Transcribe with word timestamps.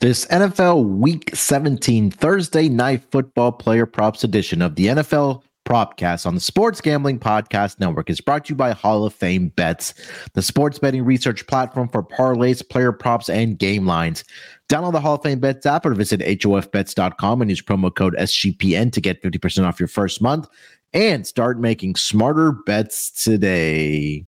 This 0.00 0.26
NFL 0.26 0.84
Week 0.84 1.28
17 1.34 2.12
Thursday 2.12 2.68
Night 2.68 3.02
Football 3.10 3.50
Player 3.50 3.84
Props 3.84 4.22
edition 4.22 4.62
of 4.62 4.76
the 4.76 4.86
NFL 4.86 5.42
Propcast 5.66 6.24
on 6.24 6.36
the 6.36 6.40
Sports 6.40 6.80
Gambling 6.80 7.18
Podcast 7.18 7.80
Network 7.80 8.08
is 8.08 8.20
brought 8.20 8.44
to 8.44 8.50
you 8.50 8.54
by 8.54 8.70
Hall 8.70 9.04
of 9.04 9.12
Fame 9.12 9.48
Bets, 9.48 9.94
the 10.34 10.40
sports 10.40 10.78
betting 10.78 11.04
research 11.04 11.44
platform 11.48 11.88
for 11.88 12.04
parlays, 12.04 12.66
player 12.66 12.92
props, 12.92 13.28
and 13.28 13.58
game 13.58 13.86
lines. 13.86 14.22
Download 14.68 14.92
the 14.92 15.00
Hall 15.00 15.16
of 15.16 15.22
Fame 15.24 15.40
Bets 15.40 15.66
app 15.66 15.84
or 15.84 15.94
visit 15.94 16.20
HOFBets.com 16.20 17.42
and 17.42 17.50
use 17.50 17.60
promo 17.60 17.92
code 17.92 18.14
SGPN 18.20 18.92
to 18.92 19.00
get 19.00 19.20
50% 19.20 19.66
off 19.66 19.80
your 19.80 19.88
first 19.88 20.22
month 20.22 20.46
and 20.92 21.26
start 21.26 21.58
making 21.58 21.96
smarter 21.96 22.52
bets 22.52 23.10
today. 23.10 24.27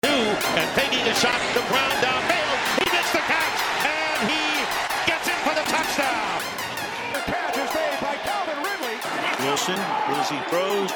He 9.65 9.75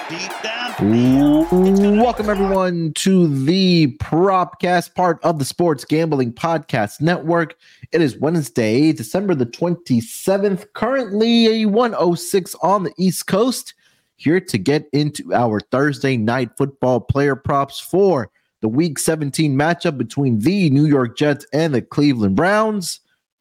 deep 0.09 0.33
down. 0.43 1.99
Welcome 1.99 2.29
everyone 2.29 2.95
to 2.95 3.29
the 3.45 3.97
Propcast, 3.99 4.93
part 4.97 5.23
of 5.23 5.39
the 5.39 5.45
Sports 5.45 5.85
Gambling 5.85 6.33
Podcast 6.33 7.01
Network. 7.01 7.57
It 7.93 8.03
is 8.03 8.17
Wednesday, 8.17 8.91
December 8.91 9.37
the 9.37 9.47
27th, 9.47 10.73
currently 10.73 11.63
a 11.63 11.67
106 11.67 12.57
on 12.57 12.83
the 12.83 12.93
East 12.99 13.29
Coast. 13.29 13.75
Here 14.17 14.41
to 14.41 14.59
get 14.59 14.89
into 14.93 15.33
our 15.33 15.61
Thursday 15.61 16.17
night 16.17 16.51
football 16.59 16.99
player 16.99 17.37
props 17.37 17.79
for 17.79 18.33
the 18.63 18.69
week 18.69 18.99
17 18.99 19.57
matchup 19.57 19.97
between 19.97 20.41
the 20.41 20.71
New 20.71 20.87
York 20.87 21.17
Jets 21.17 21.47
and 21.53 21.73
the 21.73 21.83
Cleveland 21.83 22.35
Browns. 22.35 22.99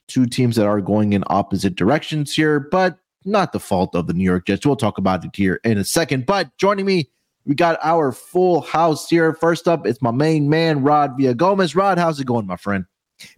Two 0.07 0.27
teams 0.27 0.55
that 0.57 0.67
are 0.67 0.81
going 0.81 1.13
in 1.13 1.23
opposite 1.27 1.73
directions 1.73 2.35
here, 2.35 2.59
but 2.59 2.99
not 3.25 3.51
the 3.51 3.59
fault 3.59 3.95
of 3.95 4.07
the 4.07 4.13
New 4.13 4.23
York 4.23 4.45
Jets. 4.45 4.65
We'll 4.65 4.75
talk 4.75 4.97
about 4.97 5.23
it 5.23 5.35
here 5.35 5.59
in 5.63 5.77
a 5.77 5.83
second. 5.83 6.25
But 6.25 6.55
joining 6.57 6.85
me, 6.85 7.09
we 7.45 7.55
got 7.55 7.79
our 7.83 8.11
full 8.11 8.61
house 8.61 9.09
here. 9.09 9.33
First 9.33 9.67
up, 9.67 9.85
it's 9.85 10.01
my 10.01 10.11
main 10.11 10.49
man, 10.49 10.83
Rod 10.83 11.17
Villagomez. 11.17 11.75
Rod, 11.75 11.97
how's 11.97 12.19
it 12.19 12.25
going, 12.25 12.47
my 12.47 12.57
friend? 12.57 12.85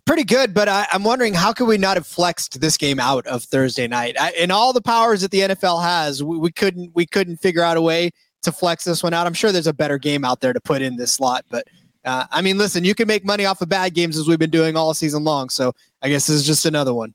Pretty 0.06 0.24
good, 0.24 0.54
but 0.54 0.68
I, 0.68 0.88
am 0.92 1.04
wondering 1.04 1.36
how 1.36 1.54
could 1.54 1.68
we 1.68 1.78
not 1.78 1.98
have 1.98 2.08
flexed 2.08 2.60
this 2.60 2.78
game 2.78 3.00
out 3.00 3.28
of 3.28 3.44
Thursday 3.44 3.88
night? 3.88 4.16
I, 4.20 4.32
in 4.32 4.50
all 4.50 4.74
the 4.74 4.82
powers 4.82 5.22
that 5.22 5.30
the 5.30 5.42
NFL 5.42 5.84
has, 5.84 6.24
we, 6.24 6.38
we 6.38 6.52
couldn't 6.52 6.92
we 6.96 7.06
couldn't 7.06 7.38
figure 7.38 7.62
out 7.62 7.78
a 7.78 7.82
way 7.82 8.10
to 8.42 8.52
flex 8.52 8.86
this 8.86 9.04
one 9.04 9.14
out. 9.14 9.28
I'm 9.28 9.36
sure 9.36 9.52
there's 9.52 9.68
a 9.68 9.74
better 9.74 10.00
game 10.00 10.26
out 10.26 10.42
there 10.42 10.52
to 10.52 10.60
put 10.60 10.82
in 10.82 10.96
this 10.96 11.12
slot, 11.12 11.46
but 11.50 11.68
uh, 12.06 12.26
I 12.32 12.42
mean, 12.42 12.58
listen, 12.58 12.86
you 12.86 12.96
can 12.96 13.08
make 13.08 13.26
money 13.26 13.46
off 13.46 13.62
of 13.62 13.70
bad 13.70 13.94
games 13.94 14.18
as 14.18 14.28
we've 14.28 14.40
been 14.40 14.50
doing 14.50 14.78
all 14.78 14.94
season 14.94 15.26
long. 15.26 15.50
So 15.50 15.74
I 16.02 16.10
guess 16.10 16.26
this 16.26 16.38
is 16.38 16.48
just 16.48 16.66
another 16.66 16.94
one. 16.94 17.14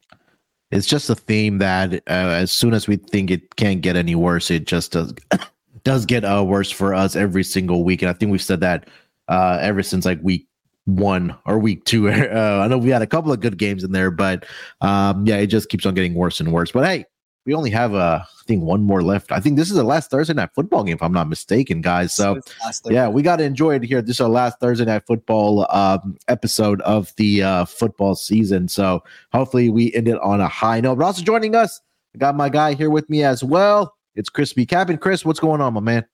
It's 0.73 0.87
just 0.87 1.11
a 1.11 1.15
theme 1.15 1.59
that 1.59 1.95
uh, 1.95 2.33
as 2.41 2.51
soon 2.51 2.73
as 2.73 2.89
we 2.89 2.97
think 2.97 3.31
it 3.31 3.57
can't 3.57 3.83
get 3.83 3.95
any 3.95 4.15
worse, 4.15 4.51
it 4.51 4.67
just 4.67 4.93
does 4.93 5.13
does 5.85 6.07
get 6.07 6.25
uh, 6.25 6.45
worse 6.45 6.71
for 6.71 6.95
us 6.95 7.15
every 7.15 7.45
single 7.45 7.85
week. 7.85 8.03
And 8.03 8.09
I 8.09 8.15
think 8.15 8.33
we've 8.33 8.43
said 8.43 8.61
that 8.61 8.89
uh, 9.29 9.59
ever 9.61 9.83
since 9.83 10.05
like 10.05 10.19
week 10.23 10.49
one 10.87 11.37
or 11.47 11.59
week 11.59 11.85
two. 11.85 12.09
Uh, 12.33 12.61
I 12.65 12.69
know 12.69 12.79
we 12.79 12.89
had 12.91 13.03
a 13.03 13.07
couple 13.07 13.33
of 13.33 13.41
good 13.41 13.59
games 13.59 13.85
in 13.85 13.93
there, 13.93 14.11
but 14.11 14.47
um, 14.81 15.27
yeah, 15.27 15.37
it 15.37 15.49
just 15.49 15.69
keeps 15.69 15.85
on 15.85 15.95
getting 15.95 16.15
worse 16.15 16.41
and 16.41 16.53
worse. 16.53 16.73
But 16.73 16.87
hey, 16.87 17.05
we 17.45 17.55
only 17.55 17.71
have 17.71 17.95
uh, 17.95 18.21
I 18.23 18.45
think 18.47 18.63
one 18.63 18.83
more 18.83 19.03
left. 19.03 19.33
I 19.33 19.41
think 19.41 19.57
this 19.57 19.71
is 19.71 19.77
the 19.77 19.85
last 19.85 20.11
Thursday 20.11 20.35
night 20.35 20.51
football 20.55 20.85
game, 20.85 20.95
if 20.95 21.03
I'm 21.03 21.13
not 21.13 21.29
mistaken, 21.29 21.81
guys. 21.81 22.13
So 22.13 22.41
yeah, 22.87 23.09
we 23.09 23.23
got 23.23 23.37
to 23.37 23.45
enjoy 23.45 23.77
it 23.77 23.83
here. 23.83 24.03
This 24.03 24.17
is 24.17 24.21
our 24.21 24.29
last 24.29 24.61
Thursday 24.61 24.85
night 24.85 25.05
football 25.07 25.67
um, 25.71 26.17
episode 26.29 26.81
of 26.83 27.13
the 27.17 27.43
uh, 27.43 27.65
football 27.65 28.15
season. 28.15 28.69
So 28.69 29.03
hopefully 29.33 29.71
we 29.71 29.93
end 29.95 30.09
it 30.09 30.21
on 30.21 30.41
a 30.41 30.49
high 30.49 30.81
note. 30.81 30.97
But 30.97 31.05
also 31.07 31.23
joining 31.23 31.55
us, 31.55 31.81
I 32.15 32.19
got 32.19 32.37
my 32.37 32.49
guy 32.49 32.75
here 32.75 32.91
with 32.91 33.09
me 33.09 33.25
as 33.25 33.43
well. 33.43 33.97
It's 34.15 34.29
Chris 34.29 34.53
B. 34.53 34.67
Cabin. 34.67 34.99
Chris, 34.99 35.25
what's 35.25 35.41
going 35.41 35.61
on, 35.61 35.75
my 35.75 35.81
man? 35.81 36.05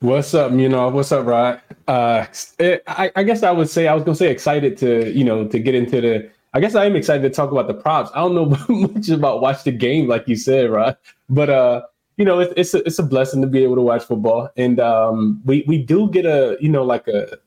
What's 0.00 0.32
up, 0.32 0.52
you 0.52 0.68
know? 0.68 0.88
What's 0.88 1.12
up, 1.12 1.26
Rod? 1.26 1.60
Uh, 1.86 2.26
it, 2.58 2.82
I, 2.86 3.12
I 3.16 3.22
guess 3.22 3.42
I 3.42 3.50
would 3.50 3.68
say 3.68 3.86
I 3.86 3.94
was 3.94 4.02
gonna 4.02 4.16
say 4.16 4.30
excited 4.30 4.78
to 4.78 5.12
you 5.12 5.24
know 5.24 5.46
to 5.46 5.58
get 5.58 5.74
into 5.74 6.00
the. 6.00 6.30
I 6.52 6.60
guess 6.60 6.74
I 6.74 6.84
am 6.84 6.96
excited 6.96 7.22
to 7.22 7.30
talk 7.30 7.52
about 7.52 7.68
the 7.68 7.74
props. 7.74 8.10
I 8.14 8.18
don't 8.20 8.34
know 8.34 8.56
much 8.88 9.08
about 9.08 9.40
watch 9.40 9.64
the 9.64 9.72
game, 9.72 10.08
like 10.08 10.26
you 10.26 10.36
said, 10.36 10.70
right? 10.70 10.96
But 11.28 11.50
uh, 11.50 11.82
you 12.16 12.24
know, 12.24 12.40
it's 12.40 12.52
it's 12.56 12.74
a, 12.74 12.86
it's 12.86 12.98
a 12.98 13.02
blessing 13.02 13.40
to 13.42 13.46
be 13.46 13.62
able 13.62 13.76
to 13.76 13.82
watch 13.82 14.04
football, 14.04 14.50
and 14.56 14.80
um, 14.80 15.40
we 15.44 15.64
we 15.66 15.78
do 15.78 16.10
get 16.10 16.26
a 16.26 16.56
you 16.60 16.68
know 16.68 16.82
like 16.82 17.06
a 17.08 17.38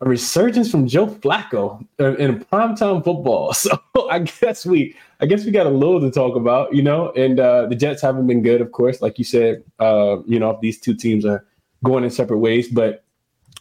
a 0.00 0.08
resurgence 0.08 0.70
from 0.70 0.86
Joe 0.86 1.06
Flacco 1.06 1.80
in, 1.98 2.44
primetime 2.46 3.04
football. 3.04 3.54
So 3.94 4.10
I 4.10 4.18
guess 4.18 4.66
we 4.66 4.96
I 5.20 5.26
guess 5.26 5.44
we 5.44 5.50
got 5.50 5.66
a 5.66 5.70
little 5.70 6.00
to 6.00 6.10
talk 6.10 6.36
about, 6.36 6.74
you 6.74 6.82
know. 6.82 7.10
And 7.12 7.38
uh, 7.38 7.66
the 7.66 7.76
Jets 7.76 8.02
haven't 8.02 8.26
been 8.26 8.42
good, 8.42 8.60
of 8.60 8.72
course, 8.72 9.00
like 9.00 9.18
you 9.18 9.24
said. 9.24 9.62
Uh, 9.78 10.18
you 10.26 10.38
know, 10.38 10.50
if 10.50 10.60
these 10.60 10.80
two 10.80 10.94
teams 10.94 11.24
are 11.24 11.46
going 11.84 12.04
in 12.04 12.10
separate 12.10 12.38
ways, 12.38 12.68
but 12.68 13.04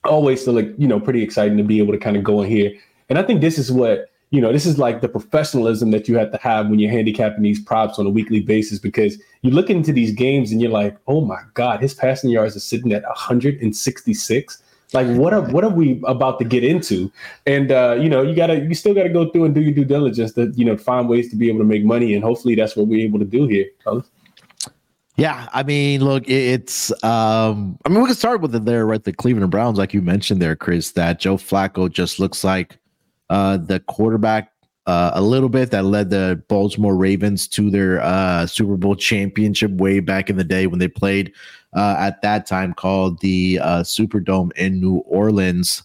always 0.06 0.42
still 0.42 0.54
like, 0.54 0.74
you 0.78 0.88
know, 0.88 1.00
pretty 1.00 1.22
exciting 1.22 1.58
to 1.58 1.64
be 1.64 1.80
able 1.80 1.94
to 1.94 2.00
kind 2.00 2.18
of 2.18 2.24
go 2.24 2.42
in 2.42 2.50
here. 2.50 2.74
And 3.10 3.20
I 3.20 3.24
think 3.24 3.42
this 3.42 3.58
is 3.58 3.72
what, 3.72 4.10
you 4.34 4.42
know, 4.42 4.52
this 4.52 4.66
is 4.66 4.80
like 4.80 5.02
the 5.02 5.08
professionalism 5.08 5.92
that 5.92 6.10
you 6.10 6.18
have 6.18 6.32
to 6.32 6.40
have 6.40 6.68
when 6.68 6.80
you're 6.80 6.90
handicapping 6.90 7.44
these 7.44 7.62
props 7.62 8.00
on 8.00 8.08
a 8.08 8.10
weekly 8.10 8.40
basis 8.40 8.80
because 8.80 9.22
you 9.44 9.52
look 9.52 9.70
into 9.70 9.94
these 9.94 10.12
games 10.12 10.52
and 10.52 10.60
you're 10.60 10.72
like, 10.72 10.98
oh 11.06 11.22
my 11.22 11.40
God, 11.54 11.82
his 11.82 11.94
passing 11.94 12.32
yards 12.32 12.56
are 12.56 12.60
sitting 12.60 12.94
at 12.94 13.04
166. 13.04 14.64
Like 14.92 15.06
what 15.18 15.36
are 15.36 15.42
what 15.42 15.64
are 15.64 15.70
we 15.70 16.02
about 16.08 16.40
to 16.40 16.46
get 16.46 16.64
into? 16.64 17.12
And 17.46 17.72
uh, 17.72 17.96
you 18.02 18.10
know, 18.10 18.24
you 18.24 18.36
gotta 18.36 18.60
you 18.60 18.74
still 18.74 18.96
gotta 18.96 19.10
go 19.10 19.30
through 19.30 19.46
and 19.46 19.54
do 19.54 19.62
your 19.62 19.72
due 19.72 19.86
diligence 19.86 20.34
to, 20.34 20.52
you 20.56 20.66
know, 20.66 20.78
find 20.78 21.08
ways 21.08 21.30
to 21.30 21.36
be 21.36 21.48
able 21.48 21.60
to 21.60 21.66
make 21.66 21.86
money. 21.86 22.16
And 22.16 22.24
hopefully 22.24 22.56
that's 22.56 22.76
what 22.76 22.88
we're 22.88 23.06
able 23.06 23.20
to 23.20 23.26
do 23.26 23.46
here. 23.46 23.68
Yeah, 25.16 25.48
I 25.54 25.62
mean, 25.62 26.04
look, 26.04 26.28
it's 26.28 26.92
um 27.04 27.78
I 27.86 27.90
mean 27.90 28.02
we 28.02 28.08
can 28.08 28.16
start 28.16 28.42
with 28.42 28.56
it 28.56 28.66
there, 28.66 28.88
right? 28.88 29.04
The 29.04 29.14
Cleveland 29.14 29.52
Browns, 29.52 29.78
like 29.78 29.94
you 29.94 30.02
mentioned 30.02 30.42
there, 30.42 30.56
Chris, 30.56 30.94
that 30.94 31.20
Joe 31.20 31.38
Flacco 31.38 31.88
just 31.92 32.20
looks 32.20 32.44
like 32.44 32.80
uh 33.30 33.58
the 33.58 33.80
quarterback 33.82 34.54
uh, 34.86 35.12
a 35.14 35.22
little 35.22 35.50
bit 35.50 35.72
that 35.72 35.86
led 35.86 36.10
the 36.10 36.44
Baltimore 36.50 36.96
Ravens 36.96 37.48
to 37.50 37.70
their 37.70 38.02
uh, 38.02 38.46
Super 38.46 38.76
Bowl 38.76 38.96
championship 38.96 39.72
way 39.72 40.00
back 40.00 40.30
in 40.30 40.36
the 40.36 40.44
day 40.44 40.68
when 40.68 40.80
they 40.80 40.90
played 40.90 41.32
uh, 41.74 41.96
at 41.98 42.22
that 42.22 42.46
time 42.46 42.74
called 42.74 43.20
the 43.22 43.60
uh, 43.62 43.84
Superdome 43.84 44.52
in 44.58 44.82
New 44.82 44.98
Orleans. 44.98 45.84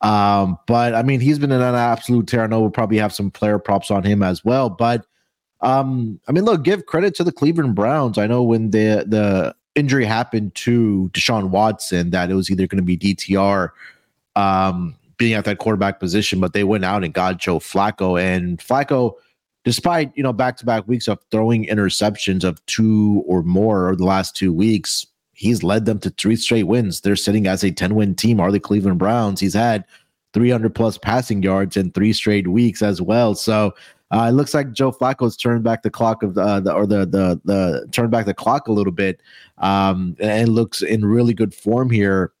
Um, 0.00 0.58
but 0.66 0.94
I 0.94 1.02
mean, 1.02 1.20
he's 1.20 1.38
been 1.38 1.52
an 1.52 1.62
absolute 1.62 2.26
tear. 2.26 2.42
I 2.42 2.46
know 2.46 2.60
we'll 2.60 2.70
probably 2.70 2.98
have 2.98 3.12
some 3.12 3.30
player 3.30 3.58
props 3.58 3.90
on 3.90 4.02
him 4.02 4.22
as 4.22 4.44
well, 4.44 4.68
but 4.68 5.06
um, 5.60 6.18
I 6.26 6.32
mean, 6.32 6.44
look, 6.44 6.64
give 6.64 6.86
credit 6.86 7.14
to 7.16 7.24
the 7.24 7.32
Cleveland 7.32 7.74
Browns. 7.74 8.18
I 8.18 8.26
know 8.26 8.42
when 8.42 8.70
the 8.70 9.04
the 9.06 9.54
injury 9.74 10.06
happened 10.06 10.54
to 10.56 11.10
Deshaun 11.12 11.50
Watson 11.50 12.10
that 12.10 12.30
it 12.30 12.34
was 12.34 12.50
either 12.50 12.66
going 12.66 12.84
to 12.84 12.96
be 12.96 12.96
DTR 12.96 13.70
um, 14.36 14.96
being 15.20 15.34
at 15.34 15.44
that 15.44 15.58
quarterback 15.58 16.00
position, 16.00 16.40
but 16.40 16.54
they 16.54 16.64
went 16.64 16.82
out 16.82 17.04
and 17.04 17.12
got 17.12 17.36
Joe 17.36 17.58
Flacco. 17.58 18.18
And 18.18 18.58
Flacco, 18.58 19.12
despite 19.64 20.10
you 20.16 20.22
know 20.22 20.32
back 20.32 20.56
to 20.56 20.66
back 20.66 20.88
weeks 20.88 21.06
of 21.08 21.18
throwing 21.30 21.66
interceptions 21.66 22.42
of 22.42 22.64
two 22.64 23.22
or 23.26 23.42
more 23.42 23.88
over 23.88 23.96
the 23.96 24.04
last 24.04 24.34
two 24.34 24.50
weeks, 24.50 25.06
he's 25.34 25.62
led 25.62 25.84
them 25.84 25.98
to 26.00 26.10
three 26.10 26.36
straight 26.36 26.62
wins. 26.64 27.02
They're 27.02 27.16
sitting 27.16 27.46
as 27.46 27.62
a 27.62 27.70
10 27.70 27.94
win 27.94 28.14
team, 28.14 28.40
are 28.40 28.50
the 28.50 28.58
Cleveland 28.58 28.98
Browns. 28.98 29.40
He's 29.40 29.52
had 29.52 29.84
300 30.32 30.74
plus 30.74 30.96
passing 30.96 31.42
yards 31.42 31.76
in 31.76 31.90
three 31.92 32.14
straight 32.14 32.48
weeks 32.48 32.80
as 32.80 33.02
well. 33.02 33.34
So 33.34 33.74
uh, 34.10 34.28
it 34.30 34.32
looks 34.32 34.54
like 34.54 34.72
Joe 34.72 34.90
Flacco's 34.90 35.36
turned 35.36 35.62
back 35.62 35.82
the 35.82 35.90
clock 35.90 36.22
of 36.22 36.38
uh, 36.38 36.60
the 36.60 36.72
or 36.72 36.86
the 36.86 37.00
the 37.00 37.38
the 37.44 37.86
turned 37.92 38.10
back 38.10 38.24
the 38.24 38.32
clock 38.32 38.68
a 38.68 38.72
little 38.72 38.92
bit, 38.92 39.20
um, 39.58 40.16
and 40.18 40.48
looks 40.48 40.80
in 40.80 41.04
really 41.04 41.34
good 41.34 41.54
form 41.54 41.90
here. 41.90 42.32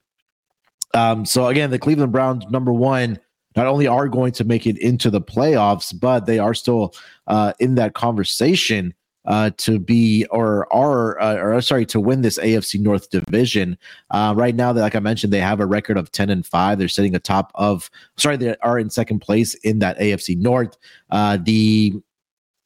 Um, 0.94 1.24
so 1.24 1.46
again, 1.46 1.70
the 1.70 1.78
Cleveland 1.78 2.12
Browns, 2.12 2.44
number 2.50 2.72
one, 2.72 3.18
not 3.56 3.66
only 3.66 3.86
are 3.86 4.08
going 4.08 4.32
to 4.32 4.44
make 4.44 4.66
it 4.66 4.78
into 4.78 5.10
the 5.10 5.20
playoffs, 5.20 5.98
but 5.98 6.26
they 6.26 6.38
are 6.38 6.54
still 6.54 6.94
uh, 7.26 7.52
in 7.58 7.74
that 7.76 7.94
conversation 7.94 8.94
uh, 9.26 9.50
to 9.58 9.78
be 9.78 10.26
or 10.30 10.72
are 10.72 11.20
uh, 11.20 11.36
or 11.36 11.60
sorry 11.60 11.84
to 11.86 12.00
win 12.00 12.22
this 12.22 12.38
AFC 12.38 12.80
North 12.80 13.10
division. 13.10 13.76
Uh, 14.10 14.34
right 14.36 14.54
now, 14.54 14.72
like 14.72 14.94
I 14.94 15.00
mentioned, 15.00 15.32
they 15.32 15.40
have 15.40 15.60
a 15.60 15.66
record 15.66 15.96
of 15.96 16.10
ten 16.10 16.30
and 16.30 16.46
five. 16.46 16.78
They're 16.78 16.88
sitting 16.88 17.14
atop 17.14 17.52
of 17.54 17.90
sorry, 18.16 18.36
they 18.36 18.56
are 18.56 18.78
in 18.78 18.88
second 18.88 19.20
place 19.20 19.54
in 19.54 19.80
that 19.80 19.98
AFC 19.98 20.38
North. 20.38 20.76
Uh, 21.10 21.38
the 21.42 21.94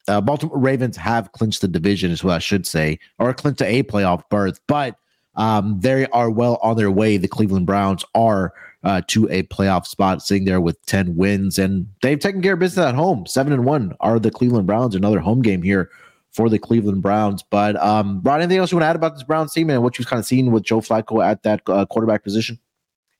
uh, 0.07 0.21
Baltimore 0.21 0.57
Ravens 0.57 0.97
have 0.97 1.31
clinched 1.31 1.61
the 1.61 1.67
division, 1.67 2.11
is 2.11 2.23
what 2.23 2.35
I 2.35 2.39
should 2.39 2.65
say, 2.65 2.99
or 3.19 3.33
clinched 3.33 3.61
a 3.61 3.83
playoff 3.83 4.23
berth, 4.29 4.59
but 4.67 4.95
um, 5.35 5.79
they 5.79 6.05
are 6.07 6.29
well 6.29 6.59
on 6.61 6.77
their 6.77 6.91
way. 6.91 7.17
The 7.17 7.27
Cleveland 7.27 7.65
Browns 7.65 8.03
are 8.13 8.53
uh, 8.83 9.01
to 9.07 9.27
a 9.29 9.43
playoff 9.43 9.87
spot, 9.87 10.21
sitting 10.21 10.45
there 10.45 10.61
with 10.61 10.83
10 10.85 11.15
wins, 11.15 11.57
and 11.57 11.87
they've 12.01 12.19
taken 12.19 12.41
care 12.41 12.53
of 12.53 12.59
business 12.59 12.85
at 12.85 12.95
home. 12.95 13.25
Seven 13.25 13.51
and 13.51 13.65
one 13.65 13.95
are 13.99 14.19
the 14.19 14.31
Cleveland 14.31 14.67
Browns. 14.67 14.95
Another 14.95 15.19
home 15.19 15.41
game 15.41 15.63
here 15.63 15.89
for 16.31 16.49
the 16.49 16.59
Cleveland 16.59 17.01
Browns. 17.01 17.43
But 17.43 17.81
um, 17.81 18.21
Rod, 18.23 18.41
anything 18.41 18.59
else 18.59 18.71
you 18.71 18.77
want 18.77 18.83
to 18.83 18.89
add 18.89 18.95
about 18.95 19.13
this 19.13 19.23
Browns 19.23 19.53
team 19.53 19.69
and 19.69 19.81
what 19.81 19.97
you've 19.97 20.07
kind 20.07 20.19
of 20.19 20.25
seen 20.25 20.51
with 20.51 20.63
Joe 20.63 20.81
Flacco 20.81 21.25
at 21.25 21.43
that 21.43 21.61
uh, 21.67 21.85
quarterback 21.85 22.23
position? 22.23 22.59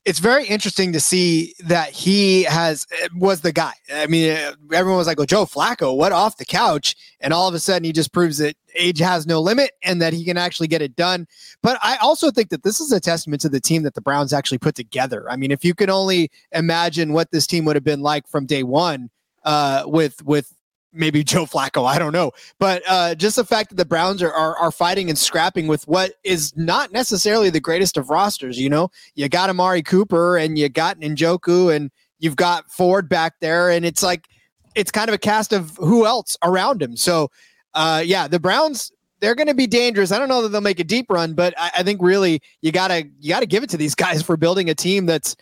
It's 0.06 0.20
very 0.20 0.46
interesting 0.46 0.92
to 0.92 1.00
see 1.00 1.54
that 1.58 1.90
he 1.90 2.44
has 2.44 2.86
was 3.16 3.40
the 3.40 3.50
guy. 3.50 3.72
I 3.92 4.06
mean, 4.06 4.38
everyone 4.72 4.98
was 4.98 5.08
like, 5.08 5.18
"Oh, 5.18 5.26
Joe 5.26 5.44
Flacco, 5.46 5.96
what 5.96 6.12
off 6.12 6.36
the 6.36 6.44
couch?" 6.44 6.94
And 7.20 7.34
all 7.34 7.48
of 7.48 7.54
a 7.54 7.58
sudden, 7.58 7.82
he 7.82 7.92
just 7.92 8.12
proves 8.12 8.38
that 8.38 8.56
age 8.76 9.00
has 9.00 9.26
no 9.26 9.40
limit 9.40 9.72
and 9.82 10.00
that 10.00 10.12
he 10.12 10.24
can 10.24 10.38
actually 10.38 10.68
get 10.68 10.80
it 10.80 10.94
done. 10.94 11.26
But 11.60 11.80
I 11.82 11.96
also 11.96 12.30
think 12.30 12.50
that 12.50 12.62
this 12.62 12.80
is 12.80 12.92
a 12.92 13.00
testament 13.00 13.42
to 13.42 13.48
the 13.48 13.60
team 13.60 13.82
that 13.82 13.94
the 13.94 14.00
Browns 14.00 14.32
actually 14.32 14.58
put 14.58 14.76
together. 14.76 15.28
I 15.28 15.34
mean, 15.34 15.50
if 15.50 15.64
you 15.64 15.74
could 15.74 15.90
only 15.90 16.30
imagine 16.52 17.12
what 17.12 17.32
this 17.32 17.48
team 17.48 17.64
would 17.64 17.74
have 17.74 17.84
been 17.84 18.00
like 18.00 18.28
from 18.28 18.46
day 18.46 18.62
one, 18.62 19.10
uh, 19.44 19.82
with 19.86 20.24
with 20.24 20.54
maybe 20.96 21.22
Joe 21.22 21.46
Flacco. 21.46 21.86
I 21.86 21.98
don't 21.98 22.12
know. 22.12 22.32
But 22.58 22.82
uh, 22.88 23.14
just 23.14 23.36
the 23.36 23.44
fact 23.44 23.70
that 23.70 23.76
the 23.76 23.84
Browns 23.84 24.22
are, 24.22 24.32
are, 24.32 24.56
are 24.56 24.70
fighting 24.70 25.08
and 25.08 25.18
scrapping 25.18 25.66
with 25.66 25.86
what 25.86 26.14
is 26.24 26.56
not 26.56 26.92
necessarily 26.92 27.50
the 27.50 27.60
greatest 27.60 27.96
of 27.96 28.10
rosters. 28.10 28.58
You 28.58 28.70
know, 28.70 28.90
you 29.14 29.28
got 29.28 29.50
Amari 29.50 29.82
Cooper 29.82 30.36
and 30.36 30.58
you 30.58 30.68
got 30.68 30.98
Njoku 31.00 31.74
and 31.74 31.90
you've 32.18 32.36
got 32.36 32.70
Ford 32.70 33.08
back 33.08 33.34
there, 33.40 33.70
and 33.70 33.84
it's 33.84 34.02
like 34.02 34.26
it's 34.74 34.90
kind 34.90 35.08
of 35.08 35.14
a 35.14 35.18
cast 35.18 35.52
of 35.52 35.76
who 35.76 36.06
else 36.06 36.36
around 36.42 36.82
him. 36.82 36.96
So, 36.96 37.30
uh, 37.74 38.02
yeah, 38.04 38.28
the 38.28 38.40
Browns 38.40 38.92
they're 39.20 39.34
going 39.34 39.46
to 39.46 39.54
be 39.54 39.66
dangerous. 39.66 40.12
I 40.12 40.18
don't 40.18 40.28
know 40.28 40.42
that 40.42 40.50
they'll 40.50 40.60
make 40.60 40.80
a 40.80 40.84
deep 40.84 41.06
run, 41.08 41.34
but 41.34 41.54
I, 41.56 41.70
I 41.78 41.82
think 41.82 42.02
really 42.02 42.42
you 42.60 42.72
gotta 42.72 43.06
you 43.20 43.30
gotta 43.30 43.46
give 43.46 43.62
it 43.62 43.70
to 43.70 43.76
these 43.76 43.94
guys 43.96 44.22
for 44.22 44.36
building 44.36 44.70
a 44.70 44.74
team 44.74 45.06
that's 45.06 45.36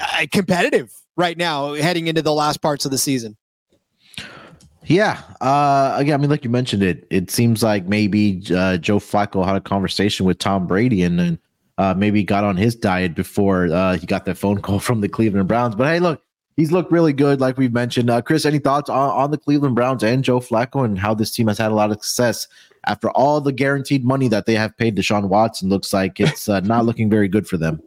uh, 0.00 0.26
competitive 0.32 0.92
right 1.16 1.38
now 1.38 1.74
heading 1.74 2.08
into 2.08 2.22
the 2.22 2.32
last 2.32 2.60
parts 2.60 2.84
of 2.84 2.90
the 2.90 2.98
season. 2.98 3.36
Yeah. 4.86 5.20
Uh, 5.40 5.94
again, 5.96 6.14
I 6.14 6.16
mean, 6.18 6.30
like 6.30 6.44
you 6.44 6.50
mentioned 6.50 6.82
it, 6.82 7.06
it 7.10 7.30
seems 7.30 7.62
like 7.62 7.86
maybe 7.86 8.42
uh, 8.54 8.76
Joe 8.76 8.98
Flacco 8.98 9.44
had 9.44 9.56
a 9.56 9.60
conversation 9.60 10.26
with 10.26 10.38
Tom 10.38 10.66
Brady 10.66 11.02
and 11.02 11.18
then 11.18 11.38
uh, 11.78 11.94
maybe 11.96 12.22
got 12.22 12.44
on 12.44 12.56
his 12.56 12.74
diet 12.74 13.14
before 13.14 13.66
uh, 13.66 13.96
he 13.96 14.06
got 14.06 14.24
that 14.26 14.36
phone 14.36 14.60
call 14.62 14.78
from 14.78 15.00
the 15.00 15.08
Cleveland 15.08 15.48
Browns. 15.48 15.74
But 15.74 15.86
hey, 15.86 16.00
look, 16.00 16.22
he's 16.56 16.72
looked 16.72 16.92
really 16.92 17.12
good, 17.12 17.40
like 17.40 17.56
we've 17.56 17.72
mentioned. 17.72 18.10
Uh, 18.10 18.22
Chris, 18.22 18.44
any 18.44 18.58
thoughts 18.58 18.90
on, 18.90 19.10
on 19.10 19.30
the 19.30 19.38
Cleveland 19.38 19.74
Browns 19.74 20.02
and 20.02 20.22
Joe 20.22 20.40
Flacco 20.40 20.84
and 20.84 20.98
how 20.98 21.14
this 21.14 21.30
team 21.30 21.48
has 21.48 21.58
had 21.58 21.72
a 21.72 21.74
lot 21.74 21.90
of 21.90 21.96
success 22.02 22.46
after 22.86 23.10
all 23.10 23.40
the 23.40 23.52
guaranteed 23.52 24.04
money 24.04 24.28
that 24.28 24.46
they 24.46 24.54
have 24.54 24.76
paid 24.76 24.96
Deshaun 24.96 25.28
Watson? 25.28 25.68
Looks 25.68 25.92
like 25.92 26.20
it's 26.20 26.48
uh, 26.48 26.60
not 26.60 26.84
looking 26.86 27.08
very 27.08 27.28
good 27.28 27.46
for 27.46 27.56
them. 27.56 27.82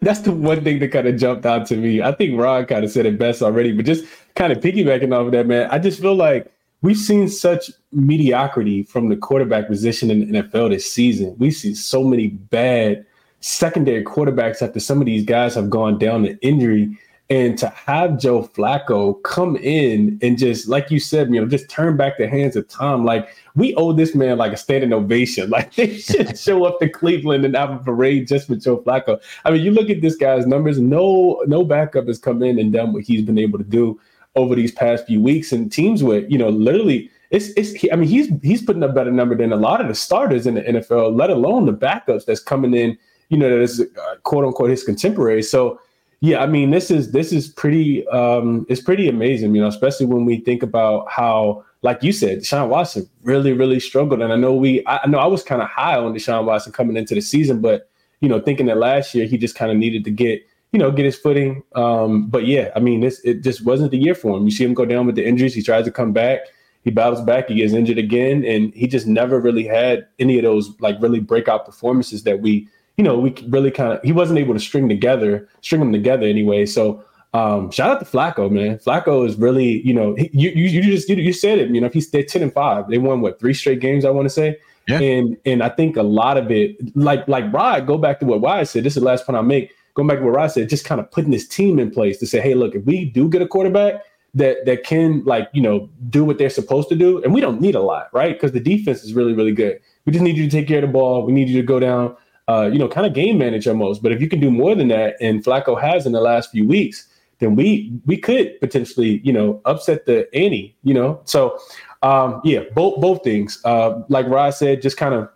that's 0.00 0.20
the 0.20 0.32
one 0.32 0.62
thing 0.62 0.78
that 0.78 0.92
kind 0.92 1.08
of 1.08 1.16
jumped 1.16 1.46
out 1.46 1.66
to 1.66 1.76
me. 1.76 2.02
I 2.02 2.12
think 2.12 2.38
Ron 2.38 2.66
kind 2.66 2.84
of 2.84 2.90
said 2.90 3.06
it 3.06 3.18
best 3.18 3.42
already, 3.42 3.72
but 3.72 3.86
just 3.86 4.04
kind 4.38 4.52
of 4.52 4.60
piggybacking 4.60 5.12
off 5.12 5.26
of 5.26 5.32
that, 5.32 5.46
man, 5.46 5.68
I 5.70 5.80
just 5.80 6.00
feel 6.00 6.14
like 6.14 6.50
we've 6.80 6.96
seen 6.96 7.28
such 7.28 7.72
mediocrity 7.90 8.84
from 8.84 9.08
the 9.08 9.16
quarterback 9.16 9.66
position 9.66 10.12
in 10.12 10.30
the 10.30 10.42
NFL 10.42 10.70
this 10.70 10.90
season. 10.90 11.34
We 11.38 11.50
see 11.50 11.74
so 11.74 12.04
many 12.04 12.28
bad 12.28 13.04
secondary 13.40 14.04
quarterbacks 14.04 14.62
after 14.62 14.78
some 14.78 15.00
of 15.00 15.06
these 15.06 15.24
guys 15.24 15.56
have 15.56 15.68
gone 15.68 15.98
down 15.98 16.22
to 16.22 16.38
injury. 16.38 16.96
And 17.30 17.58
to 17.58 17.68
have 17.68 18.18
Joe 18.18 18.44
Flacco 18.44 19.22
come 19.22 19.56
in 19.56 20.18
and 20.22 20.38
just, 20.38 20.66
like 20.66 20.90
you 20.90 20.98
said, 20.98 21.28
you 21.28 21.38
know, 21.38 21.46
just 21.46 21.68
turn 21.68 21.94
back 21.94 22.16
the 22.16 22.26
hands 22.26 22.56
of 22.56 22.66
Tom. 22.68 23.04
Like 23.04 23.28
we 23.54 23.74
owe 23.74 23.92
this 23.92 24.14
man 24.14 24.38
like 24.38 24.52
a 24.52 24.56
standing 24.56 24.94
ovation. 24.94 25.50
Like 25.58 25.74
they 25.74 25.98
should 25.98 26.38
show 26.38 26.64
up 26.64 26.78
to 26.80 26.88
Cleveland 26.88 27.44
and 27.44 27.54
have 27.54 27.70
a 27.70 27.78
parade 27.78 28.28
just 28.28 28.46
for 28.46 28.56
Joe 28.56 28.78
Flacco. 28.78 29.20
I 29.44 29.50
mean, 29.50 29.62
you 29.62 29.72
look 29.72 29.90
at 29.90 30.00
this 30.00 30.16
guy's 30.16 30.46
numbers. 30.46 30.78
No, 30.78 31.44
no 31.46 31.64
backup 31.64 32.06
has 32.06 32.18
come 32.18 32.42
in 32.42 32.58
and 32.58 32.72
done 32.72 32.94
what 32.94 33.02
he's 33.02 33.20
been 33.20 33.38
able 33.38 33.58
to 33.58 33.64
do 33.64 34.00
over 34.38 34.54
these 34.54 34.72
past 34.72 35.06
few 35.06 35.20
weeks. 35.20 35.52
And 35.52 35.70
teams 35.70 36.02
with, 36.02 36.30
you 36.30 36.38
know, 36.38 36.48
literally, 36.48 37.10
it's 37.30 37.48
it's. 37.56 37.74
I 37.92 37.96
mean, 37.96 38.08
he's 38.08 38.30
he's 38.42 38.62
putting 38.62 38.82
a 38.82 38.88
better 38.88 39.10
number 39.10 39.36
than 39.36 39.52
a 39.52 39.56
lot 39.56 39.80
of 39.80 39.88
the 39.88 39.94
starters 39.94 40.46
in 40.46 40.54
the 40.54 40.62
NFL, 40.62 41.16
let 41.16 41.28
alone 41.30 41.66
the 41.66 41.74
backups 41.74 42.24
that's 42.24 42.40
coming 42.40 42.72
in. 42.74 42.96
You 43.28 43.36
know, 43.36 43.50
that 43.50 43.60
is 43.60 43.80
uh, 43.80 44.16
quote 44.22 44.44
unquote 44.44 44.70
his 44.70 44.82
contemporary. 44.84 45.42
So 45.42 45.78
yeah, 46.20 46.42
I 46.42 46.46
mean, 46.46 46.70
this 46.70 46.90
is 46.90 47.12
this 47.12 47.32
is 47.32 47.48
pretty 47.48 48.06
um 48.08 48.66
it's 48.68 48.80
pretty 48.80 49.08
amazing, 49.08 49.54
you 49.54 49.60
know, 49.60 49.68
especially 49.68 50.06
when 50.06 50.24
we 50.24 50.40
think 50.40 50.62
about 50.62 51.08
how, 51.10 51.64
like 51.82 52.02
you 52.02 52.12
said, 52.12 52.38
Deshaun 52.38 52.68
Watson 52.68 53.08
really, 53.22 53.52
really 53.52 53.78
struggled. 53.78 54.20
And 54.22 54.32
I 54.32 54.36
know 54.36 54.54
we 54.54 54.84
I, 54.86 55.00
I 55.04 55.06
know 55.06 55.18
I 55.18 55.26
was 55.26 55.42
kind 55.44 55.62
of 55.62 55.68
high 55.68 55.96
on 55.96 56.14
Deshaun 56.14 56.44
Watson 56.44 56.72
coming 56.72 56.96
into 56.96 57.14
the 57.14 57.20
season, 57.20 57.60
but 57.60 57.88
you 58.20 58.28
know, 58.28 58.40
thinking 58.40 58.66
that 58.66 58.78
last 58.78 59.14
year 59.14 59.26
he 59.26 59.38
just 59.38 59.54
kind 59.54 59.70
of 59.70 59.76
needed 59.76 60.04
to 60.04 60.10
get, 60.10 60.44
you 60.72 60.78
know, 60.78 60.90
get 60.90 61.04
his 61.04 61.16
footing. 61.16 61.62
Um, 61.74 62.28
but 62.28 62.46
yeah, 62.46 62.70
I 62.76 62.80
mean, 62.80 63.00
this 63.00 63.20
it 63.24 63.42
just 63.42 63.64
wasn't 63.64 63.90
the 63.90 63.98
year 63.98 64.14
for 64.14 64.36
him. 64.36 64.44
You 64.44 64.50
see 64.50 64.64
him 64.64 64.74
go 64.74 64.84
down 64.84 65.06
with 65.06 65.14
the 65.14 65.26
injuries, 65.26 65.54
he 65.54 65.62
tries 65.62 65.84
to 65.84 65.90
come 65.90 66.12
back, 66.12 66.40
he 66.84 66.90
battles 66.90 67.22
back, 67.22 67.48
he 67.48 67.56
gets 67.56 67.72
injured 67.72 67.98
again, 67.98 68.44
and 68.44 68.74
he 68.74 68.86
just 68.86 69.06
never 69.06 69.40
really 69.40 69.64
had 69.64 70.06
any 70.18 70.38
of 70.38 70.44
those 70.44 70.70
like 70.80 71.00
really 71.00 71.20
breakout 71.20 71.64
performances 71.64 72.24
that 72.24 72.40
we 72.40 72.68
you 72.98 73.04
know, 73.04 73.16
we 73.16 73.32
really 73.48 73.70
kind 73.70 73.92
of 73.92 74.02
he 74.02 74.12
wasn't 74.12 74.38
able 74.38 74.54
to 74.54 74.60
string 74.60 74.88
together, 74.88 75.48
string 75.62 75.80
them 75.80 75.92
together 75.92 76.26
anyway. 76.26 76.66
So 76.66 77.02
um, 77.32 77.70
shout 77.70 77.90
out 77.90 78.00
to 78.00 78.04
Flacco, 78.04 78.50
man. 78.50 78.78
Flacco 78.78 79.26
is 79.26 79.36
really, 79.36 79.86
you 79.86 79.94
know, 79.94 80.14
he, 80.16 80.28
you, 80.32 80.50
you 80.50 80.82
just 80.82 81.08
you, 81.08 81.16
you 81.16 81.32
said 81.32 81.58
it. 81.58 81.70
You 81.70 81.80
know, 81.80 81.86
if 81.86 81.92
he's 81.92 82.10
they're 82.10 82.24
ten 82.24 82.42
and 82.42 82.52
five, 82.52 82.88
they 82.88 82.98
won 82.98 83.20
what 83.20 83.38
three 83.38 83.54
straight 83.54 83.80
games, 83.80 84.04
I 84.04 84.10
want 84.10 84.26
to 84.26 84.30
say. 84.30 84.58
Yeah. 84.88 85.00
And 85.00 85.36
and 85.46 85.62
I 85.62 85.68
think 85.68 85.96
a 85.96 86.02
lot 86.02 86.36
of 86.36 86.50
it, 86.50 86.76
like 86.96 87.26
like 87.28 87.52
Rod, 87.52 87.86
go 87.86 87.98
back 87.98 88.18
to 88.20 88.26
what 88.26 88.42
Rod 88.42 88.66
said. 88.66 88.82
This 88.82 88.96
is 88.96 89.02
the 89.02 89.06
last 89.06 89.24
point 89.24 89.36
I 89.36 89.42
make. 89.42 89.72
Going 89.98 90.08
back 90.08 90.18
to 90.18 90.24
what 90.24 90.34
Rod 90.34 90.50
said, 90.50 90.70
just 90.70 90.86
kind 90.86 91.00
of 91.00 91.10
putting 91.10 91.30
this 91.30 91.46
team 91.46 91.78
in 91.78 91.90
place 91.90 92.16
to 92.20 92.26
say, 92.26 92.40
hey, 92.40 92.54
look, 92.54 92.74
if 92.74 92.84
we 92.86 93.04
do 93.04 93.28
get 93.28 93.42
a 93.42 93.46
quarterback 93.46 94.02
that 94.34 94.64
that 94.64 94.84
can 94.84 95.22
like 95.24 95.48
you 95.52 95.60
know 95.60 95.90
do 96.08 96.24
what 96.24 96.38
they're 96.38 96.48
supposed 96.48 96.88
to 96.88 96.96
do, 96.96 97.22
and 97.22 97.34
we 97.34 97.42
don't 97.42 97.60
need 97.60 97.74
a 97.74 97.82
lot, 97.82 98.08
right? 98.14 98.34
Because 98.34 98.52
the 98.52 98.60
defense 98.60 99.04
is 99.04 99.12
really 99.12 99.34
really 99.34 99.52
good. 99.52 99.78
We 100.06 100.12
just 100.12 100.24
need 100.24 100.38
you 100.38 100.48
to 100.48 100.50
take 100.50 100.68
care 100.68 100.78
of 100.78 100.88
the 100.88 100.92
ball. 100.92 101.26
We 101.26 101.32
need 101.32 101.50
you 101.50 101.60
to 101.60 101.66
go 101.66 101.78
down 101.78 102.16
uh, 102.48 102.70
you 102.72 102.78
know, 102.78 102.88
kind 102.88 103.06
of 103.06 103.12
game 103.12 103.38
manage 103.38 103.68
almost. 103.68 104.02
But 104.02 104.10
if 104.10 104.20
you 104.20 104.28
can 104.28 104.40
do 104.40 104.50
more 104.50 104.74
than 104.74 104.88
that, 104.88 105.16
and 105.20 105.44
Flacco 105.44 105.80
has 105.80 106.06
in 106.06 106.12
the 106.12 106.20
last 106.20 106.50
few 106.50 106.66
weeks, 106.66 107.06
then 107.38 107.54
we 107.54 107.92
we 108.06 108.16
could 108.16 108.58
potentially, 108.58 109.20
you 109.22 109.32
know, 109.32 109.60
upset 109.66 110.06
the 110.06 110.34
ante. 110.34 110.74
You 110.82 110.94
know, 110.94 111.20
so 111.24 111.58
um, 112.02 112.40
yeah, 112.44 112.60
both 112.74 113.00
both 113.00 113.22
things. 113.22 113.60
Uh, 113.64 114.00
like 114.08 114.26
Rod 114.26 114.54
said, 114.54 114.82
just 114.82 114.96
kind 114.96 115.14
of 115.14 115.28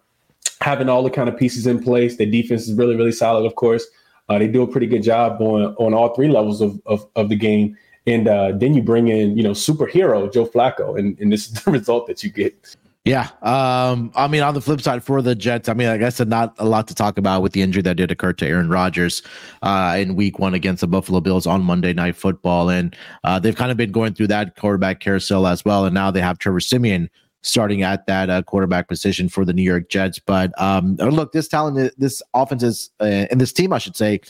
having 0.62 0.88
all 0.88 1.02
the 1.02 1.10
kind 1.10 1.28
of 1.28 1.36
pieces 1.36 1.66
in 1.66 1.82
place. 1.82 2.16
The 2.16 2.26
defense 2.26 2.66
is 2.66 2.74
really 2.74 2.96
really 2.96 3.12
solid, 3.12 3.44
of 3.44 3.54
course. 3.56 3.86
Uh, 4.32 4.38
they 4.38 4.48
do 4.48 4.62
a 4.62 4.66
pretty 4.66 4.86
good 4.86 5.02
job 5.02 5.40
on 5.40 5.74
on 5.76 5.92
all 5.94 6.14
three 6.14 6.28
levels 6.28 6.60
of 6.60 6.80
of, 6.86 7.06
of 7.16 7.28
the 7.28 7.36
game. 7.36 7.76
And 8.06 8.26
uh, 8.26 8.52
then 8.56 8.74
you 8.74 8.82
bring 8.82 9.08
in, 9.08 9.36
you 9.36 9.44
know, 9.44 9.52
superhero 9.52 10.32
Joe 10.32 10.46
Flacco, 10.46 10.98
and, 10.98 11.16
and 11.20 11.32
this 11.32 11.46
is 11.46 11.52
the 11.64 11.70
result 11.70 12.06
that 12.08 12.24
you 12.24 12.30
get. 12.30 12.76
Yeah. 13.04 13.30
Um, 13.42 14.12
I 14.14 14.28
mean, 14.28 14.42
on 14.42 14.54
the 14.54 14.60
flip 14.60 14.80
side 14.80 15.02
for 15.02 15.22
the 15.22 15.34
Jets, 15.34 15.68
I 15.68 15.74
mean, 15.74 15.88
I 15.88 15.96
guess 15.96 16.20
not 16.20 16.54
a 16.58 16.64
lot 16.64 16.86
to 16.86 16.94
talk 16.94 17.18
about 17.18 17.42
with 17.42 17.52
the 17.52 17.60
injury 17.60 17.82
that 17.82 17.96
did 17.96 18.12
occur 18.12 18.32
to 18.34 18.46
Aaron 18.46 18.68
Rodgers 18.68 19.22
uh, 19.62 19.96
in 19.98 20.14
week 20.14 20.38
one 20.38 20.54
against 20.54 20.82
the 20.82 20.86
Buffalo 20.86 21.20
Bills 21.20 21.44
on 21.44 21.64
Monday 21.64 21.92
Night 21.92 22.14
Football. 22.14 22.70
And 22.70 22.94
uh, 23.24 23.40
they've 23.40 23.56
kind 23.56 23.72
of 23.72 23.76
been 23.76 23.90
going 23.90 24.14
through 24.14 24.28
that 24.28 24.54
quarterback 24.54 25.00
carousel 25.00 25.48
as 25.48 25.64
well. 25.64 25.84
And 25.84 25.94
now 25.94 26.12
they 26.12 26.20
have 26.20 26.38
Trevor 26.38 26.60
Siemian 26.60 27.10
starting 27.42 27.82
at 27.82 28.06
that 28.06 28.30
uh, 28.30 28.42
quarterback 28.42 28.88
position 28.88 29.28
for 29.28 29.44
the 29.44 29.52
New 29.52 29.62
York 29.62 29.88
Jets. 29.88 30.18
But 30.18 30.52
um, 30.60 30.96
look, 30.96 31.32
this 31.32 31.48
talent, 31.48 31.92
this 31.98 32.22
offense 32.34 32.62
is, 32.62 32.90
uh, 33.00 33.26
and 33.30 33.40
this 33.40 33.52
team, 33.52 33.72
I 33.72 33.78
should 33.78 33.96
say, 33.96 34.20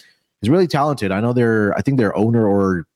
is 0.43 0.49
really 0.49 0.67
talented. 0.67 1.13
I 1.13 1.21
know 1.21 1.33
their, 1.33 1.77
I 1.77 1.83
think 1.83 1.99
their 1.99 2.17
owner 2.17 2.47
or 2.47 2.87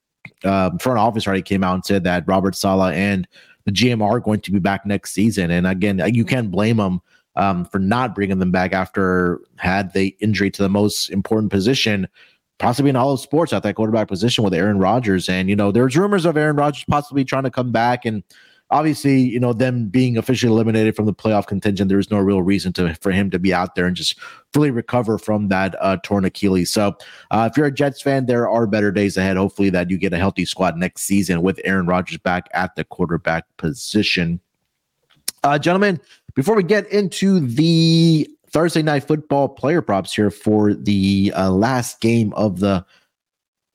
um, 0.45 0.79
front 0.79 0.99
office 0.99 1.27
already 1.27 1.43
came 1.43 1.63
out 1.63 1.75
and 1.75 1.85
said 1.85 2.05
that 2.05 2.25
Robert 2.27 2.55
Saleh 2.55 2.95
and 2.95 3.29
the 3.65 3.73
GM 3.73 4.03
are 4.03 4.21
going 4.21 4.41
to 4.41 4.51
be 4.51 4.59
back 4.59 4.87
next 4.87 5.13
season. 5.13 5.51
And 5.51 5.67
again, 5.67 6.01
you 6.13 6.25
can't 6.25 6.51
blame 6.51 6.79
them 6.79 7.01
um, 7.35 7.65
for 7.67 7.79
not 7.79 8.15
bringing 8.15 8.39
them 8.39 8.51
back 8.51 8.73
after 8.73 9.41
had 9.57 9.93
the 9.93 10.17
injury 10.21 10.51
to 10.51 10.63
the 10.63 10.69
most 10.69 11.11
important 11.11 11.53
position, 11.53 12.09
possibly 12.59 12.91
in 12.91 12.97
all 12.97 13.13
of 13.13 13.21
sports 13.21 13.53
at 13.53 13.63
that 13.63 13.75
quarterback 13.75 14.09
position 14.09 14.43
with 14.45 14.55
Aaron 14.55 14.79
Rodgers. 14.79 15.29
And 15.29 15.51
you 15.51 15.57
know, 15.57 15.71
there's 15.71 15.97
rumors 15.97 16.25
of 16.25 16.37
Aaron 16.37 16.57
Rodgers 16.57 16.85
possibly 16.89 17.25
trying 17.25 17.45
to 17.45 17.51
come 17.51 17.73
back 17.73 18.05
and 18.05 18.23
obviously, 18.71 19.21
you 19.21 19.39
know, 19.39 19.53
them 19.53 19.89
being 19.89 20.17
officially 20.17 20.53
eliminated 20.53 20.97
from 20.97 21.07
the 21.07 21.15
playoff 21.15 21.47
contention, 21.47 21.89
there 21.89 21.99
is 21.99 22.11
no 22.11 22.19
real 22.19 22.43
reason 22.43 22.73
to 22.75 22.95
for 22.95 23.13
him 23.13 23.31
to 23.31 23.39
be 23.39 23.55
out 23.55 23.75
there 23.75 23.87
and 23.87 23.97
just 23.97 24.19
fully 24.53 24.71
recover 24.71 25.19
from 25.19 25.49
that 25.49 25.77
uh, 25.81 25.97
torn 26.03 26.25
Achilles. 26.25 26.71
So, 26.71 26.97
uh, 27.31 27.49
if 27.51 27.57
you're 27.57 27.67
a 27.67 27.73
Jets 27.73 28.03
fan, 28.03 28.27
there 28.27 28.49
are 28.49 28.67
better 28.67 28.91
days 28.91 29.17
ahead. 29.17 29.37
Hopefully, 29.37 29.71
that 29.71 29.91
you 29.91 29.99
get 29.99 30.13
a 30.13 30.19
healthy 30.19 30.45
squad 30.45 30.77
next 30.77 31.03
season 31.03 31.43
with 31.43 31.61
Aaron 31.65 31.87
Rodgers 31.87 32.19
back 32.19 32.49
at 32.55 32.75
the 32.77 32.85
quarterback 32.85 33.45
position. 33.57 34.41
Uh, 35.45 35.59
gentlemen, 35.59 36.01
before 36.35 36.57
we 36.57 36.63
get 36.63 36.91
into 36.91 37.41
the 37.41 38.29
Thursday 38.51 38.83
night 38.83 39.05
football 39.05 39.49
player 39.49 39.83
props 39.83 40.15
here 40.15 40.31
for 40.31 40.75
the 40.75 41.33
uh, 41.37 41.51
last 41.51 42.01
game 42.01 42.33
of 42.35 42.61
the 42.61 42.85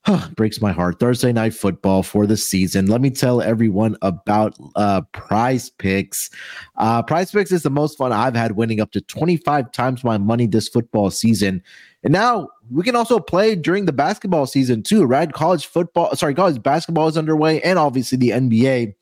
breaks 0.34 0.60
my 0.60 0.72
heart. 0.72 0.98
Thursday 0.98 1.32
night 1.32 1.54
football 1.54 2.02
for 2.02 2.26
the 2.26 2.36
season. 2.36 2.86
Let 2.86 3.00
me 3.00 3.10
tell 3.10 3.40
everyone 3.40 3.96
about 4.02 4.56
uh, 4.74 5.02
PrizePicks. 5.12 6.30
Uh, 6.76 7.02
PrizePicks 7.02 7.52
is 7.52 7.62
the 7.62 7.70
most 7.70 7.98
fun 7.98 8.12
I've 8.12 8.34
had, 8.34 8.52
winning 8.52 8.80
up 8.80 8.90
to 8.92 9.00
25 9.00 9.70
times 9.72 10.02
my 10.02 10.18
money 10.18 10.46
this 10.46 10.68
football 10.68 11.10
season. 11.10 11.62
And 12.02 12.12
now 12.12 12.48
we 12.70 12.82
can 12.82 12.96
also 12.96 13.20
play 13.20 13.54
during 13.54 13.86
the 13.86 13.92
basketball 13.92 14.46
season 14.46 14.82
too, 14.82 15.04
right? 15.04 15.32
College 15.32 15.66
football, 15.66 16.14
sorry, 16.16 16.34
college 16.34 16.60
basketball 16.62 17.06
is 17.06 17.16
underway, 17.16 17.60
and 17.62 17.78
obviously 17.78 18.18
the 18.18 18.30
NBA. 18.30 18.94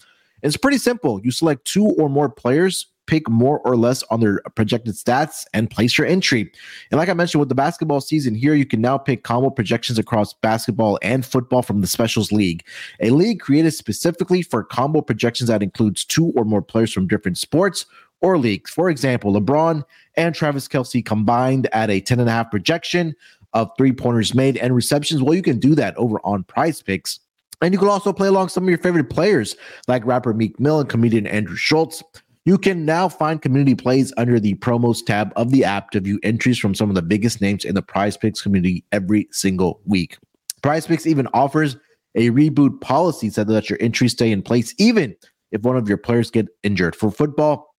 It's 0.42 0.56
pretty 0.56 0.78
simple. 0.78 1.20
You 1.22 1.30
select 1.30 1.66
two 1.66 1.84
or 1.84 2.08
more 2.08 2.28
players 2.28 2.86
pick 3.10 3.28
more 3.28 3.58
or 3.60 3.76
less 3.76 4.04
on 4.04 4.20
their 4.20 4.40
projected 4.54 4.94
stats 4.94 5.44
and 5.52 5.68
place 5.68 5.98
your 5.98 6.06
entry. 6.06 6.50
And 6.92 6.98
like 6.98 7.08
I 7.08 7.12
mentioned, 7.12 7.40
with 7.40 7.48
the 7.48 7.56
basketball 7.56 8.00
season 8.00 8.36
here, 8.36 8.54
you 8.54 8.64
can 8.64 8.80
now 8.80 8.96
pick 8.96 9.24
combo 9.24 9.50
projections 9.50 9.98
across 9.98 10.32
basketball 10.32 10.96
and 11.02 11.26
football 11.26 11.62
from 11.62 11.80
the 11.80 11.88
Specials 11.88 12.30
League, 12.30 12.64
a 13.00 13.10
league 13.10 13.40
created 13.40 13.72
specifically 13.72 14.42
for 14.42 14.62
combo 14.62 15.00
projections 15.00 15.48
that 15.48 15.60
includes 15.60 16.04
two 16.04 16.32
or 16.36 16.44
more 16.44 16.62
players 16.62 16.92
from 16.92 17.08
different 17.08 17.36
sports 17.36 17.84
or 18.20 18.38
leagues. 18.38 18.70
For 18.70 18.88
example, 18.88 19.32
LeBron 19.32 19.84
and 20.14 20.32
Travis 20.32 20.68
Kelce 20.68 21.04
combined 21.04 21.68
at 21.72 21.90
a 21.90 22.00
10.5 22.00 22.48
projection 22.48 23.16
of 23.54 23.72
three 23.76 23.92
pointers 23.92 24.36
made 24.36 24.56
and 24.56 24.72
receptions. 24.72 25.20
Well, 25.20 25.34
you 25.34 25.42
can 25.42 25.58
do 25.58 25.74
that 25.74 25.96
over 25.96 26.20
on 26.22 26.44
PrizePicks. 26.44 27.18
And 27.60 27.74
you 27.74 27.78
can 27.78 27.88
also 27.88 28.12
play 28.12 28.28
along 28.28 28.50
some 28.50 28.62
of 28.62 28.68
your 28.68 28.78
favorite 28.78 29.10
players 29.10 29.56
like 29.88 30.06
rapper 30.06 30.32
Meek 30.32 30.60
Mill 30.60 30.78
and 30.78 30.88
comedian 30.88 31.26
Andrew 31.26 31.56
Schulz. 31.56 32.04
You 32.50 32.58
can 32.58 32.84
now 32.84 33.08
find 33.08 33.40
community 33.40 33.76
plays 33.76 34.12
under 34.16 34.40
the 34.40 34.54
promos 34.54 35.06
tab 35.06 35.32
of 35.36 35.52
the 35.52 35.64
app 35.64 35.92
to 35.92 36.00
view 36.00 36.18
entries 36.24 36.58
from 36.58 36.74
some 36.74 36.88
of 36.88 36.96
the 36.96 37.00
biggest 37.00 37.40
names 37.40 37.64
in 37.64 37.76
the 37.76 37.80
PrizePicks 37.80 38.42
community 38.42 38.84
every 38.90 39.28
single 39.30 39.80
week. 39.84 40.18
Prize 40.60 40.84
picks 40.84 41.06
even 41.06 41.28
offers 41.32 41.76
a 42.16 42.30
reboot 42.30 42.80
policy 42.80 43.30
so 43.30 43.44
that 43.44 43.70
your 43.70 43.78
entries 43.80 44.10
stay 44.10 44.32
in 44.32 44.42
place 44.42 44.74
even 44.78 45.14
if 45.52 45.62
one 45.62 45.76
of 45.76 45.88
your 45.88 45.96
players 45.96 46.28
get 46.28 46.48
injured. 46.64 46.96
For 46.96 47.12
football 47.12 47.72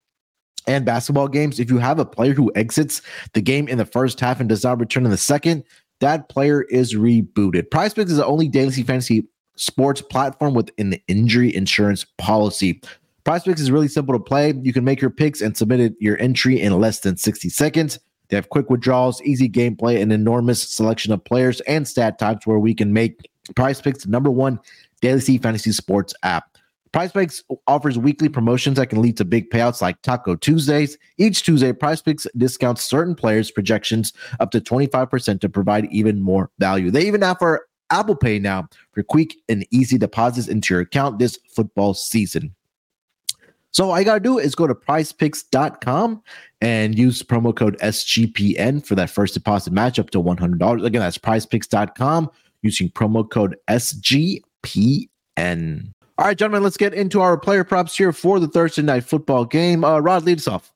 and 0.66 0.86
basketball 0.86 1.28
games, 1.28 1.60
if 1.60 1.70
you 1.70 1.78
have 1.78 2.00
a 2.00 2.06
player 2.06 2.34
who 2.34 2.50
exits 2.56 3.02
the 3.34 3.42
game 3.42 3.68
in 3.68 3.78
the 3.78 3.86
first 3.86 4.22
half 4.22 4.40
and 4.40 4.48
does 4.48 4.64
not 4.64 4.80
return 4.80 5.04
in 5.04 5.12
the 5.12 5.18
second, 5.18 5.66
that 6.00 6.30
player 6.30 6.62
is 6.62 6.96
rebooted. 6.96 7.68
PrizePicks 7.72 8.12
is 8.12 8.16
the 8.16 8.26
only 8.26 8.48
daily 8.48 8.84
fantasy 8.84 9.28
sports 9.58 10.02
platform 10.02 10.54
with 10.54 10.72
an 10.78 10.94
injury 11.10 11.54
insurance 11.54 12.06
policy. 12.18 12.82
PrizePicks 13.24 13.60
is 13.60 13.72
really 13.72 13.88
simple 13.88 14.14
to 14.14 14.20
play. 14.20 14.54
You 14.62 14.74
can 14.74 14.84
make 14.84 15.02
your 15.02 15.12
picks 15.12 15.42
and 15.42 15.56
submit 15.56 15.80
it, 15.80 15.94
your 16.00 16.20
entry 16.20 16.60
in 16.60 16.80
less 16.80 17.02
than 17.02 17.18
60 17.18 17.50
seconds. 17.50 18.00
They 18.30 18.36
have 18.38 18.50
quick 18.50 18.70
withdrawals, 18.70 19.22
easy 19.24 19.50
gameplay, 19.50 20.02
an 20.02 20.12
enormous 20.12 20.64
selection 20.64 21.12
of 21.12 21.24
players 21.24 21.60
and 21.62 21.88
stat 21.88 22.18
types 22.18 22.48
where 22.48 22.60
we 22.60 22.74
can 22.74 22.94
make 22.94 23.30
PrizePicks 23.54 24.08
number 24.08 24.32
one 24.32 24.60
daily 25.02 25.38
fantasy 25.38 25.72
sports 25.72 26.14
app. 26.24 26.58
PrizePicks 26.94 27.44
offers 27.68 27.98
weekly 27.98 28.28
promotions 28.28 28.78
that 28.78 28.88
can 28.88 29.02
lead 29.02 29.18
to 29.18 29.26
big 29.26 29.50
payouts 29.50 29.82
like 29.82 30.02
Taco 30.02 30.36
Tuesdays. 30.36 30.98
Each 31.18 31.44
Tuesday, 31.44 31.72
PrizePicks 31.72 32.28
discounts 32.38 32.84
certain 32.84 33.16
players' 33.16 33.52
projections 33.52 34.14
up 34.40 34.52
to 34.52 34.60
25% 34.60 35.40
to 35.40 35.50
provide 35.50 35.86
even 35.86 36.22
more 36.22 36.50
value. 36.60 36.92
They 36.92 37.08
even 37.08 37.24
offer 37.24 37.68
Apple 37.92 38.16
Pay 38.16 38.40
now 38.40 38.68
for 38.94 39.04
quick 39.04 39.36
and 39.48 39.66
easy 39.72 39.98
deposits 39.98 40.48
into 40.48 40.74
your 40.74 40.82
account 40.82 41.20
this 41.20 41.38
football 41.54 41.94
season. 41.94 42.54
So 43.72 43.90
all 43.90 44.00
you 44.00 44.06
gotta 44.06 44.20
do 44.20 44.38
is 44.38 44.54
go 44.54 44.68
to 44.68 44.76
prizepicks.com 44.76 46.22
and 46.62 46.98
use 46.98 47.24
promo 47.24 47.56
code 47.56 47.78
SGPN 47.80 48.86
for 48.86 48.96
that 48.96 49.10
first 49.10 49.34
deposit 49.34 49.74
match 49.74 49.98
up 49.98 50.10
to 50.12 50.22
$100. 50.22 50.86
Again, 50.86 51.02
that's 51.02 51.18
prizepicks.com 51.18 52.30
using 52.62 52.90
promo 52.90 53.30
code 53.30 53.56
SGPN. 53.70 55.12
All 56.18 56.28
right, 56.28 56.38
gentlemen, 56.38 56.64
let's 56.64 56.78
get 56.78 56.94
into 56.94 57.22
our 57.22 57.38
player 57.38 57.64
props 57.64 57.98
here 57.98 58.12
for 58.12 58.40
the 58.40 58.48
Thursday 58.48 58.84
night 58.84 59.04
football 59.04 59.46
game. 59.46 59.84
Uh, 59.84 60.00
Rod, 60.00 60.24
lead 60.24 60.38
us 60.38 60.48
off. 60.48 60.72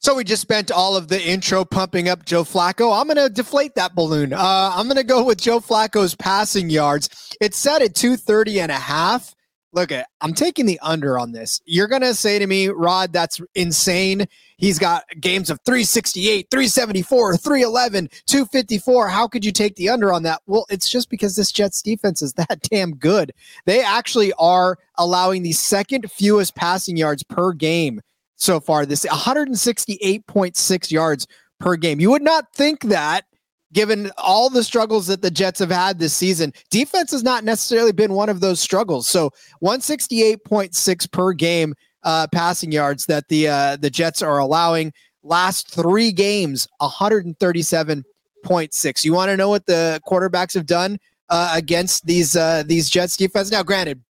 So 0.00 0.14
we 0.14 0.24
just 0.24 0.42
spent 0.42 0.70
all 0.70 0.96
of 0.96 1.08
the 1.08 1.20
intro 1.20 1.64
pumping 1.64 2.08
up 2.08 2.24
Joe 2.24 2.44
Flacco. 2.44 2.98
I'm 2.98 3.06
going 3.06 3.16
to 3.16 3.32
deflate 3.32 3.74
that 3.76 3.94
balloon. 3.94 4.32
Uh, 4.32 4.72
I'm 4.74 4.86
going 4.86 4.96
to 4.96 5.04
go 5.04 5.24
with 5.24 5.40
Joe 5.40 5.60
Flacco's 5.60 6.14
passing 6.14 6.68
yards. 6.68 7.34
It's 7.40 7.56
set 7.56 7.80
at 7.80 7.94
230 7.94 8.60
and 8.60 8.72
a 8.72 8.76
half. 8.76 9.34
Look 9.76 9.92
at, 9.92 10.08
I'm 10.22 10.32
taking 10.32 10.64
the 10.64 10.80
under 10.80 11.18
on 11.18 11.32
this. 11.32 11.60
You're 11.66 11.86
to 12.00 12.14
say 12.14 12.38
to 12.38 12.46
me, 12.46 12.68
Rod, 12.68 13.12
that's 13.12 13.42
insane. 13.54 14.26
He's 14.56 14.78
got 14.78 15.04
games 15.20 15.50
of 15.50 15.60
368, 15.66 16.48
374, 16.50 17.36
311, 17.36 18.08
254. 18.26 19.08
How 19.08 19.28
could 19.28 19.44
you 19.44 19.52
take 19.52 19.76
the 19.76 19.90
under 19.90 20.14
on 20.14 20.22
that? 20.22 20.40
Well, 20.46 20.64
it's 20.70 20.88
just 20.88 21.10
because 21.10 21.36
this 21.36 21.52
Jets 21.52 21.82
defense 21.82 22.22
is 22.22 22.32
that 22.38 22.62
damn 22.62 22.96
good. 22.96 23.32
They 23.66 23.84
actually 23.84 24.32
are 24.38 24.78
allowing 24.96 25.42
the 25.42 25.52
second 25.52 26.10
fewest 26.10 26.54
passing 26.54 26.96
yards 26.96 27.22
per 27.22 27.52
game 27.52 28.00
so 28.36 28.60
far 28.60 28.86
this 28.86 29.04
168.6 29.04 30.90
yards 30.90 31.26
per 31.60 31.76
game. 31.76 32.00
You 32.00 32.10
would 32.12 32.22
not 32.22 32.50
think 32.54 32.84
that 32.84 33.26
given 33.76 34.10
all 34.16 34.48
the 34.48 34.64
struggles 34.64 35.06
that 35.06 35.20
the 35.20 35.30
Jets 35.30 35.60
have 35.60 35.70
had 35.70 35.98
this 35.98 36.14
season. 36.14 36.54
Defense 36.70 37.10
has 37.10 37.22
not 37.22 37.44
necessarily 37.44 37.92
been 37.92 38.14
one 38.14 38.30
of 38.30 38.40
those 38.40 38.58
struggles. 38.58 39.06
So 39.06 39.30
168.6 39.62 41.12
per 41.12 41.34
game 41.34 41.74
uh, 42.02 42.26
passing 42.32 42.72
yards 42.72 43.04
that 43.06 43.28
the 43.28 43.48
uh, 43.48 43.76
the 43.76 43.90
Jets 43.90 44.22
are 44.22 44.38
allowing. 44.38 44.94
Last 45.22 45.68
three 45.68 46.10
games, 46.10 46.66
137.6. 46.80 49.04
You 49.04 49.12
want 49.12 49.28
to 49.28 49.36
know 49.36 49.50
what 49.50 49.66
the 49.66 50.00
quarterbacks 50.08 50.54
have 50.54 50.64
done 50.64 50.98
uh, 51.28 51.52
against 51.54 52.06
these 52.06 52.34
uh, 52.34 52.62
these 52.66 52.88
Jets 52.88 53.18
defense? 53.18 53.50
Now, 53.50 53.62
granted, 53.62 54.02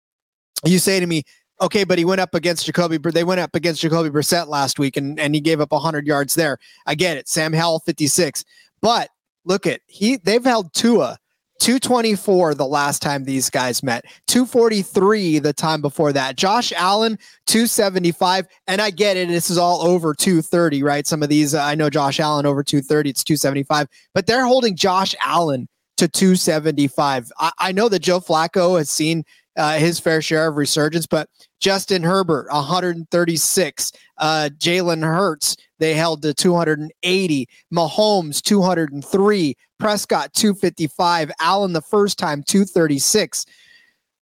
you 0.63 0.77
say 0.77 1.00
to 1.00 1.07
me, 1.07 1.24
okay, 1.60 1.86
but 1.86 1.98
he 1.98 2.05
went 2.05 2.22
up 2.22 2.36
against 2.36 2.67
Jacoby. 2.67 3.00
They 3.00 3.24
went 3.24 3.39
up 3.39 3.55
against 3.55 3.81
Jacoby 3.81 4.12
Brissett 4.12 4.48
last 4.48 4.77
week, 4.77 4.95
and 4.95 5.19
and 5.19 5.34
he 5.34 5.41
gave 5.41 5.60
up 5.60 5.72
100 5.72 6.05
yards 6.05 6.36
there. 6.36 6.60
I 6.86 6.93
get 6.93 7.17
it. 7.17 7.27
Sam 7.27 7.51
Howell 7.51 7.79
56, 7.79 8.45
but 8.79 9.10
look 9.46 9.68
at 9.68 9.82
he 9.88 10.18
they've 10.18 10.44
held 10.44 10.74
Tua 10.74 11.18
224 11.60 12.54
the 12.54 12.66
last 12.66 13.02
time 13.02 13.24
these 13.24 13.50
guys 13.50 13.82
met 13.82 14.06
243 14.28 15.40
the 15.40 15.54
time 15.54 15.82
before 15.82 16.12
that 16.12 16.36
josh 16.36 16.74
allen 16.74 17.18
275 17.48 18.46
and 18.68 18.82
i 18.82 18.90
get 18.90 19.16
it 19.16 19.30
this 19.30 19.50
is 19.50 19.58
all 19.58 19.82
over 19.82 20.14
230 20.14 20.84
right 20.84 21.08
some 21.08 21.24
of 21.24 21.30
these 21.30 21.54
uh, 21.54 21.62
i 21.64 21.74
know 21.74 21.90
josh 21.90 22.20
allen 22.20 22.46
over 22.46 22.62
230 22.62 23.10
it's 23.10 23.24
275 23.24 23.88
but 24.14 24.28
they're 24.28 24.46
holding 24.46 24.75
josh 24.75 25.16
allen 25.25 25.68
to 25.96 26.10
275 26.10 27.32
i, 27.40 27.52
I 27.58 27.72
know 27.72 27.88
that 27.88 28.00
joe 28.00 28.20
flacco 28.20 28.78
has 28.78 28.90
seen 28.90 29.24
uh, 29.58 29.78
his 29.78 30.00
fair 30.00 30.22
share 30.22 30.48
of 30.48 30.58
resurgence, 30.58 31.08
but 31.08 31.30
Justin 31.60 32.04
Herbert, 32.04 32.48
136. 32.52 33.92
Uh, 34.18 34.50
Jalen 34.58 35.04
Hurts, 35.04 35.56
they 35.79 35.94
held 35.94 36.22
to 36.24 36.34
280. 36.34 37.48
Mahomes, 37.74 38.41
203. 38.41 39.55
Prescott, 39.79 40.34
255. 40.34 41.32
Allen, 41.39 41.74
the 41.74 41.82
first 41.82 42.17
time, 42.17 42.44
236. 42.44 43.46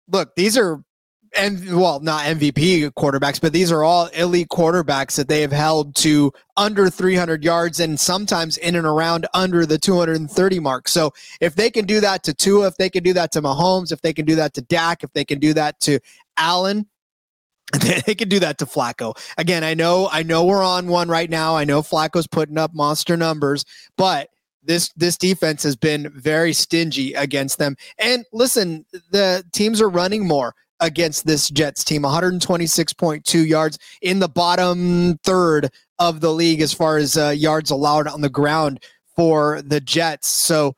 Look, 0.10 0.36
these 0.36 0.58
are 0.58 0.82
and 1.36 1.76
well, 1.76 2.00
not 2.00 2.26
MVP 2.26 2.92
quarterbacks, 2.92 3.40
but 3.40 3.54
these 3.54 3.72
are 3.72 3.84
all 3.84 4.08
elite 4.08 4.50
quarterbacks 4.50 5.16
that 5.16 5.28
they 5.28 5.42
have 5.42 5.52
held 5.52 5.96
to 5.98 6.32
under 6.56 6.90
300 6.90 7.44
yards 7.44 7.80
and 7.80 8.00
sometimes 8.00 8.58
in 8.58 8.76
and 8.76 8.88
around 8.88 9.28
under 9.34 9.66
the 9.66 9.78
230 9.78 10.60
mark. 10.60 10.88
So 10.88 11.12
if 11.42 11.56
they 11.56 11.70
can 11.70 11.86
do 11.86 12.00
that 12.02 12.24
to 12.24 12.34
Tua, 12.34 12.68
if 12.68 12.78
they 12.78 12.90
can 12.90 13.04
do 13.04 13.14
that 13.14 13.32
to 13.34 13.42
Mahomes, 13.42 13.92
if 13.92 14.02
they 14.02 14.14
can 14.14 14.26
do 14.26 14.36
that 14.36 14.54
to 14.56 14.62
Dak, 14.62 15.04
if 15.04 15.12
they 15.14 15.26
can 15.26 15.40
do 15.40 15.54
that 15.54 15.80
to 15.82 16.00
Allen, 16.38 16.88
they 18.06 18.16
can 18.16 18.30
do 18.30 18.40
that 18.40 18.58
to 18.60 18.66
Flacco. 18.66 19.18
Again, 19.38 19.64
I 19.64 19.74
know, 19.74 20.08
I 20.12 20.24
know 20.24 20.46
we're 20.46 20.64
on 20.64 20.88
one 20.88 21.10
right 21.10 21.30
now. 21.30 21.56
I 21.56 21.66
know 21.66 21.82
Flacco's 21.82 22.28
putting 22.28 22.58
up 22.58 22.74
monster 22.74 23.18
numbers, 23.18 23.66
but 23.98 24.30
this 24.64 24.90
this 24.96 25.18
defense 25.18 25.64
has 25.64 25.76
been 25.76 26.12
very 26.14 26.54
stingy 26.54 27.14
against 27.14 27.58
them. 27.58 27.76
And 27.98 28.26
listen, 28.32 28.86
the 29.12 29.44
teams 29.54 29.82
are 29.82 29.90
running 29.90 30.28
more 30.28 30.54
against 30.80 31.26
this 31.26 31.50
Jets 31.50 31.84
team 31.84 32.04
126.2 32.04 33.48
yards 33.48 33.80
in 34.02 34.20
the 34.20 34.30
bottom 34.30 35.18
third 35.24 35.72
of 36.00 36.22
the 36.22 36.32
league 36.32 36.62
as 36.62 36.74
far 36.74 36.98
as 36.98 37.18
uh, 37.18 37.30
yards 37.30 37.72
allowed 37.72 38.08
on 38.08 38.22
the 38.22 38.30
ground 38.30 38.84
for 39.16 39.62
the 39.64 39.82
Jets. 39.82 40.28
So, 40.28 40.76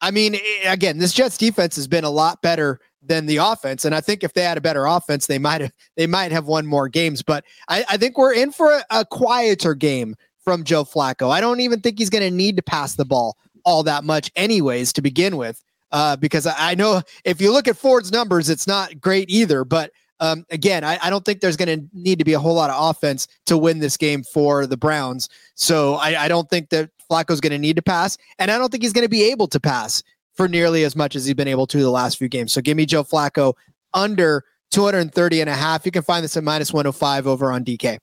I 0.00 0.10
mean, 0.10 0.36
again, 0.64 0.98
this 0.98 1.12
Jets 1.12 1.36
defense 1.36 1.76
has 1.76 1.86
been 1.86 2.04
a 2.04 2.10
lot 2.10 2.40
better 2.40 2.80
than 3.06 3.26
the 3.26 3.36
offense, 3.38 3.84
and 3.84 3.94
I 3.94 4.00
think 4.00 4.24
if 4.24 4.34
they 4.34 4.42
had 4.42 4.58
a 4.58 4.60
better 4.60 4.86
offense, 4.86 5.26
they 5.26 5.38
might 5.38 5.60
have 5.60 5.72
they 5.96 6.06
might 6.06 6.32
have 6.32 6.46
won 6.46 6.66
more 6.66 6.88
games. 6.88 7.22
But 7.22 7.44
I, 7.68 7.84
I 7.90 7.96
think 7.96 8.18
we're 8.18 8.34
in 8.34 8.52
for 8.52 8.72
a, 8.72 8.84
a 8.90 9.04
quieter 9.04 9.74
game 9.74 10.16
from 10.44 10.64
Joe 10.64 10.84
Flacco. 10.84 11.30
I 11.30 11.40
don't 11.40 11.60
even 11.60 11.80
think 11.80 11.98
he's 11.98 12.10
going 12.10 12.22
to 12.22 12.30
need 12.30 12.56
to 12.56 12.62
pass 12.62 12.94
the 12.94 13.04
ball 13.04 13.36
all 13.64 13.82
that 13.82 14.04
much, 14.04 14.30
anyways, 14.36 14.92
to 14.92 15.02
begin 15.02 15.36
with 15.36 15.62
uh, 15.92 16.16
because 16.16 16.46
I, 16.46 16.54
I, 16.72 16.74
know 16.74 17.02
if 17.24 17.40
you 17.40 17.52
look 17.52 17.68
at 17.68 17.76
Ford's 17.76 18.12
numbers, 18.12 18.48
it's 18.48 18.66
not 18.66 19.00
great 19.00 19.28
either. 19.30 19.64
But 19.64 19.90
um, 20.20 20.46
again, 20.50 20.84
I, 20.84 20.98
I, 21.02 21.10
don't 21.10 21.24
think 21.24 21.40
there's 21.40 21.56
going 21.56 21.80
to 21.80 21.86
need 21.92 22.18
to 22.18 22.24
be 22.24 22.32
a 22.32 22.38
whole 22.38 22.54
lot 22.54 22.70
of 22.70 22.90
offense 22.90 23.28
to 23.46 23.58
win 23.58 23.80
this 23.80 23.96
game 23.96 24.22
for 24.22 24.66
the 24.66 24.76
Browns. 24.76 25.28
So 25.54 25.94
I, 25.94 26.24
I 26.24 26.28
don't 26.28 26.48
think 26.48 26.70
that 26.70 26.90
Flacco's 27.10 27.40
going 27.40 27.52
to 27.52 27.58
need 27.58 27.76
to 27.76 27.82
pass, 27.82 28.16
and 28.38 28.50
I 28.50 28.58
don't 28.58 28.70
think 28.70 28.82
he's 28.82 28.92
going 28.92 29.04
to 29.04 29.10
be 29.10 29.24
able 29.24 29.46
to 29.48 29.60
pass 29.60 30.02
for 30.36 30.48
nearly 30.48 30.84
as 30.84 30.94
much 30.94 31.16
as 31.16 31.24
he's 31.24 31.34
been 31.34 31.48
able 31.48 31.66
to 31.68 31.78
the 31.78 31.90
last 31.90 32.18
few 32.18 32.28
games. 32.28 32.52
So 32.52 32.60
give 32.60 32.76
me 32.76 32.86
Joe 32.86 33.04
Flacco 33.04 33.54
under 33.94 34.44
230 34.70 35.40
and 35.40 35.50
a 35.50 35.54
half. 35.54 35.86
You 35.86 35.92
can 35.92 36.02
find 36.02 36.22
this 36.22 36.36
at 36.36 36.44
minus 36.44 36.72
105 36.72 37.26
over 37.26 37.50
on 37.50 37.64
DK. 37.64 37.98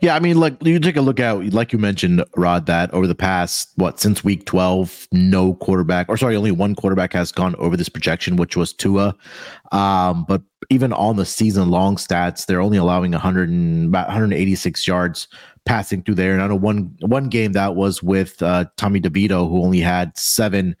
Yeah, 0.00 0.16
I 0.16 0.20
mean, 0.20 0.38
like 0.38 0.56
you 0.62 0.78
take 0.80 0.96
a 0.96 1.00
look 1.00 1.20
at, 1.20 1.52
like 1.52 1.72
you 1.72 1.78
mentioned, 1.78 2.24
Rod, 2.36 2.66
that 2.66 2.92
over 2.92 3.06
the 3.06 3.14
past 3.14 3.70
what 3.76 4.00
since 4.00 4.24
week 4.24 4.44
twelve, 4.44 5.06
no 5.12 5.54
quarterback, 5.54 6.08
or 6.08 6.16
sorry, 6.16 6.34
only 6.34 6.50
one 6.50 6.74
quarterback 6.74 7.12
has 7.12 7.30
gone 7.30 7.54
over 7.56 7.76
this 7.76 7.88
projection, 7.88 8.36
which 8.36 8.56
was 8.56 8.72
Tua. 8.72 9.14
Um, 9.70 10.24
but 10.28 10.42
even 10.68 10.92
on 10.92 11.16
the 11.16 11.24
season 11.24 11.70
long 11.70 11.96
stats, 11.96 12.46
they're 12.46 12.60
only 12.60 12.76
allowing 12.76 13.12
100 13.12 13.48
and 13.48 13.86
about 13.86 14.08
186 14.08 14.86
yards 14.86 15.28
passing 15.64 16.02
through 16.02 16.16
there. 16.16 16.32
And 16.32 16.42
I 16.42 16.48
know 16.48 16.56
one 16.56 16.96
one 17.00 17.28
game 17.28 17.52
that 17.52 17.76
was 17.76 18.02
with 18.02 18.42
uh, 18.42 18.66
Tommy 18.76 19.00
DeVito, 19.00 19.48
who 19.48 19.62
only 19.62 19.80
had 19.80 20.16
seven. 20.18 20.74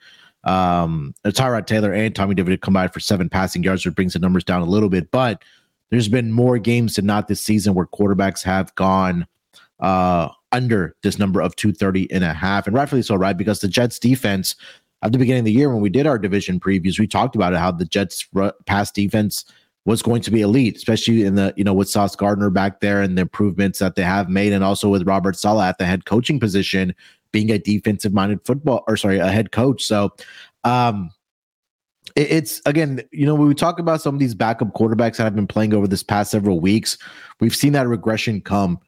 Um, 0.46 1.14
Tyrod 1.24 1.66
Taylor 1.66 1.92
and 1.92 2.14
Tommy 2.14 2.34
DeVito 2.34 2.60
combined 2.60 2.92
for 2.92 3.00
seven 3.00 3.28
passing 3.28 3.62
yards, 3.62 3.84
which 3.84 3.94
brings 3.94 4.12
the 4.14 4.18
numbers 4.20 4.44
down 4.44 4.62
a 4.62 4.66
little 4.66 4.88
bit, 4.88 5.10
but 5.10 5.42
there's 5.90 6.08
been 6.08 6.32
more 6.32 6.58
games 6.58 6.96
than 6.96 7.06
not 7.06 7.28
this 7.28 7.40
season 7.40 7.74
where 7.74 7.86
quarterbacks 7.86 8.42
have 8.42 8.74
gone 8.74 9.26
uh, 9.80 10.28
under 10.52 10.96
this 11.02 11.18
number 11.18 11.40
of 11.40 11.54
230 11.56 12.10
and 12.10 12.24
a 12.24 12.32
half. 12.32 12.66
And 12.66 12.74
rightfully 12.74 13.02
so, 13.02 13.14
right? 13.14 13.36
Because 13.36 13.60
the 13.60 13.68
Jets 13.68 13.98
defense 13.98 14.56
at 15.02 15.12
the 15.12 15.18
beginning 15.18 15.40
of 15.40 15.44
the 15.44 15.52
year, 15.52 15.70
when 15.70 15.82
we 15.82 15.90
did 15.90 16.06
our 16.06 16.18
division 16.18 16.58
previews, 16.58 16.98
we 16.98 17.06
talked 17.06 17.36
about 17.36 17.52
it, 17.52 17.58
how 17.58 17.70
the 17.70 17.84
Jets 17.84 18.26
pass 18.66 18.90
defense 18.90 19.44
was 19.86 20.02
going 20.02 20.20
to 20.20 20.30
be 20.30 20.42
elite, 20.42 20.76
especially 20.76 21.22
in 21.22 21.36
the, 21.36 21.54
you 21.56 21.64
know, 21.64 21.72
with 21.72 21.88
Sauce 21.88 22.14
Gardner 22.14 22.50
back 22.50 22.80
there 22.80 23.00
and 23.00 23.16
the 23.16 23.22
improvements 23.22 23.78
that 23.78 23.94
they 23.94 24.02
have 24.02 24.28
made. 24.28 24.52
And 24.52 24.62
also 24.62 24.88
with 24.88 25.06
Robert 25.06 25.36
Saleh 25.36 25.64
at 25.64 25.78
the 25.78 25.86
head 25.86 26.04
coaching 26.04 26.38
position, 26.38 26.94
being 27.32 27.50
a 27.50 27.58
defensive 27.58 28.12
minded 28.12 28.40
football 28.44 28.84
or 28.88 28.96
sorry, 28.96 29.18
a 29.18 29.28
head 29.28 29.52
coach. 29.52 29.84
So, 29.84 30.14
um, 30.64 31.10
it's 32.14 32.62
again, 32.66 33.02
you 33.12 33.26
know, 33.26 33.34
when 33.34 33.48
we 33.48 33.54
talk 33.54 33.78
about 33.78 34.00
some 34.00 34.14
of 34.14 34.18
these 34.18 34.34
backup 34.34 34.72
quarterbacks 34.74 35.16
that 35.16 35.24
have 35.24 35.36
been 35.36 35.46
playing 35.46 35.74
over 35.74 35.86
this 35.86 36.02
past 36.02 36.30
several 36.30 36.60
weeks, 36.60 36.98
we've 37.40 37.54
seen 37.54 37.72
that 37.72 37.86
regression 37.86 38.40
come. 38.40 38.78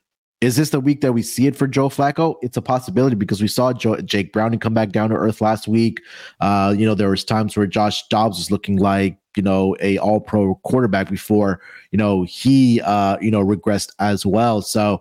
Is 0.40 0.56
this 0.56 0.70
the 0.70 0.80
week 0.80 1.00
that 1.00 1.12
we 1.12 1.22
see 1.22 1.46
it 1.48 1.56
for 1.56 1.66
Joe 1.66 1.88
Flacco? 1.88 2.36
It's 2.42 2.56
a 2.56 2.62
possibility 2.62 3.16
because 3.16 3.42
we 3.42 3.48
saw 3.48 3.72
Joe, 3.72 3.96
Jake 3.96 4.32
Browning 4.32 4.60
come 4.60 4.72
back 4.72 4.90
down 4.90 5.10
to 5.10 5.16
earth 5.16 5.40
last 5.40 5.66
week. 5.66 6.00
Uh, 6.40 6.74
you 6.78 6.86
know, 6.86 6.94
there 6.94 7.10
was 7.10 7.24
times 7.24 7.56
where 7.56 7.66
Josh 7.66 8.06
Dobbs 8.08 8.38
was 8.38 8.50
looking 8.50 8.76
like 8.76 9.18
you 9.38 9.42
know 9.42 9.76
a 9.80 9.96
All 9.98 10.20
Pro 10.20 10.56
quarterback 10.56 11.08
before 11.08 11.60
you 11.92 11.96
know 11.96 12.24
he 12.24 12.80
uh, 12.80 13.16
you 13.20 13.30
know 13.30 13.42
regressed 13.42 13.92
as 14.00 14.26
well. 14.26 14.60
So 14.60 15.00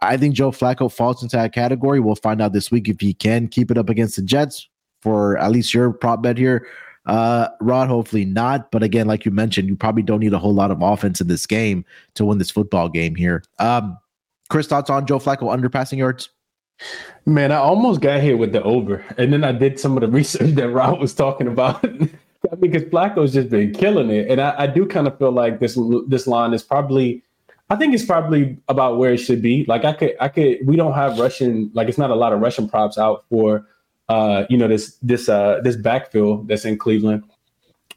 I 0.00 0.16
think 0.16 0.34
Joe 0.34 0.50
Flacco 0.50 0.92
falls 0.92 1.22
into 1.22 1.36
that 1.36 1.52
category. 1.52 2.00
We'll 2.00 2.16
find 2.16 2.42
out 2.42 2.52
this 2.52 2.70
week 2.70 2.88
if 2.88 3.00
he 3.00 3.14
can 3.14 3.46
keep 3.46 3.70
it 3.70 3.78
up 3.78 3.88
against 3.88 4.16
the 4.16 4.22
Jets 4.22 4.68
for 5.00 5.38
at 5.38 5.52
least 5.52 5.72
your 5.72 5.92
prop 5.92 6.20
bet 6.20 6.36
here. 6.36 6.66
Uh, 7.06 7.48
Rod, 7.60 7.88
hopefully 7.88 8.24
not. 8.24 8.72
But 8.72 8.82
again, 8.82 9.06
like 9.06 9.24
you 9.24 9.30
mentioned, 9.30 9.68
you 9.68 9.76
probably 9.76 10.02
don't 10.02 10.18
need 10.18 10.32
a 10.32 10.38
whole 10.38 10.52
lot 10.52 10.72
of 10.72 10.82
offense 10.82 11.20
in 11.20 11.28
this 11.28 11.46
game 11.46 11.84
to 12.14 12.24
win 12.24 12.38
this 12.38 12.50
football 12.50 12.88
game 12.88 13.14
here. 13.14 13.44
Um, 13.60 13.96
Chris, 14.50 14.66
thoughts 14.66 14.90
on 14.90 15.06
Joe 15.06 15.20
Flacco 15.20 15.52
under 15.52 15.70
passing 15.70 16.00
yards? 16.00 16.30
Man, 17.24 17.52
I 17.52 17.56
almost 17.56 18.00
got 18.00 18.20
here 18.20 18.36
with 18.36 18.52
the 18.52 18.62
over, 18.62 19.04
and 19.16 19.32
then 19.32 19.44
I 19.44 19.52
did 19.52 19.80
some 19.80 19.96
of 19.96 20.00
the 20.00 20.08
research 20.18 20.54
that 20.56 20.68
Rod 20.68 21.00
was 21.00 21.14
talking 21.14 21.46
about. 21.46 21.84
I 22.50 22.56
mean, 22.56 22.70
because 22.70 22.88
Flacco's 22.88 23.32
just 23.32 23.50
been 23.50 23.72
killing 23.72 24.10
it, 24.10 24.30
and 24.30 24.40
I, 24.40 24.54
I 24.58 24.66
do 24.66 24.86
kind 24.86 25.06
of 25.06 25.18
feel 25.18 25.32
like 25.32 25.60
this 25.60 25.78
this 26.06 26.26
line 26.26 26.54
is 26.54 26.62
probably, 26.62 27.22
I 27.70 27.76
think 27.76 27.94
it's 27.94 28.04
probably 28.04 28.58
about 28.68 28.98
where 28.98 29.12
it 29.12 29.18
should 29.18 29.42
be. 29.42 29.64
Like 29.66 29.84
I 29.84 29.92
could, 29.92 30.16
I 30.20 30.28
could, 30.28 30.58
we 30.64 30.76
don't 30.76 30.94
have 30.94 31.18
Russian, 31.18 31.70
like 31.74 31.88
it's 31.88 31.98
not 31.98 32.10
a 32.10 32.14
lot 32.14 32.32
of 32.32 32.40
Russian 32.40 32.68
props 32.68 32.98
out 32.98 33.24
for 33.28 33.66
uh, 34.08 34.44
you 34.48 34.56
know, 34.56 34.68
this 34.68 34.96
this 35.02 35.28
uh 35.28 35.60
this 35.62 35.76
backfield 35.76 36.48
that's 36.48 36.64
in 36.64 36.78
Cleveland. 36.78 37.24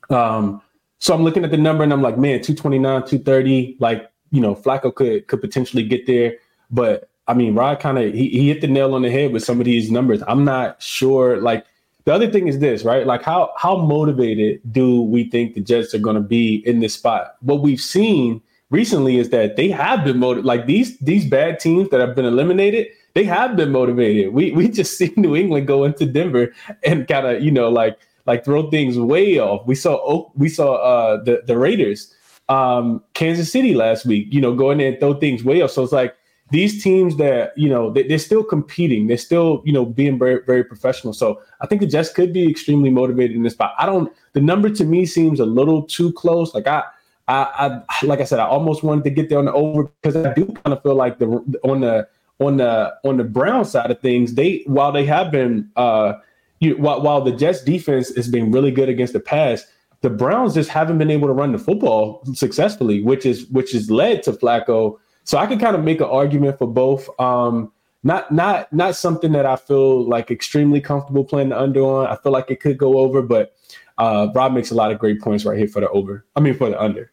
Um, 0.10 0.62
so 1.00 1.14
I'm 1.14 1.24
looking 1.24 1.44
at 1.44 1.52
the 1.52 1.58
number 1.58 1.84
and 1.84 1.94
I'm 1.94 2.02
like, 2.02 2.18
man, 2.18 2.42
229, 2.42 3.02
230, 3.02 3.78
like, 3.80 4.10
you 4.32 4.42
know, 4.42 4.56
Flacco 4.56 4.94
could 4.94 5.28
could 5.28 5.42
potentially 5.42 5.84
get 5.84 6.08
there. 6.08 6.36
But 6.72 7.10
I 7.28 7.34
mean, 7.34 7.54
Rod 7.54 7.80
kind 7.80 7.98
of 7.98 8.14
he, 8.14 8.30
he 8.30 8.48
hit 8.48 8.62
the 8.62 8.68
nail 8.68 8.96
on 8.96 9.04
the 9.04 9.12
head 9.12 9.32
with 9.32 9.44
some 9.44 9.60
of 9.60 9.66
these 9.66 9.92
numbers. 9.92 10.24
I'm 10.28 10.44
not 10.44 10.82
sure. 10.82 11.40
Like 11.40 11.66
the 12.10 12.16
other 12.16 12.32
thing 12.32 12.48
is 12.48 12.58
this, 12.58 12.84
right? 12.84 13.06
Like 13.06 13.22
how 13.22 13.52
how 13.56 13.78
motivated 13.78 14.62
do 14.72 15.04
we 15.04 15.30
think 15.30 15.54
the 15.54 15.62
Jets 15.62 15.94
are 15.94 16.00
gonna 16.00 16.20
be 16.20 16.56
in 16.66 16.80
this 16.80 16.96
spot? 16.96 17.36
What 17.42 17.62
we've 17.62 17.80
seen 17.80 18.42
recently 18.72 19.18
is 19.20 19.30
that 19.30 19.58
they 19.58 19.70
have 19.70 20.04
been 20.04 20.18
motivated. 20.18 20.46
Like 20.46 20.66
these 20.66 20.98
these 20.98 21.30
bad 21.30 21.60
teams 21.60 21.88
that 21.90 22.00
have 22.00 22.16
been 22.16 22.26
eliminated, 22.26 22.88
they 23.14 23.26
have 23.26 23.56
been 23.56 23.72
motivated. 23.72 24.34
We 24.34 24.52
we 24.54 24.70
just 24.70 24.98
see 24.98 25.14
New 25.18 25.36
England 25.36 25.68
go 25.68 25.84
into 25.84 26.08
Denver 26.08 26.52
and 26.84 27.08
kind 27.08 27.28
of 27.28 27.44
you 27.44 27.52
know 27.52 27.70
like 27.70 28.00
like 28.26 28.44
throw 28.44 28.72
things 28.72 28.98
way 28.98 29.38
off. 29.38 29.68
We 29.68 29.76
saw 29.76 30.32
we 30.34 30.50
saw 30.50 30.78
uh, 30.78 31.24
the 31.24 31.44
the 31.46 31.60
Raiders, 31.60 32.12
um, 32.48 33.04
Kansas 33.14 33.52
City 33.52 33.76
last 33.76 34.08
week. 34.08 34.30
You 34.32 34.42
know, 34.42 34.56
go 34.56 34.72
in 34.72 34.82
and 34.82 35.00
throw 35.00 35.14
things 35.14 35.44
way 35.44 35.62
off. 35.62 35.70
So 35.70 35.84
it's 35.84 35.94
like 35.94 36.16
these 36.52 36.84
teams 36.84 37.18
that 37.18 37.58
you 37.58 37.70
know 37.70 37.92
they, 37.92 38.12
are 38.14 38.18
still 38.18 38.44
competing. 38.44 39.08
They're 39.08 39.18
still 39.18 39.62
you 39.66 39.74
know 39.74 39.86
being 39.86 40.18
very 40.18 40.42
very 40.46 40.64
professional. 40.64 41.14
So 41.14 41.42
I 41.62 41.68
think 41.68 41.82
the 41.82 41.88
Jets 41.88 42.12
could 42.12 42.34
be 42.34 42.50
extremely 42.50 42.90
motivated 42.90 43.36
in 43.36 43.44
this 43.44 43.54
spot. 43.54 43.74
I 43.78 43.86
don't. 43.86 44.12
The 44.34 44.42
number 44.42 44.70
to 44.70 44.84
me 44.84 45.06
seems 45.06 45.40
a 45.40 45.46
little 45.46 45.84
too 45.84 46.12
close. 46.14 46.54
Like 46.54 46.68
I. 46.68 46.84
I, 47.28 47.84
I 47.88 48.06
like 48.08 48.22
I 48.22 48.24
said, 48.24 48.40
I 48.40 48.48
almost 48.48 48.82
wanted 48.82 49.04
to 49.04 49.12
get 49.12 49.30
there 49.30 49.38
on 49.38 49.46
the 49.46 49.54
over 49.54 49.84
because 49.84 50.16
I 50.16 50.34
do 50.34 50.48
kind 50.48 50.74
of 50.76 50.82
feel 50.82 50.96
like 50.96 51.20
the 51.20 51.28
on 51.64 51.82
the 51.82 52.08
on 52.40 52.58
the 52.58 52.96
on 53.04 53.18
the 53.18 53.24
Brown 53.24 53.66
side 53.66 53.92
of 53.92 54.00
things, 54.00 54.34
they 54.34 54.64
while 54.66 54.92
they 54.92 55.06
have 55.06 55.30
been 55.30 55.70
uh 55.76 56.14
you, 56.60 56.76
while 56.78 57.02
while 57.02 57.22
the 57.22 57.32
Jets 57.32 57.64
defense 57.64 58.14
has 58.16 58.28
been 58.28 58.52
really 58.52 58.72
good 58.72 58.90
against 58.90 59.14
the 59.14 59.20
pass, 59.20 59.66
the 60.02 60.10
Browns 60.10 60.54
just 60.54 60.70
haven't 60.70 60.98
been 60.98 61.12
able 61.12 61.28
to 61.28 61.34
run 61.34 61.52
the 61.52 61.58
football 61.58 62.24
successfully, 62.34 63.02
which 63.02 63.26
is 63.26 63.46
which 63.48 63.72
has 63.74 63.90
led 63.90 64.24
to 64.24 64.34
Flacco. 64.34 64.98
So 65.30 65.38
I 65.38 65.46
could 65.46 65.60
kind 65.60 65.76
of 65.76 65.84
make 65.84 66.02
an 66.02 66.08
argument 66.08 66.58
for 66.58 66.66
both. 66.66 67.08
Um, 67.20 67.72
not 68.02 68.32
not 68.32 68.74
not 68.74 68.96
something 68.96 69.32
that 69.34 69.46
I 69.46 69.58
feel 69.58 70.04
like 70.10 70.32
extremely 70.32 70.82
comfortable 70.82 71.24
playing 71.24 71.50
the 71.50 71.62
under 71.62 71.82
on. 71.82 72.08
I 72.08 72.16
feel 72.16 72.32
like 72.32 72.50
it 72.50 72.60
could 72.60 72.80
go 72.80 72.98
over, 72.98 73.22
but 73.22 73.56
uh, 74.00 74.30
Rob 74.34 74.54
makes 74.54 74.72
a 74.72 74.74
lot 74.74 74.92
of 74.92 74.98
great 74.98 75.22
points 75.22 75.46
right 75.46 75.56
here 75.56 75.68
for 75.68 75.82
the 75.82 75.90
over. 75.90 76.26
I 76.36 76.40
mean 76.40 76.56
for 76.56 76.72
the 76.72 76.82
under. 76.82 77.12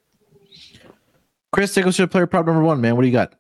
Chris, 1.53 1.75
take 1.75 1.87
us 1.87 1.99
to 1.99 2.09
player 2.09 2.27
prop 2.27 2.47
number 2.47 2.63
one, 2.63 2.81
man. 2.81 2.97
What 2.97 3.03
do 3.03 3.09
you 3.09 3.13
got? 3.13 3.35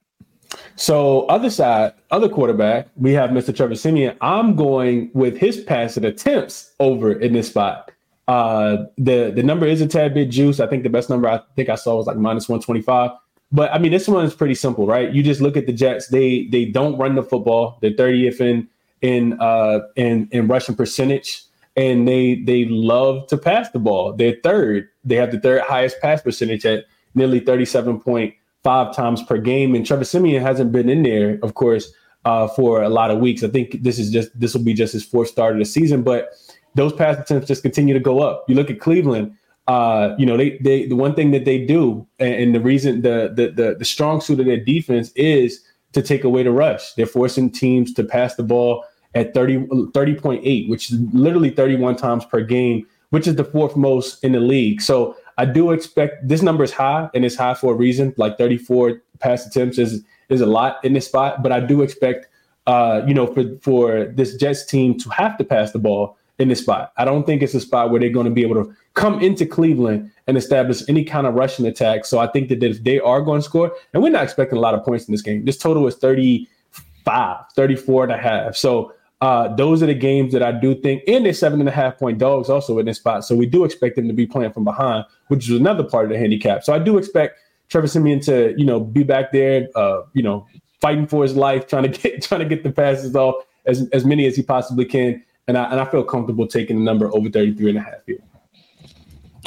So 0.74 1.22
other 1.28 1.48
side, 1.48 1.94
other 2.10 2.28
quarterback, 2.28 2.88
we 2.96 3.14
have 3.14 3.30
Mr. 3.30 3.56
Trevor 3.56 3.76
Siemian. 3.76 4.14
I'm 4.20 4.56
going 4.56 5.10
with 5.14 5.38
his 5.38 5.62
passing 5.62 6.04
attempts 6.04 6.74
over 6.80 7.12
in 7.12 7.32
this 7.32 7.48
spot. 7.48 7.92
Uh, 8.28 8.84
the 8.98 9.32
the 9.34 9.42
number 9.42 9.64
is 9.64 9.80
a 9.80 9.86
tad 9.86 10.12
bit 10.12 10.28
juice. 10.28 10.60
I 10.60 10.66
think 10.66 10.82
the 10.82 10.90
best 10.90 11.08
number 11.08 11.30
I 11.30 11.40
think 11.54 11.70
I 11.70 11.76
saw 11.76 11.96
was 11.96 12.06
like 12.06 12.18
minus 12.18 12.46
125. 12.46 13.12
But 13.52 13.72
I 13.72 13.78
mean, 13.78 13.92
this 13.92 14.08
one 14.08 14.24
is 14.24 14.34
pretty 14.34 14.54
simple, 14.54 14.86
right? 14.86 15.12
You 15.12 15.22
just 15.22 15.40
look 15.40 15.56
at 15.56 15.66
the 15.66 15.72
Jets. 15.72 16.08
They 16.08 16.46
they 16.50 16.64
don't 16.66 16.98
run 16.98 17.14
the 17.14 17.22
football. 17.22 17.78
They're 17.80 17.92
30th 17.92 18.40
in 18.40 18.68
in 19.02 19.38
uh 19.40 19.80
in 19.96 20.28
in 20.32 20.48
rushing 20.48 20.74
percentage, 20.74 21.42
and 21.76 22.08
they 22.08 22.36
they 22.36 22.64
love 22.64 23.26
to 23.28 23.38
pass 23.38 23.70
the 23.70 23.78
ball. 23.78 24.12
They're 24.12 24.36
third. 24.42 24.88
They 25.04 25.16
have 25.16 25.30
the 25.30 25.40
third 25.40 25.62
highest 25.62 26.00
pass 26.00 26.22
percentage 26.22 26.66
at 26.66 26.84
nearly 27.14 27.40
37 27.40 28.00
point 28.00 28.34
five 28.66 28.94
times 28.96 29.22
per 29.22 29.38
game. 29.38 29.76
And 29.76 29.86
Trevor 29.86 30.04
Siemian 30.04 30.42
hasn't 30.42 30.72
been 30.72 30.88
in 30.88 31.04
there, 31.04 31.38
of 31.44 31.54
course, 31.54 31.92
uh, 32.24 32.48
for 32.48 32.82
a 32.82 32.88
lot 32.88 33.12
of 33.12 33.20
weeks. 33.20 33.44
I 33.44 33.48
think 33.48 33.84
this 33.84 33.96
is 33.96 34.10
just 34.10 34.38
this 34.38 34.54
will 34.54 34.64
be 34.64 34.74
just 34.74 34.92
his 34.92 35.04
fourth 35.04 35.28
start 35.28 35.52
of 35.52 35.60
the 35.60 35.64
season, 35.64 36.02
but 36.02 36.30
those 36.74 36.92
pass 36.92 37.16
attempts 37.16 37.46
just 37.46 37.62
continue 37.62 37.94
to 37.94 38.00
go 38.00 38.18
up. 38.18 38.44
You 38.48 38.56
look 38.56 38.70
at 38.70 38.80
Cleveland. 38.80 39.36
Uh, 39.66 40.14
you 40.18 40.24
know, 40.24 40.36
they 40.36 40.58
they 40.58 40.86
the 40.86 40.96
one 40.96 41.14
thing 41.14 41.32
that 41.32 41.44
they 41.44 41.64
do, 41.64 42.06
and, 42.18 42.34
and 42.34 42.54
the 42.54 42.60
reason 42.60 43.02
the, 43.02 43.32
the 43.34 43.50
the 43.50 43.76
the 43.78 43.84
strong 43.84 44.20
suit 44.20 44.40
of 44.40 44.46
their 44.46 44.62
defense 44.62 45.10
is 45.16 45.60
to 45.92 46.02
take 46.02 46.24
away 46.24 46.42
the 46.42 46.52
rush. 46.52 46.92
They're 46.92 47.06
forcing 47.06 47.50
teams 47.50 47.92
to 47.94 48.04
pass 48.04 48.34
the 48.34 48.42
ball 48.42 48.84
at 49.14 49.32
30, 49.32 49.66
30.8, 49.66 50.68
which 50.68 50.92
is 50.92 51.00
literally 51.14 51.48
31 51.48 51.96
times 51.96 52.24
per 52.26 52.42
game, 52.42 52.86
which 53.10 53.26
is 53.26 53.36
the 53.36 53.44
fourth 53.44 53.76
most 53.76 54.22
in 54.22 54.32
the 54.32 54.40
league. 54.40 54.82
So 54.82 55.16
I 55.38 55.46
do 55.46 55.72
expect 55.72 56.28
this 56.28 56.42
number 56.42 56.64
is 56.64 56.72
high 56.72 57.08
and 57.14 57.24
it's 57.24 57.36
high 57.36 57.54
for 57.54 57.72
a 57.72 57.76
reason. 57.76 58.12
Like 58.18 58.36
34 58.36 59.00
pass 59.20 59.46
attempts 59.46 59.78
is 59.78 60.04
is 60.28 60.40
a 60.40 60.46
lot 60.46 60.84
in 60.84 60.92
this 60.92 61.06
spot, 61.06 61.42
but 61.42 61.50
I 61.50 61.60
do 61.60 61.82
expect 61.82 62.28
uh, 62.66 63.02
you 63.06 63.14
know, 63.14 63.26
for 63.26 63.44
for 63.62 64.04
this 64.06 64.36
Jets 64.36 64.64
team 64.66 64.98
to 64.98 65.08
have 65.10 65.36
to 65.38 65.44
pass 65.44 65.72
the 65.72 65.78
ball 65.78 66.18
in 66.38 66.48
this 66.48 66.60
spot. 66.60 66.92
I 66.96 67.04
don't 67.04 67.24
think 67.24 67.42
it's 67.42 67.54
a 67.54 67.60
spot 67.60 67.90
where 67.90 68.00
they're 68.00 68.10
going 68.10 68.26
to 68.26 68.32
be 68.32 68.42
able 68.42 68.62
to 68.62 68.74
come 68.94 69.20
into 69.20 69.46
Cleveland 69.46 70.10
and 70.26 70.36
establish 70.36 70.82
any 70.88 71.04
kind 71.04 71.26
of 71.26 71.34
rushing 71.34 71.66
attack. 71.66 72.04
So 72.04 72.18
I 72.18 72.26
think 72.26 72.48
that 72.48 72.62
if 72.62 72.82
they 72.84 73.00
are 73.00 73.22
going 73.22 73.40
to 73.40 73.44
score, 73.44 73.72
and 73.92 74.02
we're 74.02 74.10
not 74.10 74.24
expecting 74.24 74.58
a 74.58 74.60
lot 74.60 74.74
of 74.74 74.84
points 74.84 75.06
in 75.06 75.12
this 75.12 75.22
game. 75.22 75.44
This 75.44 75.56
total 75.56 75.86
is 75.86 75.94
35, 75.96 77.36
34 77.54 78.02
and 78.04 78.12
a 78.12 78.18
half. 78.18 78.56
So 78.56 78.92
uh, 79.22 79.54
those 79.54 79.82
are 79.82 79.86
the 79.86 79.94
games 79.94 80.32
that 80.32 80.42
I 80.42 80.52
do 80.52 80.74
think, 80.74 81.02
and 81.08 81.24
they're 81.24 81.32
seven 81.32 81.60
and 81.60 81.68
a 81.68 81.72
half 81.72 81.98
point 81.98 82.18
dogs 82.18 82.50
also 82.50 82.78
in 82.78 82.86
this 82.86 82.98
spot. 82.98 83.24
So 83.24 83.34
we 83.34 83.46
do 83.46 83.64
expect 83.64 83.96
them 83.96 84.08
to 84.08 84.14
be 84.14 84.26
playing 84.26 84.52
from 84.52 84.64
behind, 84.64 85.06
which 85.28 85.48
is 85.48 85.58
another 85.58 85.84
part 85.84 86.04
of 86.04 86.10
the 86.10 86.18
handicap. 86.18 86.64
So 86.64 86.74
I 86.74 86.78
do 86.78 86.98
expect 86.98 87.38
Trevor 87.70 87.86
Siemian 87.86 88.20
to, 88.20 88.54
you 88.58 88.66
know, 88.66 88.78
be 88.78 89.04
back 89.04 89.32
there, 89.32 89.68
uh, 89.74 90.02
you 90.12 90.22
know, 90.22 90.46
fighting 90.82 91.06
for 91.06 91.22
his 91.22 91.34
life, 91.34 91.66
trying 91.66 91.84
to 91.84 91.88
get 91.88 92.22
trying 92.22 92.40
to 92.40 92.46
get 92.46 92.62
the 92.62 92.70
passes 92.70 93.16
off 93.16 93.36
as, 93.64 93.88
as 93.90 94.04
many 94.04 94.26
as 94.26 94.36
he 94.36 94.42
possibly 94.42 94.84
can. 94.84 95.22
And 95.48 95.56
I 95.56 95.70
and 95.70 95.80
I 95.80 95.84
feel 95.84 96.02
comfortable 96.02 96.46
taking 96.46 96.78
the 96.78 96.84
number 96.84 97.14
over 97.14 97.30
33 97.30 97.70
and 97.70 97.78
a 97.78 97.82
half 97.82 98.04
here. 98.06 98.18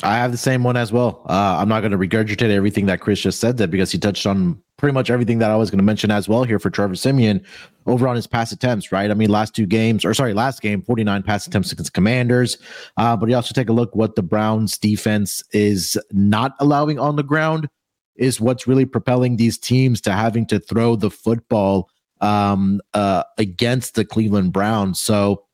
I 0.01 0.15
have 0.15 0.31
the 0.31 0.37
same 0.37 0.63
one 0.63 0.77
as 0.77 0.93
well. 0.93 1.25
Uh, 1.27 1.57
I'm 1.59 1.67
not 1.67 1.81
going 1.81 1.91
to 1.91 1.97
regurgitate 1.97 2.49
everything 2.49 2.85
that 2.85 3.01
Chris 3.01 3.19
just 3.19 3.39
said 3.39 3.57
there 3.57 3.67
because 3.67 3.91
he 3.91 3.97
touched 3.97 4.25
on 4.25 4.61
pretty 4.77 4.93
much 4.93 5.09
everything 5.09 5.39
that 5.39 5.51
I 5.51 5.57
was 5.57 5.69
going 5.69 5.79
to 5.79 5.83
mention 5.83 6.09
as 6.09 6.29
well 6.29 6.43
here 6.45 6.57
for 6.57 6.69
Trevor 6.69 6.95
Siemian 6.95 7.43
over 7.85 8.07
on 8.07 8.15
his 8.15 8.25
pass 8.25 8.53
attempts, 8.53 8.93
right? 8.93 9.11
I 9.11 9.13
mean, 9.13 9.29
last 9.29 9.53
two 9.53 9.65
games, 9.65 10.05
or 10.05 10.13
sorry, 10.13 10.33
last 10.33 10.61
game, 10.61 10.81
49 10.81 11.23
pass 11.23 11.45
attempts 11.45 11.73
against 11.73 11.93
Commanders. 11.93 12.57
Uh, 12.95 13.17
but 13.17 13.27
you 13.27 13.35
also 13.35 13.53
take 13.53 13.67
a 13.67 13.73
look 13.73 13.93
what 13.93 14.15
the 14.15 14.23
Browns 14.23 14.77
defense 14.77 15.43
is 15.51 15.97
not 16.11 16.55
allowing 16.59 16.97
on 16.97 17.17
the 17.17 17.23
ground 17.23 17.67
is 18.15 18.39
what's 18.39 18.67
really 18.67 18.85
propelling 18.85 19.35
these 19.35 19.57
teams 19.57 19.99
to 20.01 20.11
having 20.13 20.45
to 20.45 20.59
throw 20.59 20.95
the 20.95 21.09
football 21.09 21.89
um, 22.21 22.79
uh, 22.93 23.23
against 23.37 23.95
the 23.95 24.05
Cleveland 24.05 24.53
Browns. 24.53 24.99
So 24.99 25.45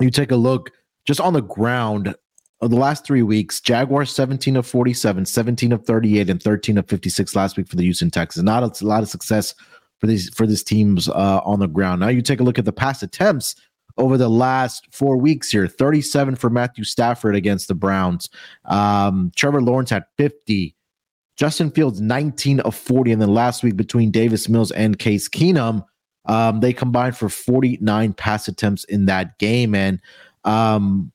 you 0.00 0.10
take 0.10 0.30
a 0.30 0.36
look 0.36 0.70
just 1.04 1.20
on 1.20 1.32
the 1.32 1.42
ground 1.42 2.14
of 2.60 2.70
the 2.70 2.76
last 2.76 3.04
three 3.04 3.22
weeks, 3.22 3.60
Jaguars 3.60 4.10
17 4.10 4.56
of 4.56 4.66
47, 4.66 5.24
17 5.26 5.72
of 5.72 5.84
38, 5.84 6.28
and 6.28 6.42
13 6.42 6.78
of 6.78 6.88
56 6.88 7.36
last 7.36 7.56
week 7.56 7.68
for 7.68 7.76
the 7.76 7.84
Houston 7.84 8.10
Texans. 8.10 8.44
Not 8.44 8.80
a, 8.80 8.84
lot 8.84 9.02
of 9.02 9.08
success 9.08 9.54
for 10.00 10.06
these 10.06 10.28
for 10.30 10.46
these 10.46 10.62
teams 10.62 11.08
uh, 11.08 11.40
on 11.44 11.60
the 11.60 11.68
ground. 11.68 12.00
Now 12.00 12.08
you 12.08 12.22
take 12.22 12.40
a 12.40 12.44
look 12.44 12.58
at 12.58 12.64
the 12.64 12.72
pass 12.72 13.02
attempts 13.02 13.54
over 13.96 14.16
the 14.16 14.28
last 14.28 14.86
four 14.92 15.16
weeks 15.16 15.50
here 15.50 15.66
37 15.66 16.36
for 16.36 16.50
Matthew 16.50 16.84
Stafford 16.84 17.34
against 17.34 17.68
the 17.68 17.74
Browns. 17.74 18.28
Um, 18.64 19.32
Trevor 19.36 19.62
Lawrence 19.62 19.90
had 19.90 20.04
50. 20.16 20.74
Justin 21.36 21.70
Fields 21.70 22.00
19 22.00 22.60
of 22.60 22.74
40. 22.74 23.12
And 23.12 23.22
then 23.22 23.32
last 23.32 23.62
week 23.62 23.76
between 23.76 24.10
Davis 24.10 24.48
Mills 24.48 24.72
and 24.72 24.98
Case 24.98 25.28
Keenum, 25.28 25.84
um, 26.28 26.60
they 26.60 26.72
combined 26.72 27.16
for 27.16 27.28
49 27.28 28.12
pass 28.12 28.48
attempts 28.48 28.84
in 28.84 29.06
that 29.06 29.38
game. 29.38 29.74
And 29.74 30.00
um, 30.44 31.10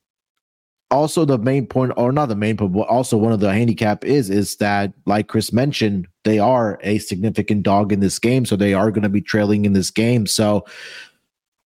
also 0.91 1.23
the 1.23 1.37
main 1.37 1.67
point, 1.67 1.93
or 1.95 2.11
not 2.11 2.27
the 2.27 2.35
main 2.35 2.57
point, 2.57 2.73
but 2.73 2.81
also 2.81 3.17
one 3.17 3.31
of 3.31 3.39
the 3.39 3.53
handicap 3.53 4.03
is 4.03 4.29
is 4.29 4.57
that, 4.57 4.91
like 5.05 5.27
Chris 5.27 5.53
mentioned, 5.53 6.07
they 6.23 6.39
are 6.39 6.79
a 6.83 6.97
significant 6.97 7.63
dog 7.63 7.91
in 7.91 7.99
this 7.99 8.19
game, 8.19 8.45
so 8.45 8.55
they 8.55 8.73
are 8.73 8.91
going 8.91 9.03
to 9.03 9.09
be 9.09 9.21
trailing 9.21 9.65
in 9.65 9.73
this 9.73 9.91
game. 9.91 10.25
So 10.25 10.65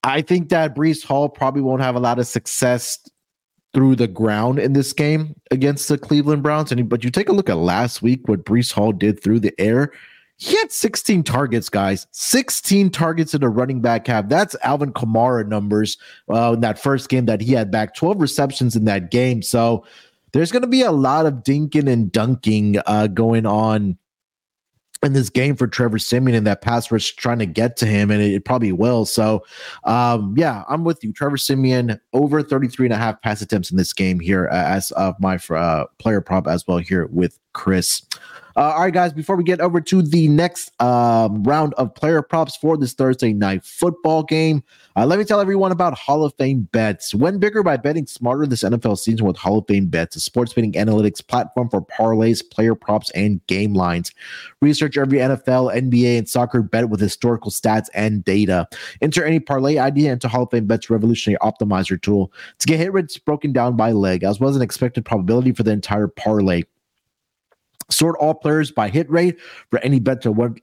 I 0.04 0.22
think 0.22 0.50
that 0.50 0.76
Breece 0.76 1.04
Hall 1.04 1.30
probably 1.30 1.62
won't 1.62 1.82
have 1.82 1.96
a 1.96 2.00
lot 2.00 2.20
of 2.20 2.28
success 2.28 3.00
through 3.74 3.96
the 3.96 4.08
ground 4.08 4.58
in 4.58 4.74
this 4.74 4.94
game 4.94 5.36
against 5.52 5.90
the 5.90 5.98
Cleveland 5.98 6.42
Browns. 6.42 6.72
And 6.72 6.88
but 6.88 7.04
you 7.04 7.12
take 7.12 7.30
a 7.30 7.34
look 7.34 7.50
at 7.50 7.58
last 7.58 8.02
week 8.02 8.28
what 8.28 8.46
Breece 8.46 8.72
Hall 8.72 8.92
did 8.92 9.22
through 9.22 9.42
the 9.42 9.54
air. 9.60 9.92
He 10.38 10.58
had 10.58 10.72
16 10.72 11.24
targets, 11.24 11.70
guys. 11.70 12.08
16 12.12 12.90
targets 12.90 13.34
in 13.34 13.44
a 13.44 13.50
running 13.50 13.82
back 13.82 14.06
have. 14.08 14.28
That's 14.28 14.56
Alvin 14.64 14.92
Kamara 14.92 15.48
numbers 15.48 15.98
uh, 16.30 16.54
in 16.54 16.62
that 16.62 16.78
first 16.78 17.08
game 17.10 17.26
that 17.26 17.42
he 17.42 17.54
had 17.54 17.72
back. 17.72 17.96
12 17.96 18.20
receptions 18.20 18.76
in 18.76 18.86
that 18.86 19.12
game. 19.12 19.42
So 19.42 19.86
there's 20.34 20.52
going 20.52 20.64
to 20.64 20.68
be 20.68 20.82
a 20.82 20.92
lot 20.92 21.26
of 21.26 21.36
dinking 21.36 21.90
and 21.90 22.12
dunking 22.12 22.78
uh, 22.86 23.08
going 23.08 23.46
on 23.46 23.98
in 25.04 25.14
this 25.14 25.30
game 25.30 25.56
for 25.56 25.68
Trevor 25.68 26.00
Siemian 26.00 26.36
and 26.36 26.48
that 26.48 26.62
pass 26.62 26.92
rush 26.92 27.16
trying 27.16 27.40
to 27.40 27.46
get 27.46 27.78
to 27.78 27.86
him, 27.86 28.12
and 28.12 28.22
it, 28.22 28.34
it 28.34 28.46
probably 28.46 28.72
will. 28.72 29.06
So, 29.06 29.46
um, 29.84 30.34
yeah, 30.38 30.64
I'm 30.68 30.84
with 30.84 31.04
you. 31.04 31.14
Trevor 31.14 31.38
Siemian 31.38 32.00
over 32.12 32.42
33 32.42 32.88
and 32.88 32.94
a 32.94 32.98
half 32.98 33.22
pass 33.22 33.42
attempts 33.42 33.72
in 33.72 33.78
this 33.78 33.94
game 33.94 34.20
here 34.20 34.50
uh, 34.52 34.56
as 34.56 34.92
of 34.92 35.16
my 35.20 35.40
uh, 35.50 35.86
player 36.00 36.22
prop 36.22 36.48
as 36.48 36.68
well 36.68 36.78
here 36.78 37.08
with 37.08 37.40
Chris. 37.54 38.02
Uh, 38.58 38.72
all 38.72 38.84
right, 38.84 38.94
guys, 38.94 39.12
before 39.12 39.36
we 39.36 39.44
get 39.44 39.60
over 39.60 39.82
to 39.82 40.02
the 40.02 40.30
next 40.30 40.72
um, 40.82 41.44
round 41.44 41.74
of 41.74 41.94
player 41.94 42.22
props 42.22 42.56
for 42.56 42.78
this 42.78 42.94
Thursday 42.94 43.34
night 43.34 43.66
football 43.66 44.24
game, 44.24 44.64
uh, 44.96 45.06
let 45.06 45.20
me 45.20 45.26
tell 45.26 45.42
everyone 45.42 45.74
about 45.74 45.98
Hall 45.98 46.24
of 46.24 46.34
Fame 46.36 46.62
Bets. 46.72 47.14
Win 47.14 47.38
bigger 47.38 47.64
by 47.64 47.76
betting 47.76 48.08
smarter 48.08 48.46
this 48.48 48.64
NFL 48.64 48.98
season 48.98 49.26
with 49.26 49.36
Hall 49.36 49.58
of 49.58 49.66
Fame 49.68 49.88
Bets, 49.88 50.16
a 50.16 50.22
sports 50.22 50.54
betting 50.54 50.72
analytics 50.72 51.26
platform 51.26 51.70
for 51.70 51.82
parlays, 51.82 52.50
player 52.50 52.76
props, 52.76 53.10
and 53.10 53.46
game 53.48 53.74
lines. 53.74 54.14
Research 54.62 54.98
every 54.98 55.18
NFL, 55.18 55.76
NBA, 55.76 56.18
and 56.18 56.30
soccer 56.30 56.62
bet 56.62 56.88
with 56.88 57.02
historical 57.02 57.52
stats 57.52 57.90
and 57.94 58.24
data. 58.24 58.70
Enter 59.02 59.26
any 59.26 59.42
parlay 59.42 59.80
idea 59.80 60.14
into 60.14 60.30
Hall 60.30 60.44
of 60.44 60.52
Fame 60.52 60.66
Bets 60.66 60.90
revolutionary 60.90 61.38
optimizer 61.40 62.02
tool 62.02 62.32
to 62.60 62.68
get 62.68 62.80
hit 62.80 62.94
rates 62.94 63.18
broken 63.18 63.52
down 63.52 63.76
by 63.76 63.92
leg, 63.92 64.24
as 64.24 64.40
well 64.40 64.50
as 64.50 64.56
an 64.56 64.62
expected 64.62 65.04
probability 65.04 65.52
for 65.52 65.64
the 65.64 65.72
entire 65.72 66.08
parlay. 66.08 66.64
Sort 67.90 68.16
all 68.20 68.34
players 68.34 68.72
by 68.72 68.90
hit 68.90 69.10
rate 69.10 69.40
for 69.70 69.80
any 69.80 70.00
bet 70.00 70.22
to 70.24 70.32
what 70.32 70.54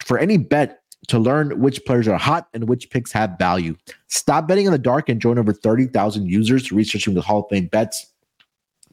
for 0.00 0.18
any 0.18 0.36
bet 0.36 0.82
to 1.08 1.18
learn 1.18 1.60
which 1.60 1.84
players 1.84 2.08
are 2.08 2.18
hot 2.18 2.48
and 2.52 2.68
which 2.68 2.90
picks 2.90 3.12
have 3.12 3.36
value. 3.38 3.76
Stop 4.08 4.48
betting 4.48 4.66
in 4.66 4.72
the 4.72 4.78
dark 4.78 5.08
and 5.08 5.20
join 5.20 5.38
over 5.38 5.52
30,000 5.52 6.26
users 6.26 6.72
researching 6.72 7.14
the 7.14 7.22
Hall 7.22 7.40
of 7.40 7.46
Fame 7.48 7.66
bets 7.66 8.12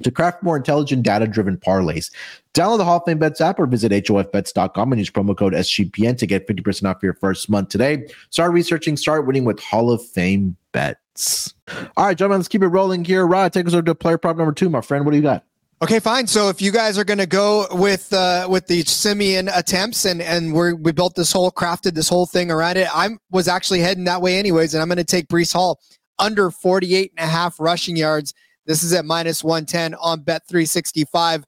to 0.02 0.12
craft 0.12 0.44
more 0.44 0.58
intelligent 0.58 1.04
data 1.04 1.28
driven 1.28 1.58
parlays. 1.58 2.12
Download 2.54 2.78
the 2.78 2.86
Hall 2.86 2.98
of 2.98 3.04
Fame 3.06 3.20
Bets 3.20 3.42
app 3.42 3.60
or 3.60 3.66
visit 3.66 3.92
HOFBets.com 3.92 4.92
and 4.92 5.00
use 5.00 5.10
promo 5.10 5.38
code 5.38 5.54
SGPN 5.54 6.18
to 6.18 6.26
get 6.26 6.48
50% 6.48 6.90
off 6.90 7.04
your 7.04 7.14
first 7.14 7.50
month 7.50 7.70
today. 7.70 8.08
Start 8.30 8.52
researching, 8.52 8.98
start 8.98 9.26
winning 9.26 9.46
with 9.46 9.60
Hall 9.60 9.92
of 9.92 10.06
Fame 10.06 10.58
Bets. 10.72 11.54
All 11.96 12.06
right, 12.06 12.18
gentlemen, 12.18 12.40
let's 12.40 12.48
keep 12.48 12.64
it 12.64 12.68
rolling 12.68 13.06
here. 13.06 13.26
Rod, 13.26 13.54
take 13.54 13.68
us 13.68 13.74
over 13.74 13.84
to 13.84 13.96
player 13.96 14.18
prop 14.18 14.38
number 14.38 14.54
two, 14.54 14.70
my 14.70 14.82
friend. 14.82 15.06
What 15.06 15.12
do 15.12 15.18
you 15.18 15.24
got? 15.24 15.46
Okay, 15.84 16.00
fine. 16.00 16.28
So 16.28 16.48
if 16.48 16.62
you 16.62 16.72
guys 16.72 16.98
are 16.98 17.04
going 17.04 17.18
to 17.18 17.26
go 17.26 17.68
with 17.72 18.14
uh, 18.14 18.48
with 18.50 18.68
the 18.68 18.84
Siemian 18.84 19.50
attempts, 19.50 20.06
and 20.06 20.22
and 20.22 20.54
we 20.54 20.72
we 20.72 20.94
built 20.94 21.14
this 21.14 21.34
whole 21.34 21.52
crafted 21.52 21.94
this 21.94 22.08
whole 22.08 22.26
thing 22.26 22.50
around 22.50 22.78
it, 22.78 22.88
I 22.90 23.10
was 23.32 23.50
actually 23.50 23.82
heading 23.82 24.06
that 24.06 24.22
way 24.22 24.40
anyways, 24.40 24.74
and 24.74 24.82
I'm 24.82 24.88
going 24.88 24.98
to 24.98 25.04
take 25.04 25.28
Breece 25.28 25.52
Hall 25.52 25.82
under 26.20 26.52
48 26.52 27.12
and 27.18 27.28
a 27.28 27.30
half 27.30 27.60
rushing 27.60 27.98
yards. 27.98 28.34
This 28.66 28.82
is 28.82 28.94
at 28.94 29.04
minus 29.04 29.44
110 29.44 29.96
on 29.96 30.22
Bet 30.22 30.48
365. 30.48 31.44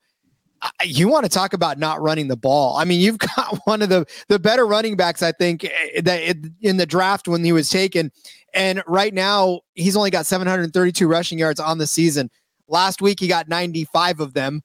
You 0.84 1.08
want 1.08 1.24
to 1.24 1.30
talk 1.30 1.54
about 1.54 1.80
not 1.80 2.02
running 2.02 2.28
the 2.28 2.36
ball? 2.36 2.76
I 2.76 2.84
mean, 2.84 3.00
you've 3.00 3.20
got 3.38 3.58
one 3.64 3.82
of 3.82 3.88
the 3.88 4.06
the 4.28 4.38
better 4.38 4.68
running 4.68 4.98
backs, 4.98 5.24
I 5.24 5.32
think, 5.32 5.64
eh, 5.64 6.02
that 6.02 6.52
in 6.60 6.76
the 6.76 6.86
draft 6.86 7.30
when 7.30 7.42
he 7.46 7.54
was 7.54 7.70
taken, 7.70 8.12
and 8.54 8.84
right 8.86 9.14
now 9.14 9.62
he's 9.76 9.96
only 9.96 10.12
got 10.12 10.26
732 10.26 11.08
rushing 11.08 11.40
yards 11.40 11.62
on 11.62 11.78
the 11.78 11.88
season. 11.88 12.30
Last 12.68 13.02
week, 13.02 13.20
he 13.20 13.28
got 13.28 13.48
95 13.48 14.20
of 14.20 14.34
them. 14.34 14.62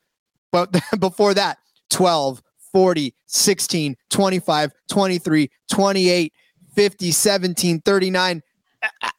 But 0.53 0.75
before 0.99 1.35
that, 1.35 1.59
12, 1.91 2.43
40, 2.73 3.15
16, 3.27 3.97
25, 4.11 4.73
23, 4.89 5.51
28, 5.71 6.33
50, 6.75 7.11
17, 7.11 7.81
39. 7.81 8.43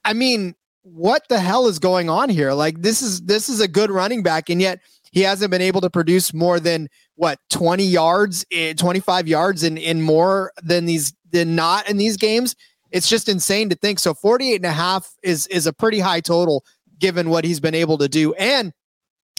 I 0.03 0.13
mean, 0.13 0.55
what 0.83 1.23
the 1.29 1.39
hell 1.39 1.67
is 1.67 1.79
going 1.79 2.09
on 2.09 2.29
here? 2.29 2.53
Like 2.53 2.81
this 2.81 3.01
is 3.01 3.21
this 3.21 3.49
is 3.49 3.59
a 3.59 3.67
good 3.67 3.91
running 3.91 4.23
back, 4.23 4.49
and 4.49 4.61
yet 4.61 4.79
he 5.11 5.21
hasn't 5.21 5.51
been 5.51 5.61
able 5.61 5.81
to 5.81 5.89
produce 5.89 6.33
more 6.33 6.59
than 6.59 6.89
what 7.15 7.39
20 7.49 7.83
yards, 7.83 8.45
eh, 8.51 8.73
25 8.73 9.27
yards 9.27 9.63
in 9.63 9.77
in 9.77 10.01
more 10.01 10.51
than 10.63 10.85
these 10.85 11.13
than 11.31 11.55
not 11.55 11.89
in 11.89 11.97
these 11.97 12.17
games. 12.17 12.55
It's 12.89 13.07
just 13.07 13.29
insane 13.29 13.69
to 13.69 13.75
think. 13.75 13.99
So 13.99 14.13
48 14.13 14.55
and 14.55 14.65
a 14.65 14.71
half 14.71 15.13
is 15.23 15.47
is 15.47 15.67
a 15.67 15.73
pretty 15.73 15.99
high 15.99 16.21
total 16.21 16.65
given 17.01 17.29
what 17.29 17.43
he's 17.43 17.59
been 17.59 17.75
able 17.75 17.97
to 17.97 18.07
do. 18.07 18.33
And 18.35 18.71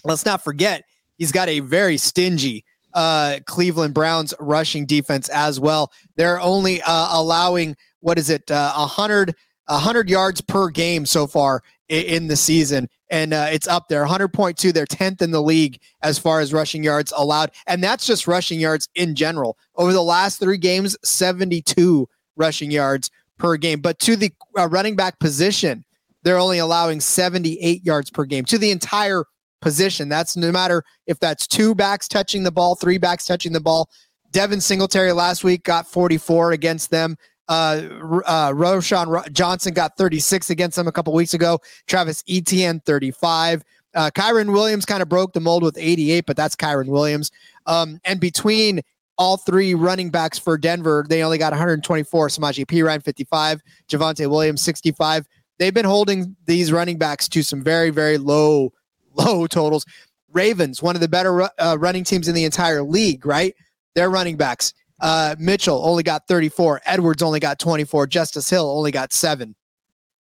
let's 0.05 0.27
not 0.27 0.45
forget, 0.45 0.85
he's 1.17 1.33
got 1.33 1.49
a 1.49 1.61
very 1.61 1.97
stingy 1.97 2.65
uh, 2.95 3.39
Cleveland 3.47 3.95
Browns 3.95 4.35
rushing 4.39 4.87
defense 4.87 5.29
as 5.31 5.59
well. 5.59 5.93
They're 6.17 6.41
only 6.41 6.83
uh, 6.83 7.09
allowing, 7.19 7.77
what 8.01 8.19
is 8.19 8.29
it, 8.31 8.51
uh, 8.51 8.73
100, 8.75 9.35
100 9.67 10.11
yards 10.11 10.41
per 10.41 10.69
game 10.69 11.07
so 11.07 11.27
far 11.27 11.63
in, 11.89 12.05
in 12.05 12.27
the 12.27 12.37
season. 12.37 12.89
And 13.11 13.33
uh, 13.33 13.49
it's 13.51 13.69
up 13.69 13.89
there 13.89 14.05
100.2. 14.05 14.73
They're 14.73 14.87
10th 14.87 15.23
in 15.23 15.31
the 15.31 15.43
league 15.43 15.81
as 16.03 16.19
far 16.19 16.41
as 16.41 16.53
rushing 16.53 16.83
yards 16.83 17.13
allowed. 17.17 17.53
And 17.67 17.83
that's 17.83 18.07
just 18.07 18.27
rushing 18.27 18.61
yards 18.61 18.89
in 18.95 19.15
general. 19.15 19.57
Over 19.77 19.93
the 19.93 20.03
last 20.03 20.41
three 20.41 20.59
games, 20.59 20.97
72 21.05 22.09
rushing 22.37 22.71
yards 22.71 23.11
per 23.39 23.57
game. 23.57 23.81
But 23.81 23.99
to 24.01 24.17
the 24.17 24.33
uh, 24.59 24.69
running 24.69 24.97
back 24.97 25.19
position, 25.19 25.85
they're 26.23 26.39
only 26.39 26.59
allowing 26.59 27.01
78 27.01 27.85
yards 27.85 28.11
per 28.11 28.25
game 28.25 28.45
to 28.47 28.59
the 28.59 28.71
entire 28.71 29.25
position. 29.61 30.09
That's 30.09 30.37
no 30.37 30.53
matter 30.53 30.83
if 31.07 31.19
that's 31.21 31.47
two 31.47 31.75
backs 31.75 32.09
touching 32.09 32.43
the 32.43 32.51
ball, 32.51 32.75
three 32.75 32.99
backs 32.99 33.25
touching 33.25 33.53
the 33.53 33.61
ball. 33.61 33.89
Devin 34.31 34.61
Singletary 34.61 35.13
last 35.13 35.45
week 35.45 35.63
got 35.63 35.87
44 35.87 36.53
against 36.53 36.91
them. 36.91 37.17
Uh, 37.49 37.83
uh, 38.27 38.51
Roschon 38.53 39.31
Johnson 39.33 39.75
got 39.75 39.97
36 39.97 40.51
against 40.51 40.77
them 40.77 40.87
a 40.87 40.93
couple 40.93 41.13
weeks 41.13 41.35
ago. 41.35 41.59
Travis 41.87 42.23
Etienne 42.29 42.81
35. 42.81 43.63
Uh, 43.95 44.11
Kyren 44.11 44.53
Williams 44.53 44.87
kind 44.87 45.03
of 45.03 45.09
broke 45.09 45.33
the 45.33 45.41
mold 45.41 45.63
with 45.63 45.77
88, 45.79 46.25
but 46.27 46.37
that's 46.37 46.57
Kyren 46.57 46.87
Williams. 46.87 47.31
Um, 47.67 48.01
and 48.05 48.21
between 48.21 48.81
all 49.19 49.37
three 49.37 49.75
running 49.75 50.11
backs 50.11 50.39
for 50.39 50.57
Denver, 50.57 51.05
they 51.09 51.23
only 51.23 51.37
got 51.37 51.53
124. 51.53 52.29
Samaje 52.29 52.65
Perine 52.65 53.03
55, 53.03 53.61
Javonte 53.89 54.31
Williams 54.31 54.63
65. 54.63 55.27
They've 55.59 55.75
been 55.75 55.85
holding 55.85 56.37
these 56.47 56.73
running 56.73 56.99
backs 56.99 57.29
to 57.31 57.43
some 57.43 57.63
very, 57.63 57.91
very 57.91 58.19
low 58.19 58.73
low 59.15 59.47
totals. 59.47 59.85
Ravens, 60.33 60.83
one 60.83 60.95
of 60.95 61.01
the 61.01 61.09
better 61.09 61.43
uh, 61.43 61.77
running 61.79 62.05
teams 62.05 62.27
in 62.27 62.35
the 62.35 62.45
entire 62.45 62.83
league, 62.83 63.27
right? 63.27 63.55
Their 63.95 64.09
running 64.09 64.37
backs. 64.37 64.73
Uh, 65.01 65.35
Mitchell 65.39 65.85
only 65.85 66.03
got 66.03 66.27
34. 66.27 66.81
Edwards 66.87 67.23
only 67.23 67.41
got 67.41 67.59
24. 67.59 68.07
Justice 68.07 68.49
Hill 68.49 68.71
only 68.71 68.91
got 68.91 69.13
seven. 69.13 69.55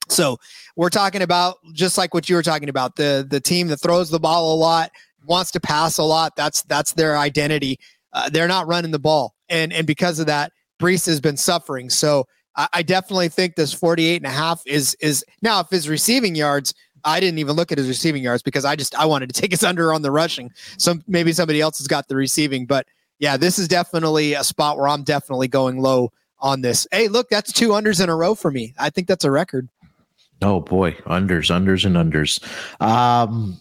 So 0.08 0.38
we're 0.76 0.90
talking 0.90 1.22
about 1.22 1.56
just 1.72 1.96
like 1.96 2.12
what 2.12 2.28
you 2.28 2.36
were 2.36 2.42
talking 2.42 2.68
about 2.68 2.96
the 2.96 3.26
the 3.28 3.40
team 3.40 3.68
that 3.68 3.78
throws 3.78 4.10
the 4.10 4.20
ball 4.20 4.54
a 4.54 4.56
lot, 4.56 4.90
wants 5.24 5.50
to 5.52 5.60
pass 5.60 5.98
a 5.98 6.02
lot. 6.02 6.36
That's 6.36 6.62
that's 6.62 6.92
their 6.92 7.16
identity. 7.16 7.78
Uh, 8.12 8.28
they're 8.28 8.48
not 8.48 8.66
running 8.66 8.90
the 8.90 8.98
ball, 8.98 9.34
and 9.48 9.72
and 9.72 9.86
because 9.86 10.18
of 10.18 10.26
that, 10.26 10.52
Breece 10.80 11.06
has 11.06 11.20
been 11.20 11.36
suffering. 11.36 11.88
So 11.88 12.26
I, 12.54 12.82
definitely 12.82 13.28
think 13.28 13.56
this 13.56 13.72
48 13.72 14.16
and 14.16 14.26
a 14.26 14.30
half 14.30 14.62
is 14.66 14.94
is 15.00 15.24
now 15.40 15.60
if 15.60 15.70
his 15.70 15.88
receiving 15.88 16.34
yards. 16.34 16.74
I 17.04 17.18
didn't 17.18 17.38
even 17.38 17.56
look 17.56 17.72
at 17.72 17.78
his 17.78 17.88
receiving 17.88 18.22
yards 18.22 18.42
because 18.42 18.64
I 18.64 18.76
just 18.76 18.94
I 18.94 19.06
wanted 19.06 19.32
to 19.32 19.40
take 19.40 19.50
his 19.50 19.64
under 19.64 19.92
on 19.92 20.02
the 20.02 20.10
rushing. 20.10 20.50
Some 20.78 21.02
maybe 21.08 21.32
somebody 21.32 21.60
else 21.60 21.78
has 21.78 21.88
got 21.88 22.08
the 22.08 22.16
receiving, 22.16 22.66
but 22.66 22.86
yeah, 23.18 23.36
this 23.36 23.58
is 23.58 23.68
definitely 23.68 24.34
a 24.34 24.44
spot 24.44 24.78
where 24.78 24.88
I'm 24.88 25.02
definitely 25.02 25.48
going 25.48 25.80
low 25.80 26.12
on 26.40 26.60
this. 26.60 26.86
Hey, 26.90 27.08
look, 27.08 27.28
that's 27.28 27.52
two 27.52 27.70
unders 27.70 28.02
in 28.02 28.08
a 28.08 28.16
row 28.16 28.34
for 28.34 28.50
me. 28.50 28.74
I 28.78 28.90
think 28.90 29.06
that's 29.06 29.24
a 29.24 29.30
record. 29.30 29.68
Oh 30.42 30.60
boy, 30.60 30.92
unders, 31.06 31.50
unders, 31.50 31.84
and 31.84 31.96
unders. 31.96 32.42
Um, 32.80 33.60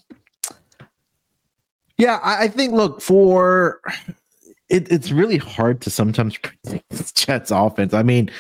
yeah, 1.98 2.20
I, 2.24 2.44
I 2.44 2.48
think. 2.48 2.74
Look 2.74 3.02
for 3.02 3.80
it, 4.72 4.92
it's 4.92 5.12
really 5.12 5.38
hard 5.38 5.82
to 5.82 5.90
sometimes 5.90 6.38
predict 6.64 7.16
Jets 7.16 7.52
offense. 7.52 7.94
I 7.94 8.02
mean, 8.02 8.32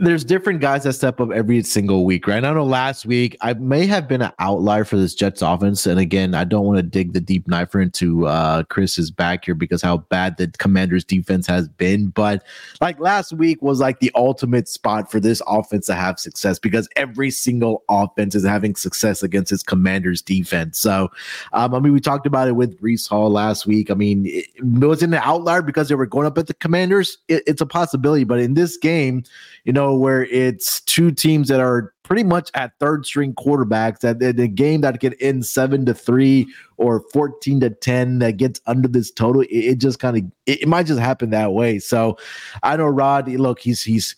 there's 0.00 0.24
different 0.24 0.60
guys 0.60 0.84
that 0.84 0.92
step 0.92 1.20
up 1.20 1.32
every 1.32 1.60
single 1.64 2.04
week, 2.04 2.28
right? 2.28 2.44
I 2.44 2.52
know 2.52 2.64
last 2.64 3.06
week 3.06 3.36
I 3.40 3.54
may 3.54 3.86
have 3.86 4.06
been 4.06 4.22
an 4.22 4.30
outlier 4.38 4.84
for 4.84 4.96
this 4.96 5.16
Jets 5.16 5.42
offense, 5.42 5.84
and 5.84 5.98
again, 5.98 6.32
I 6.32 6.44
don't 6.44 6.64
want 6.64 6.76
to 6.78 6.82
dig 6.82 7.12
the 7.12 7.20
deep 7.20 7.48
knife 7.48 7.74
into 7.74 8.28
uh, 8.28 8.62
Chris's 8.64 9.10
back 9.10 9.46
here 9.46 9.56
because 9.56 9.82
how 9.82 9.96
bad 9.96 10.36
the 10.36 10.46
Commanders' 10.58 11.02
defense 11.02 11.48
has 11.48 11.66
been. 11.68 12.10
But 12.10 12.44
like 12.80 13.00
last 13.00 13.32
week 13.32 13.62
was 13.62 13.80
like 13.80 13.98
the 13.98 14.12
ultimate 14.14 14.68
spot 14.68 15.10
for 15.10 15.18
this 15.18 15.42
offense 15.44 15.86
to 15.86 15.94
have 15.94 16.20
success 16.20 16.60
because 16.60 16.88
every 16.94 17.32
single 17.32 17.82
offense 17.88 18.36
is 18.36 18.44
having 18.44 18.76
success 18.76 19.24
against 19.24 19.50
its 19.50 19.64
Commanders' 19.64 20.22
defense. 20.22 20.78
So, 20.78 21.10
um, 21.52 21.74
I 21.74 21.80
mean, 21.80 21.92
we 21.92 22.00
talked 22.00 22.26
about 22.26 22.46
it 22.46 22.52
with 22.52 22.80
Breece 22.80 23.08
Hall 23.08 23.28
last 23.28 23.66
week. 23.66 23.90
I 23.90 23.94
mean, 23.94 24.26
it, 24.26 24.46
it 24.54 24.64
was 24.64 25.02
an 25.02 25.14
outlier 25.14 25.62
because 25.62 25.88
they 25.88 25.96
were 25.96 26.06
going 26.06 26.28
up 26.28 26.38
at 26.38 26.46
the 26.46 26.54
Commanders. 26.54 27.18
It, 27.26 27.42
it's 27.48 27.60
a 27.60 27.66
possibility, 27.66 28.22
but 28.22 28.38
in 28.38 28.54
this 28.54 28.76
game 28.76 29.24
you 29.64 29.72
know, 29.72 29.96
where 29.96 30.24
it's 30.24 30.80
two 30.82 31.10
teams 31.10 31.48
that 31.48 31.60
are 31.60 31.94
pretty 32.02 32.22
much 32.22 32.50
at 32.54 32.72
third 32.78 33.06
string 33.06 33.34
quarterbacks 33.34 34.00
that 34.00 34.22
a 34.22 34.46
game 34.46 34.82
that 34.82 35.00
could 35.00 35.16
end 35.20 35.46
seven 35.46 35.86
to 35.86 35.94
three 35.94 36.46
or 36.76 37.02
14 37.12 37.60
to 37.60 37.70
10 37.70 38.18
that 38.18 38.36
gets 38.36 38.60
under 38.66 38.86
this 38.86 39.10
total, 39.10 39.40
it, 39.42 39.48
it 39.48 39.78
just 39.78 39.98
kind 39.98 40.18
of 40.18 40.24
it, 40.46 40.62
it, 40.62 40.68
might 40.68 40.86
just 40.86 41.00
happen 41.00 41.30
that 41.30 41.52
way. 41.52 41.78
So 41.78 42.18
I 42.62 42.76
know 42.76 42.86
Rod, 42.86 43.28
look, 43.28 43.58
he's 43.58 43.82
he's 43.82 44.14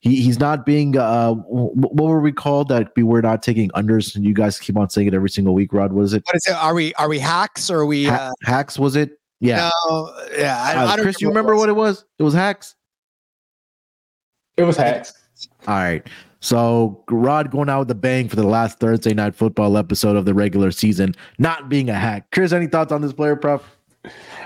he, 0.00 0.20
he's 0.20 0.40
not 0.40 0.66
being 0.66 0.98
uh 0.98 1.34
what 1.34 2.08
were 2.08 2.20
we 2.20 2.32
called 2.32 2.68
that 2.68 2.90
we 2.96 3.04
were 3.04 3.22
not 3.22 3.42
taking 3.42 3.70
unders 3.70 4.14
and 4.14 4.24
you 4.24 4.34
guys 4.34 4.58
keep 4.58 4.76
on 4.76 4.90
saying 4.90 5.06
it 5.06 5.14
every 5.14 5.30
single 5.30 5.54
week 5.54 5.72
rod? 5.72 5.92
What 5.92 6.02
is 6.02 6.14
it? 6.14 6.24
What 6.26 6.36
is 6.36 6.46
it? 6.46 6.54
Are 6.54 6.74
we 6.74 6.92
are 6.94 7.08
we 7.08 7.20
hacks 7.20 7.70
or 7.70 7.80
are 7.80 7.86
we 7.86 8.08
uh, 8.08 8.32
hacks 8.42 8.76
was 8.76 8.96
it? 8.96 9.20
Yeah. 9.38 9.70
No, 9.88 10.12
yeah 10.36 10.60
I, 10.60 10.74
uh, 10.74 10.86
I 10.88 10.96
chris 11.00 11.20
you 11.20 11.28
remember 11.28 11.54
what 11.54 11.68
it 11.68 11.76
was? 11.76 12.04
It 12.18 12.24
was 12.24 12.34
hacks 12.34 12.74
it 14.56 14.64
was 14.64 14.76
hacks. 14.76 15.12
All 15.66 15.74
right. 15.74 16.06
So 16.40 17.02
Rod 17.08 17.50
going 17.50 17.70
out 17.70 17.80
with 17.80 17.90
a 17.90 17.94
bang 17.94 18.28
for 18.28 18.36
the 18.36 18.46
last 18.46 18.78
Thursday 18.78 19.14
night 19.14 19.34
football 19.34 19.78
episode 19.78 20.16
of 20.16 20.26
the 20.26 20.34
regular 20.34 20.70
season, 20.70 21.14
not 21.38 21.68
being 21.68 21.88
a 21.88 21.94
hack. 21.94 22.30
Chris, 22.32 22.52
any 22.52 22.66
thoughts 22.66 22.92
on 22.92 23.00
this 23.00 23.12
player 23.14 23.34
prop? 23.34 23.64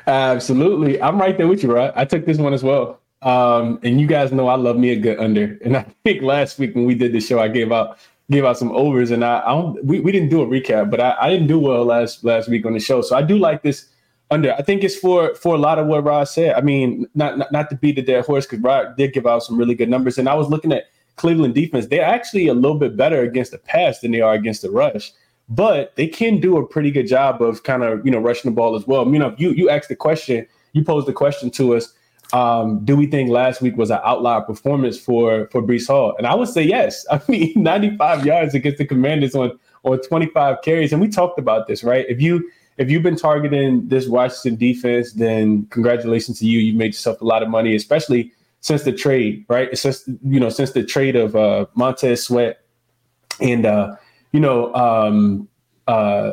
Absolutely. 0.07 1.03
I'm 1.03 1.21
right 1.21 1.37
there 1.37 1.49
with 1.49 1.63
you, 1.63 1.75
Rod. 1.75 1.93
I 1.97 2.05
took 2.05 2.25
this 2.25 2.39
one 2.39 2.55
as 2.55 2.63
well. 2.63 3.01
Um, 3.23 3.81
and 3.83 4.01
you 4.01 4.07
guys 4.07 4.31
know 4.31 4.47
I 4.47 4.55
love 4.55 4.77
me 4.77 4.91
a 4.91 4.97
good 4.97 5.19
under. 5.19 5.59
And 5.65 5.77
I 5.77 5.85
think 6.05 6.23
last 6.23 6.59
week 6.59 6.75
when 6.75 6.85
we 6.85 6.95
did 6.95 7.13
the 7.13 7.21
show, 7.21 7.41
I 7.41 7.49
gave 7.49 7.73
out 7.73 7.99
gave 8.31 8.45
out 8.45 8.59
some 8.59 8.71
overs, 8.73 9.11
and 9.11 9.25
I, 9.25 9.41
I 9.41 9.49
don't 9.49 9.85
we, 9.85 10.01
we 10.01 10.13
didn't 10.13 10.29
do 10.29 10.43
a 10.43 10.47
recap, 10.47 10.91
but 10.91 11.01
I, 11.01 11.17
I 11.21 11.31
didn't 11.31 11.49
do 11.49 11.59
well 11.59 11.85
last 11.85 12.25
last 12.25 12.49
week 12.49 12.65
on 12.65 12.75
the 12.75 12.81
show. 12.81 13.03
So 13.03 13.17
I 13.17 13.23
do 13.23 13.39
like 13.39 13.63
this 13.63 13.89
under. 14.31 14.53
I 14.55 14.63
think 14.63 14.85
it's 14.85 14.97
for 14.97 15.35
for 15.35 15.55
a 15.55 15.59
lot 15.59 15.79
of 15.79 15.87
what 15.87 16.05
Rod 16.05 16.25
said. 16.25 16.55
I 16.55 16.61
mean, 16.61 17.07
not 17.15 17.39
not, 17.39 17.53
not 17.53 17.71
to 17.71 17.77
beat 17.77 17.97
the 17.97 18.03
dead 18.03 18.25
horse 18.25 18.47
because 18.47 18.61
Rod 18.61 18.97
did 18.97 19.13
give 19.13 19.27
out 19.27 19.43
some 19.43 19.59
really 19.59 19.75
good 19.75 19.89
numbers, 19.89 20.19
and 20.19 20.29
I 20.29 20.35
was 20.35 20.49
looking 20.49 20.73
at 20.73 20.85
Cleveland 21.17 21.55
defense. 21.55 21.87
They're 21.87 22.05
actually 22.05 22.49
a 22.49 22.55
little 22.55 22.79
bit 22.79 22.97
better 22.97 23.23
against 23.23 23.53
the 23.53 23.59
pass 23.59 24.01
than 24.01 24.13
they 24.13 24.21
are 24.21 24.35
against 24.35 24.63
the 24.63 24.71
rush, 24.71 25.13
but 25.49 25.95
they 25.97 26.07
can 26.07 26.41
do 26.41 26.57
a 26.57 26.67
pretty 26.67 26.91
good 26.91 27.07
job 27.07 27.43
of 27.43 27.63
kind 27.63 27.83
of 27.83 28.05
you 28.05 28.11
know 28.11 28.19
rushing 28.19 28.51
the 28.51 28.55
ball 28.55 28.75
as 28.77 28.87
well. 28.87 29.07
You 29.11 29.19
know, 29.19 29.35
you 29.39 29.53
you 29.53 29.71
asked 29.71 29.89
the 29.89 29.97
question, 29.97 30.47
you 30.73 30.85
posed 30.85 31.07
the 31.07 31.13
question 31.13 31.51
to 31.53 31.77
us. 31.77 31.93
Um, 32.35 32.85
do 32.85 32.95
we 32.95 33.07
think 33.07 33.31
last 33.31 33.63
week 33.63 33.79
was 33.79 33.91
an 33.91 34.01
outlier 34.05 34.43
performance 34.43 34.99
for 34.99 35.49
for 35.51 35.63
Breece 35.63 35.87
Hall? 35.87 36.15
And 36.19 36.27
I 36.27 36.35
would 36.35 36.49
say 36.49 36.63
yes. 36.63 37.07
I 37.11 37.21
mean, 37.29 37.55
95 37.57 38.27
yards 38.27 38.55
against 38.55 38.79
the 38.79 38.87
Commanders 38.87 39.35
on 39.35 39.59
on 39.85 40.01
25 40.03 40.59
carries, 40.63 40.93
and 40.93 41.01
we 41.01 41.09
talked 41.09 41.39
about 41.39 41.67
this, 41.67 41.83
right? 41.83 42.05
If 42.09 42.21
you 42.21 42.51
if 42.79 42.91
you've 42.91 43.03
been 43.03 43.17
targeting 43.17 43.89
this 43.89 44.07
Washington 44.07 44.57
defense, 44.57 45.13
then 45.13 45.67
congratulations 45.67 46.39
to 46.39 46.47
you. 46.47 46.61
You've 46.61 46.77
made 46.77 46.95
yourself 46.95 47.21
a 47.21 47.25
lot 47.25 47.43
of 47.43 47.49
money, 47.49 47.75
especially 47.75 48.33
since 48.61 48.85
the 48.85 48.93
trade, 48.93 49.45
right? 49.49 49.77
Since 49.77 50.09
you 50.25 50.39
know, 50.39 50.49
since 50.49 50.71
the 50.71 50.85
trade 50.85 51.17
of 51.17 51.35
uh, 51.35 51.67
Montez 51.75 52.23
Sweat 52.23 52.61
and 53.41 53.67
uh, 53.67 53.97
you 54.33 54.39
know 54.39 54.73
um, 54.75 55.49
uh, 55.89 56.33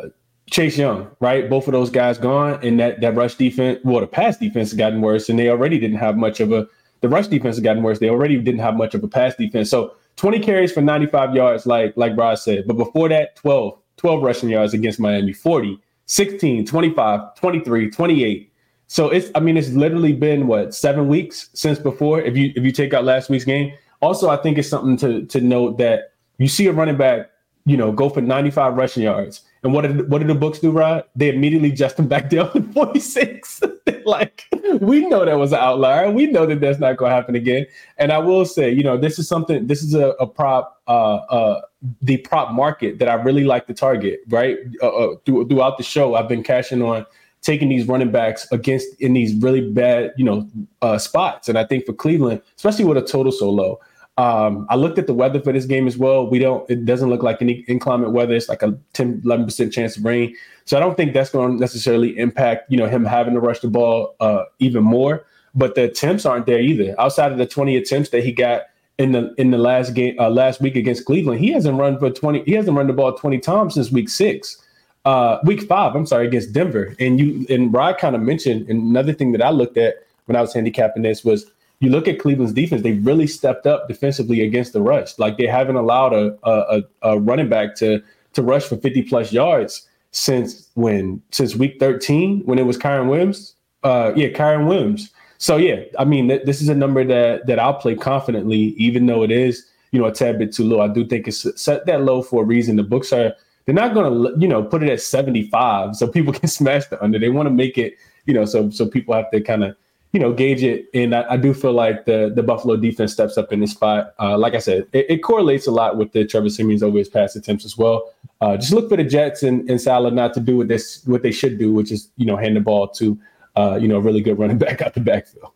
Chase 0.52 0.78
Young, 0.78 1.10
right? 1.20 1.50
Both 1.50 1.68
of 1.68 1.72
those 1.72 1.90
guys 1.90 2.20
gone, 2.20 2.60
and 2.64 2.80
that 2.80 3.02
that 3.02 3.16
rush 3.16 3.36
defense, 3.36 3.80
well, 3.84 4.02
the 4.02 4.08
pass 4.08 4.38
defense 4.38 4.70
has 4.70 4.78
gotten 4.78 5.02
worse, 5.02 5.30
and 5.30 5.40
they 5.40 5.50
already 5.50 5.80
didn't 5.80 5.98
have 5.98 6.16
much 6.16 6.40
of 6.40 6.52
a. 6.52 6.68
The 7.02 7.10
rush 7.10 7.28
defense 7.28 7.58
has 7.58 7.64
gotten 7.64 7.84
worse. 7.84 8.00
They 8.00 8.10
already 8.10 8.38
didn't 8.38 8.62
have 8.62 8.76
much 8.76 8.94
of 8.96 9.04
a 9.04 9.08
pass 9.08 9.36
defense. 9.36 9.70
So 9.70 9.96
20 10.16 10.40
carries 10.40 10.72
for 10.72 10.82
95 10.82 11.36
yards, 11.36 11.66
like 11.66 11.94
like 11.98 12.16
Brad 12.16 12.38
said. 12.38 12.66
But 12.68 12.78
before 12.78 13.10
that, 13.10 13.36
12, 13.36 13.78
12 13.98 14.24
rushing 14.24 14.50
yards 14.50 14.74
against 14.74 15.00
Miami, 15.00 15.34
40 15.34 15.80
16, 16.06 16.66
25, 16.66 17.36
23, 17.36 17.92
28. 17.92 18.52
So 18.88 19.10
it's 19.10 19.32
I 19.34 19.40
mean 19.40 19.58
it's 19.58 19.70
literally 19.70 20.14
been 20.14 20.48
what 20.48 20.74
seven 20.76 21.08
weeks 21.08 21.50
since 21.54 21.80
before 21.80 22.22
if 22.22 22.38
you 22.38 22.54
if 22.56 22.64
you 22.64 22.72
take 22.72 22.94
out 22.94 23.04
last 23.04 23.30
week's 23.30 23.46
game. 23.46 23.74
Also, 24.02 24.30
I 24.30 24.38
think 24.38 24.58
it's 24.58 24.70
something 24.70 24.98
to 24.98 25.26
to 25.26 25.42
note 25.42 25.78
that 25.80 26.14
you 26.38 26.48
see 26.48 26.68
a 26.68 26.74
running 26.74 26.98
back, 26.98 27.32
you 27.66 27.78
know, 27.78 27.92
go 27.92 28.10
for 28.10 28.22
95 28.22 28.76
rushing 28.76 29.04
yards. 29.04 29.42
And 29.66 29.74
what 29.74 29.82
did 29.82 30.10
what 30.12 30.20
did 30.20 30.28
the 30.28 30.36
books 30.36 30.60
do, 30.60 30.70
Rod? 30.70 31.06
They 31.16 31.30
immediately 31.30 31.72
adjust 31.72 31.98
him 31.98 32.08
back 32.14 32.30
down 32.30 32.54
to 32.54 32.62
46. 32.62 33.64
like 34.06 34.46
we 34.80 35.08
know 35.08 35.26
that 35.26 35.40
was 35.40 35.52
an 35.52 35.60
outlier. 35.60 36.12
We 36.12 36.28
know 36.28 36.46
that 36.46 36.62
that's 36.62 36.80
not 36.80 36.98
going 36.98 37.10
to 37.10 37.16
happen 37.16 37.34
again. 37.36 37.66
And 37.98 38.12
I 38.12 38.20
will 38.20 38.46
say, 38.46 38.70
you 38.70 38.84
know, 38.84 38.96
this 38.96 39.18
is 39.18 39.28
something. 39.28 39.66
This 39.66 39.82
is 39.82 39.96
a, 39.96 40.10
a 40.20 40.28
prop 40.28 40.82
uh, 40.88 41.16
uh, 41.16 41.62
the 42.00 42.18
prop 42.18 42.52
market 42.52 43.00
that 43.00 43.10
I 43.10 43.16
really 43.16 43.44
like 43.44 43.66
to 43.66 43.74
target. 43.74 44.20
Right 44.30 44.58
uh, 44.84 44.88
uh, 44.88 45.16
through, 45.26 45.48
throughout 45.48 45.80
the 45.80 45.84
show, 45.84 46.14
I've 46.14 46.30
been 46.30 46.44
cashing 46.44 46.84
on 46.84 47.04
taking 47.42 47.70
these 47.70 47.88
running 47.88 48.12
backs 48.12 48.48
against 48.52 48.88
in 49.02 49.14
these 49.14 49.36
really 49.36 49.62
bad, 49.62 50.14
you 50.16 50.26
know, 50.26 50.48
uh, 50.84 51.00
spots. 51.00 51.50
And 51.50 51.58
I 51.58 51.64
think 51.64 51.88
for 51.88 51.94
Cleveland, 51.94 52.42
especially 52.56 52.86
with 52.86 52.98
a 52.98 53.04
total 53.04 53.32
so 53.32 53.50
low, 53.50 53.80
um, 54.18 54.66
I 54.70 54.76
looked 54.76 54.98
at 54.98 55.08
the 55.08 55.14
weather 55.14 55.42
for 55.42 55.52
this 55.52 55.66
game 55.66 55.88
as 55.88 55.98
well. 55.98 56.30
We 56.30 56.40
don't, 56.40 56.70
it 56.70 56.86
doesn't 56.86 57.10
look 57.10 57.22
like 57.22 57.42
any 57.42 57.66
inclement 57.68 58.14
weather. 58.14 58.34
It's 58.34 58.48
like 58.48 58.64
a 58.64 58.78
10, 58.94 59.22
11% 59.22 59.74
chance 59.74 59.98
of 59.98 60.06
rain. 60.06 60.36
So 60.64 60.78
I 60.78 60.80
don't 60.80 60.96
think 60.96 61.14
that's 61.14 61.30
going 61.30 61.54
to 61.54 61.60
necessarily 61.60 62.18
impact, 62.18 62.72
you 62.72 62.78
know, 62.78 62.88
him 62.88 63.04
having 63.04 63.34
to 63.34 63.40
rush 63.40 63.60
the 63.60 63.68
ball 63.68 64.16
uh, 64.20 64.44
even 64.60 64.84
more. 64.84 65.26
But 65.54 65.76
the 65.76 65.84
attempts 65.84 66.26
aren't 66.26 66.46
there 66.46 66.60
either. 66.60 66.96
Outside 67.00 67.32
of 67.32 67.38
the 67.38 67.46
20 67.46 67.76
attempts 67.76 68.10
that 68.10 68.24
he 68.24 68.32
got 68.32 68.64
in 68.98 69.12
the 69.12 69.34
in 69.38 69.52
the 69.52 69.58
last 69.58 69.94
game 69.94 70.16
uh, 70.20 70.30
last 70.30 70.62
week 70.62 70.76
against 70.76 71.06
Cleveland. 71.06 71.40
He 71.40 71.52
hasn't 71.52 71.78
run 71.78 72.00
for 72.00 72.10
20 72.10 72.44
he 72.44 72.54
hasn't 72.54 72.76
run 72.78 72.88
the 72.88 72.94
ball 72.94 73.14
20 73.14 73.40
times 73.40 73.74
since 73.74 73.92
week 73.92 74.10
6. 74.10 74.62
Uh, 75.04 75.38
week 75.44 75.62
5, 75.62 75.96
I'm 75.96 76.06
sorry, 76.08 76.26
against 76.26 76.52
Denver. 76.52 76.96
And 77.00 77.20
you 77.20 77.46
and 77.50 77.72
Rod 77.74 78.00
kind 78.00 78.16
of 78.16 78.22
mentioned 78.22 78.70
another 78.70 79.14
thing 79.14 79.34
that 79.34 79.42
I 79.42 79.52
looked 79.52 79.78
at 79.78 79.96
when 80.26 80.36
I 80.36 80.42
was 80.42 80.54
handicapping 80.54 81.04
this 81.04 81.24
was 81.24 81.52
you 81.80 81.90
look 81.90 82.08
at 82.08 82.20
Cleveland's 82.20 82.54
defense, 82.54 82.82
they 82.82 82.94
really 82.94 83.28
stepped 83.28 83.68
up 83.68 83.88
defensively 83.88 84.42
against 84.42 84.74
the 84.74 84.82
rush. 84.82 85.18
Like 85.20 85.38
they 85.38 85.48
haven't 85.48 85.76
allowed 85.76 86.14
a 86.14 86.38
a, 86.44 86.84
a 87.02 87.20
running 87.20 87.50
back 87.50 87.76
to 87.78 88.02
to 88.34 88.44
rush 88.44 88.66
for 88.66 88.78
50 88.78 89.04
plus 89.04 89.32
yards 89.32 89.88
since 90.12 90.70
when 90.76 91.22
since 91.32 91.56
week 91.56 91.78
13 91.80 92.42
when 92.46 92.60
it 92.60 92.66
was 92.66 92.78
Kyren 92.78 93.10
Williams. 93.10 93.56
Uh, 93.84 94.14
yeah, 94.16 94.30
Kyren 94.30 94.68
Williams. 94.68 95.12
So 95.38 95.58
yeah, 95.58 95.84
I 96.00 96.06
mean, 96.06 96.30
th- 96.30 96.44
this 96.46 96.62
is 96.62 96.70
a 96.70 96.76
number 96.76 97.04
that 97.04 97.46
that 97.48 97.60
I'll 97.60 97.74
play 97.74 97.96
confidently, 97.96 98.74
even 98.78 99.06
though 99.06 99.24
it 99.24 99.32
is 99.32 99.66
you 99.92 100.00
know 100.00 100.08
a 100.08 100.12
tad 100.12 100.40
bit 100.40 100.54
too 100.54 100.64
low. 100.64 100.82
I 100.82 100.88
do 100.88 101.06
think 101.06 101.28
it's 101.28 101.62
set 101.62 101.86
that 101.86 102.02
low 102.02 102.22
for 102.22 102.44
a 102.44 102.46
reason. 102.46 102.76
The 102.78 102.84
books 102.84 103.12
are 103.12 103.34
they're 103.66 103.76
not 103.76 103.94
going 103.94 104.12
to 104.12 104.40
you 104.40 104.48
know 104.48 104.64
put 104.64 104.84
it 104.84 104.90
at 104.90 105.02
75 105.02 105.96
so 105.96 106.08
people 106.08 106.34
can 106.40 106.48
smash 106.48 106.86
the 106.88 107.02
under. 107.04 107.20
They 107.20 107.30
want 107.30 107.48
to 107.48 107.54
make 107.54 107.78
it 107.78 107.96
you 108.26 108.34
know 108.34 108.46
so 108.46 108.70
so 108.70 108.88
people 108.88 109.14
have 109.14 109.30
to 109.32 109.42
kind 109.42 109.64
of 109.64 109.76
you 110.16 110.20
know 110.22 110.34
gauge 110.34 110.64
it. 110.64 110.88
And 110.94 111.14
I, 111.14 111.26
I, 111.32 111.38
do 111.38 111.54
feel 111.54 111.74
like 111.74 112.06
the 112.06 112.32
the 112.34 112.42
Buffalo 112.42 112.76
defense 112.78 113.12
steps 113.12 113.38
up 113.38 113.54
in 113.54 113.60
this 113.60 113.72
spot. 113.72 114.14
Uh, 114.20 114.38
like 114.38 114.56
I 114.56 114.60
said, 114.60 114.88
it, 114.94 115.06
it, 115.10 115.18
correlates 115.18 115.68
a 115.68 115.72
lot 115.72 115.98
with 115.98 116.14
the 116.14 116.26
Trevor 116.26 116.50
Siemian's 116.50 116.82
over 116.82 116.98
his 116.98 117.10
pass 117.10 117.36
attempts 117.36 117.66
as 117.66 117.78
well. 117.78 118.12
Uh, 118.42 118.56
just 118.56 118.74
look 118.74 118.90
for 118.90 118.98
the 118.98 119.04
Jets 119.04 119.44
and, 119.44 119.70
and 119.70 119.80
Saleh 119.80 120.14
not 120.14 120.34
to 120.36 120.40
do 120.40 120.58
what 120.58 120.70
this 120.70 121.06
what 121.06 121.22
they 121.22 121.32
should 121.32 121.60
do, 121.60 121.74
which 121.74 121.92
is 121.92 122.10
you 122.16 122.26
know 122.26 122.38
hand 122.38 122.56
the 122.56 122.62
ball 122.62 122.88
to 122.88 123.20
uh, 123.56 123.78
you 123.82 123.88
know, 123.88 123.98
a 123.98 124.02
really 124.02 124.22
good 124.22 124.38
running 124.38 124.58
back 124.66 124.82
out 124.82 124.94
the 124.94 125.02
backfield. 125.02 125.52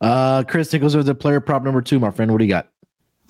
Uh, 0.00 0.42
Chris, 0.44 0.72
us 0.74 0.94
over 0.94 1.02
the 1.02 1.14
player 1.14 1.40
prop 1.40 1.62
number 1.62 1.80
two, 1.80 2.00
my 2.00 2.10
friend. 2.10 2.30
What 2.32 2.38
do 2.38 2.44
you 2.44 2.50
got? 2.50 2.68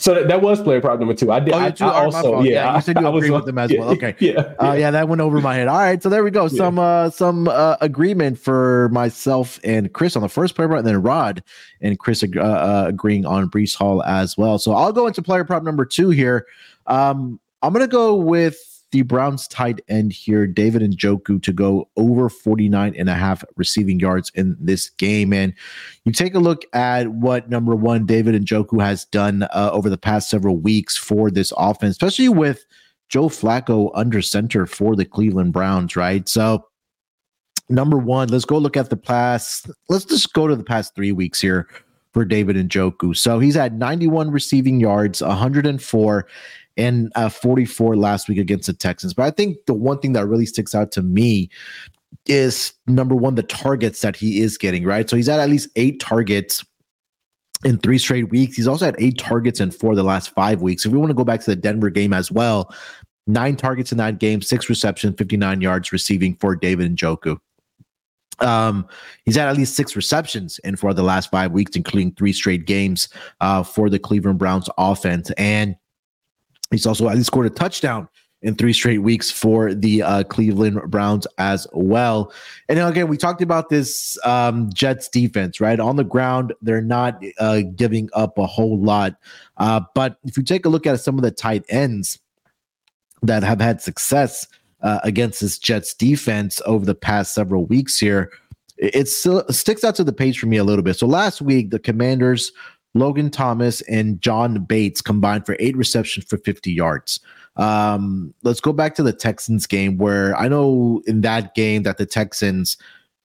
So 0.03 0.15
that, 0.15 0.27
that 0.27 0.43
was 0.43 0.61
player 0.61 0.81
prop 0.81 0.99
number 0.99 1.15
two. 1.15 1.31
I 1.31 1.39
did. 1.39 1.55
Oh, 1.55 1.59
I, 1.59 1.71
two 1.71 1.85
I 1.85 2.05
also, 2.05 2.23
fault. 2.23 2.45
yeah, 2.45 2.75
you 2.75 2.83
said 2.83 2.97
you 3.01 3.07
I 3.07 3.09
was 3.09 3.31
with 3.31 3.47
them 3.47 3.57
as 3.57 3.71
yeah, 3.71 3.79
well. 3.79 3.91
Okay. 3.91 4.17
Yeah. 4.19 4.53
Uh, 4.61 4.73
yeah, 4.73 4.91
that 4.91 5.09
went 5.09 5.21
over 5.21 5.41
my 5.41 5.55
head. 5.55 5.69
All 5.69 5.79
right, 5.79 6.03
so 6.03 6.09
there 6.09 6.25
we 6.25 6.33
go. 6.33 6.49
Some 6.49 6.81
uh, 6.81 7.11
some 7.11 7.47
uh, 7.47 7.77
agreement 7.81 8.37
for 8.37 8.89
myself 8.89 9.61
and 9.63 9.93
Chris 9.93 10.17
on 10.17 10.23
the 10.23 10.29
first 10.29 10.57
player 10.57 10.67
prop, 10.67 10.79
and 10.79 10.89
then 10.89 11.01
Rod 11.01 11.45
and 11.81 11.97
Chris 12.01 12.25
uh, 12.25 12.41
uh, 12.41 12.85
agreeing 12.89 13.25
on 13.27 13.49
Breece 13.49 13.77
Hall 13.77 14.03
as 14.03 14.37
well. 14.37 14.59
So 14.59 14.73
I'll 14.73 14.93
go 14.93 15.07
into 15.07 15.23
player 15.23 15.45
prop 15.45 15.63
number 15.63 15.85
two 15.85 16.11
here. 16.11 16.49
Um, 16.89 17.39
I'm 17.63 17.73
gonna 17.73 17.87
go 17.87 18.17
with 18.17 18.72
the 18.93 19.03
Browns 19.03 19.49
tight 19.49 19.81
end 19.89 20.13
here, 20.13 20.47
David 20.47 20.83
Njoku, 20.83 21.43
to 21.43 21.53
go 21.53 21.89
over 21.97 22.29
49 22.29 22.95
and 22.97 23.09
a 23.09 23.15
half 23.15 23.43
receiving 23.57 23.99
yards 23.99 24.31
in 24.35 24.57
this 24.61 24.91
game. 24.91 25.33
And 25.33 25.55
you 26.05 26.13
take 26.13 26.35
a 26.35 26.39
look 26.39 26.65
at 26.75 27.09
what 27.09 27.49
number 27.49 27.75
one 27.75 28.07
David 28.07 28.41
Njoku 28.41 28.81
has 28.83 29.07
done 29.07 29.45
uh, 29.45 29.71
over 29.73 29.91
the 29.91 29.99
past 29.99 30.29
several 30.31 30.57
weeks 30.57 30.97
for 30.97 31.31
this 31.31 31.53
offense, 31.57 31.93
especially 31.93 32.29
with 32.29 32.65
Joe 33.09 33.29
Flacco 33.29 33.91
under 33.95 34.23
center 34.23 34.67
for 34.67 34.95
the 34.95 35.05
Cleveland 35.05 35.53
Browns, 35.55 35.97
right? 35.97 36.29
So, 36.29 36.67
number 37.69 37.97
one, 37.97 38.29
let's 38.29 38.45
go 38.45 38.59
look 38.59 38.77
at 38.77 38.91
the 38.91 38.97
past. 38.97 39.71
Let's 39.89 40.05
just 40.05 40.33
go 40.35 40.47
to 40.47 40.55
the 40.55 40.65
past 40.65 40.95
three 40.95 41.13
weeks 41.13 41.41
here 41.41 41.67
for 42.13 42.25
David 42.25 42.57
Njoku. 42.57 43.17
So 43.17 43.39
he's 43.39 43.55
had 43.55 43.79
91 43.79 44.31
receiving 44.31 44.81
yards, 44.81 45.23
104, 45.23 46.27
and 46.77 47.13
uh, 47.15 47.29
44 47.29 47.97
last 47.97 48.29
week 48.29 48.39
against 48.39 48.67
the 48.67 48.73
Texans. 48.73 49.15
But 49.15 49.25
I 49.25 49.31
think 49.31 49.59
the 49.67 49.75
one 49.75 49.99
thing 49.99 50.13
that 50.15 50.27
really 50.27 50.47
sticks 50.47 50.75
out 50.75 50.93
to 50.93 51.03
me 51.03 51.51
is 52.27 52.73
number 52.87 53.15
one, 53.15 53.35
the 53.35 53.43
targets 53.43 54.01
that 54.01 54.17
he 54.17 54.41
is 54.41 54.59
getting, 54.59 54.85
right? 54.85 55.09
So 55.09 55.17
he's 55.17 55.29
at 55.29 55.41
at 55.41 55.49
least 55.49 55.69
eight 55.77 56.01
targets 56.01 56.65
in 57.65 57.79
three 57.79 57.99
straight 57.99 58.31
weeks. 58.31 58.57
He's 58.57 58.69
also 58.69 58.85
had 58.85 58.97
eight 58.99 59.19
targets 59.19 59.61
in 59.61 59.71
four 59.71 59.95
the 59.95 60.03
last 60.03 60.35
five 60.35 60.63
weeks. 60.63 60.85
If 60.85 60.93
we 60.93 60.99
want 60.99 61.11
to 61.11 61.15
go 61.15 61.25
back 61.25 61.41
to 61.41 61.51
the 61.51 61.57
Denver 61.57 61.91
game 61.91 62.13
as 62.13 62.31
well, 62.31 62.75
nine 63.27 63.57
targets 63.57 63.93
in 63.93 63.99
that 63.99 64.19
game, 64.19 64.43
six 64.43 64.69
receptions, 64.69 65.15
59 65.17 65.61
yards 65.61 65.93
receiving 65.93 66.35
for 66.37 66.57
David 66.57 66.95
Njoku. 66.97 67.39
Um, 68.41 68.89
he's 69.25 69.37
had 69.37 69.49
at 69.49 69.57
least 69.57 69.77
six 69.77 69.95
receptions 69.95 70.59
in 70.61 70.77
four 70.77 70.91
of 70.91 70.97
the 70.97 71.03
last 71.03 71.31
five 71.31 71.53
weeks, 71.53 71.77
including 71.77 72.13
three 72.13 72.33
straight 72.33 72.67
games 72.67 73.09
uh, 73.41 73.63
for 73.63 73.89
the 73.89 73.99
Cleveland 73.99 74.39
Browns 74.39 74.69
offense. 74.79 75.31
And 75.33 75.77
he's 76.73 76.87
also 76.87 77.09
least 77.09 77.27
scored 77.27 77.47
a 77.47 77.51
touchdown 77.51 78.09
in 78.43 78.57
three 78.57 78.73
straight 78.73 78.99
weeks 78.99 79.31
for 79.31 79.73
the 79.73 80.03
uh, 80.03 80.25
Cleveland 80.25 80.81
Browns 80.91 81.27
as 81.39 81.67
well. 81.73 82.33
And 82.69 82.79
again, 82.79 83.09
we 83.09 83.17
talked 83.17 83.41
about 83.41 83.69
this 83.69 84.19
um, 84.25 84.71
Jets 84.73 85.09
defense, 85.09 85.61
right? 85.61 85.79
On 85.79 85.97
the 85.97 86.05
ground, 86.05 86.53
they're 86.61 86.83
not 86.83 87.23
uh, 87.39 87.61
giving 87.77 88.11
up 88.15 88.39
a 88.39 88.47
whole 88.47 88.79
lot. 88.79 89.15
Uh, 89.59 89.81
but 89.95 90.19
if 90.25 90.37
you 90.37 90.43
take 90.43 90.67
a 90.67 90.69
look 90.69 90.87
at 90.87 91.01
some 91.01 91.17
of 91.17 91.23
the 91.23 91.31
tight 91.31 91.65
ends 91.69 92.19
that 93.23 93.45
have 93.45 93.61
had 93.61 93.81
success 93.81 94.49
uh, 94.83 94.99
against 95.05 95.41
this 95.41 95.59
Jets 95.59 95.95
defense 95.95 96.61
over 96.67 96.85
the 96.85 96.97
past 96.97 97.35
several 97.35 97.65
weeks 97.67 97.99
here, 97.99 98.33
it 98.77 99.07
still 99.07 99.45
sticks 99.49 99.85
out 99.85 99.95
to 99.95 100.03
the 100.03 100.13
page 100.13 100.41
for 100.41 100.47
me 100.47 100.57
a 100.57 100.65
little 100.65 100.83
bit. 100.83 100.95
So 100.95 101.07
last 101.07 101.41
week, 101.41 101.71
the 101.71 101.79
Commanders, 101.79 102.51
Logan 102.95 103.31
Thomas 103.31 103.81
and 103.83 104.21
John 104.21 104.65
Bates 104.65 105.01
combined 105.01 105.47
for 105.47 105.57
eight 105.59 105.77
receptions 105.77 106.27
for 106.27 106.39
50 106.39 106.73
yards. 106.73 107.21
Um, 107.57 108.35
let's 108.43 108.61
go 108.61 108.73
back 108.73 108.95
to 108.97 109.03
the 109.03 109.13
Texans 109.13 109.67
game 109.67 109.99
where 109.99 110.37
I 110.37 110.49
know 110.49 111.03
in 111.07 111.21
that 111.23 111.55
game 111.55 111.83
that 111.85 111.99
the 111.99 112.07
Texans 112.07 112.77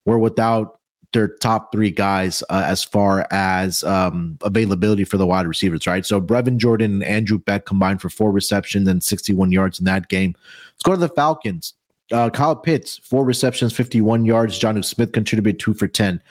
were 0.06 0.20
without 0.20 0.80
their 1.14 1.28
top 1.28 1.72
three 1.72 1.92
guys 1.92 2.44
uh, 2.50 2.64
as 2.66 2.84
far 2.84 3.26
as 3.32 3.84
um, 3.84 4.38
availability 4.42 5.04
for 5.04 5.18
the 5.18 5.26
wide 5.26 5.48
receivers, 5.48 5.88
right? 5.88 6.06
So 6.06 6.20
Brevin 6.20 6.58
Jordan 6.58 6.96
and 6.96 7.04
Andrew 7.04 7.40
Beck 7.40 7.66
combined 7.66 8.02
for 8.02 8.10
four 8.10 8.32
receptions 8.32 8.88
and 8.88 9.02
61 9.02 9.52
yards 9.52 9.80
in 9.80 9.86
that 9.86 10.10
game. 10.10 10.36
Let's 10.74 10.84
go 10.84 10.92
to 10.92 10.98
the 10.98 11.10
Falcons. 11.10 11.74
Uh, 12.12 12.30
Kyle 12.30 12.56
Pitts, 12.56 13.00
four 13.04 13.26
receptions, 13.26 13.74
51 13.74 14.26
yards. 14.26 14.58
John 14.58 14.82
Smith 14.82 15.12
contributed 15.12 15.60
two 15.60 15.74
for 15.74 15.88
10. 15.88 16.22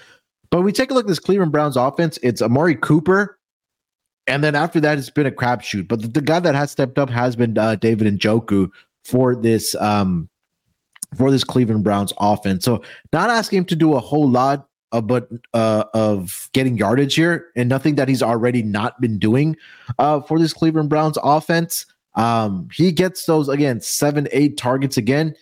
But 0.51 0.63
we 0.63 0.73
take 0.73 0.91
a 0.91 0.95
look 0.95 1.05
at 1.05 1.09
this 1.09 1.19
Cleveland 1.19 1.53
Browns 1.53 1.77
offense. 1.77 2.19
It's 2.23 2.43
Amari 2.43 2.77
Cooper, 2.77 3.39
and 4.27 4.43
then 4.43 4.55
after 4.55 4.81
that, 4.81 4.99
it's 4.99 5.11
been 5.11 5.27
a 5.27 5.31
crapshoot. 5.31 5.89
But 5.89 6.03
the, 6.03 6.09
the 6.09 6.21
guy 6.21 6.41
that 6.41 6.55
has 6.55 6.71
stepped 6.71 6.99
up 6.99 7.11
has 7.11 7.37
been 7.37 7.57
uh, 7.57 7.77
David 7.77 8.13
Njoku 8.19 8.71
for 9.05 9.35
this 9.37 9.75
um, 9.77 10.29
for 11.17 11.31
this 11.31 11.45
Cleveland 11.45 11.85
Browns 11.85 12.13
offense. 12.19 12.65
So 12.65 12.83
not 13.13 13.31
asking 13.31 13.59
him 13.59 13.65
to 13.67 13.77
do 13.77 13.95
a 13.95 14.01
whole 14.01 14.29
lot, 14.29 14.69
but 14.91 15.29
uh, 15.55 15.85
of 15.95 16.49
getting 16.53 16.77
yardage 16.77 17.15
here, 17.15 17.47
and 17.57 17.69
nothing 17.69 17.95
that 17.97 18.09
he's 18.09 18.23
already 18.23 18.63
not 18.63 19.01
been 19.01 19.19
doing 19.19 19.57
uh, 19.99 20.21
for 20.21 20.39
this 20.39 20.53
Cleveland 20.53 20.89
Browns 20.89 21.19
offense. 21.23 21.87
Um, 22.15 22.69
he 22.73 22.93
gets 22.93 23.27
those 23.27 23.49
again, 23.49 23.81
seven, 23.81 24.27
eight 24.33 24.57
targets 24.57 24.97
again 24.97 25.35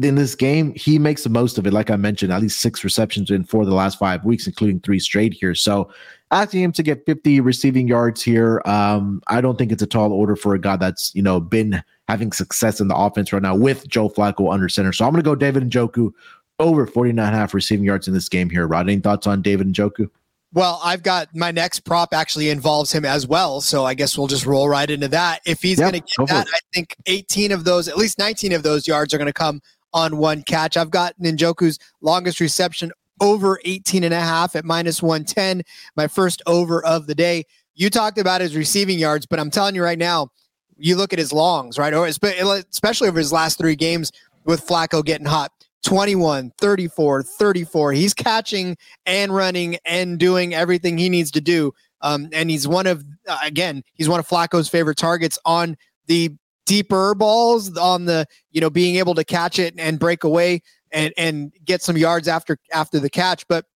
in 0.00 0.16
this 0.16 0.34
game, 0.34 0.72
he 0.74 0.98
makes 0.98 1.22
the 1.22 1.30
most 1.30 1.56
of 1.56 1.66
it. 1.66 1.72
Like 1.72 1.90
I 1.90 1.96
mentioned, 1.96 2.32
at 2.32 2.42
least 2.42 2.60
six 2.60 2.82
receptions 2.82 3.30
in 3.30 3.44
four 3.44 3.62
of 3.62 3.68
the 3.68 3.74
last 3.74 3.98
five 3.98 4.24
weeks, 4.24 4.46
including 4.46 4.80
three 4.80 4.98
straight 4.98 5.32
here. 5.32 5.54
So 5.54 5.90
asking 6.32 6.62
him 6.62 6.72
to 6.72 6.82
get 6.82 7.06
50 7.06 7.40
receiving 7.40 7.86
yards 7.86 8.20
here, 8.20 8.60
um, 8.64 9.22
I 9.28 9.40
don't 9.40 9.56
think 9.56 9.70
it's 9.70 9.82
a 9.82 9.86
tall 9.86 10.12
order 10.12 10.34
for 10.34 10.54
a 10.54 10.58
guy 10.58 10.76
that's, 10.76 11.14
you 11.14 11.22
know, 11.22 11.38
been 11.38 11.82
having 12.08 12.32
success 12.32 12.80
in 12.80 12.88
the 12.88 12.96
offense 12.96 13.32
right 13.32 13.42
now 13.42 13.54
with 13.54 13.86
Joe 13.88 14.08
Flacco 14.08 14.52
under 14.52 14.68
center. 14.68 14.92
So 14.92 15.04
I'm 15.04 15.12
going 15.12 15.22
to 15.22 15.28
go 15.30 15.36
David 15.36 15.70
Njoku 15.70 16.12
over 16.58 16.86
49 16.86 17.24
and 17.24 17.34
a 17.34 17.38
half 17.38 17.54
receiving 17.54 17.84
yards 17.84 18.08
in 18.08 18.14
this 18.14 18.28
game 18.28 18.50
here. 18.50 18.66
Rod, 18.66 18.88
any 18.88 19.00
thoughts 19.00 19.26
on 19.28 19.42
David 19.42 19.72
Njoku? 19.72 20.10
Well, 20.52 20.80
I've 20.84 21.02
got 21.02 21.34
my 21.34 21.50
next 21.50 21.80
prop 21.80 22.14
actually 22.14 22.48
involves 22.48 22.92
him 22.92 23.04
as 23.04 23.26
well. 23.26 23.60
So 23.60 23.84
I 23.84 23.94
guess 23.94 24.16
we'll 24.16 24.28
just 24.28 24.46
roll 24.46 24.68
right 24.68 24.88
into 24.88 25.08
that. 25.08 25.40
If 25.44 25.60
he's 25.60 25.80
Yep, 25.80 25.90
going 25.90 26.00
to 26.00 26.06
get 26.06 26.16
for 26.16 26.26
that, 26.28 26.46
it. 26.46 26.52
I 26.54 26.58
think 26.72 26.94
18 27.06 27.50
of 27.50 27.64
those, 27.64 27.88
at 27.88 27.96
least 27.96 28.18
19 28.18 28.52
of 28.52 28.62
those 28.62 28.86
yards 28.86 29.12
are 29.12 29.18
going 29.18 29.26
to 29.26 29.32
come 29.32 29.60
on 29.94 30.18
one 30.18 30.42
catch. 30.42 30.76
I've 30.76 30.90
got 30.90 31.18
Njoku's 31.18 31.78
longest 32.02 32.40
reception 32.40 32.92
over 33.20 33.60
18 33.64 34.04
and 34.04 34.12
a 34.12 34.20
half 34.20 34.54
at 34.56 34.64
minus 34.64 35.02
110, 35.02 35.62
my 35.96 36.08
first 36.08 36.42
over 36.46 36.84
of 36.84 37.06
the 37.06 37.14
day. 37.14 37.44
You 37.74 37.88
talked 37.88 38.18
about 38.18 38.40
his 38.40 38.54
receiving 38.54 38.98
yards, 38.98 39.24
but 39.24 39.38
I'm 39.38 39.50
telling 39.50 39.74
you 39.74 39.82
right 39.82 39.98
now, 39.98 40.28
you 40.76 40.96
look 40.96 41.12
at 41.12 41.18
his 41.18 41.32
longs, 41.32 41.78
right? 41.78 41.94
Or 41.94 42.06
especially 42.06 43.08
over 43.08 43.18
his 43.18 43.32
last 43.32 43.58
three 43.58 43.76
games 43.76 44.12
with 44.44 44.66
Flacco 44.66 45.04
getting 45.04 45.26
hot. 45.26 45.52
21, 45.84 46.50
34, 46.58 47.22
34. 47.22 47.92
He's 47.92 48.14
catching 48.14 48.76
and 49.04 49.34
running 49.34 49.76
and 49.84 50.18
doing 50.18 50.54
everything 50.54 50.96
he 50.96 51.08
needs 51.08 51.30
to 51.32 51.40
do. 51.40 51.72
Um, 52.00 52.28
and 52.32 52.50
he's 52.50 52.66
one 52.66 52.86
of, 52.86 53.04
uh, 53.28 53.38
again, 53.44 53.82
he's 53.94 54.08
one 54.08 54.18
of 54.18 54.26
Flacco's 54.26 54.68
favorite 54.68 54.96
targets 54.96 55.38
on 55.44 55.76
the 56.06 56.34
deeper 56.66 57.14
balls, 57.14 57.76
on 57.76 58.04
the, 58.06 58.26
you 58.50 58.60
know, 58.60 58.70
being 58.70 58.96
able 58.96 59.14
to 59.14 59.24
catch 59.24 59.58
it 59.58 59.74
and 59.78 59.98
break 59.98 60.24
away 60.24 60.62
and, 60.92 61.12
and 61.16 61.52
get 61.64 61.82
some 61.82 61.96
yards 61.96 62.28
after, 62.28 62.56
after 62.72 62.98
the 62.98 63.10
catch. 63.10 63.46
But 63.48 63.66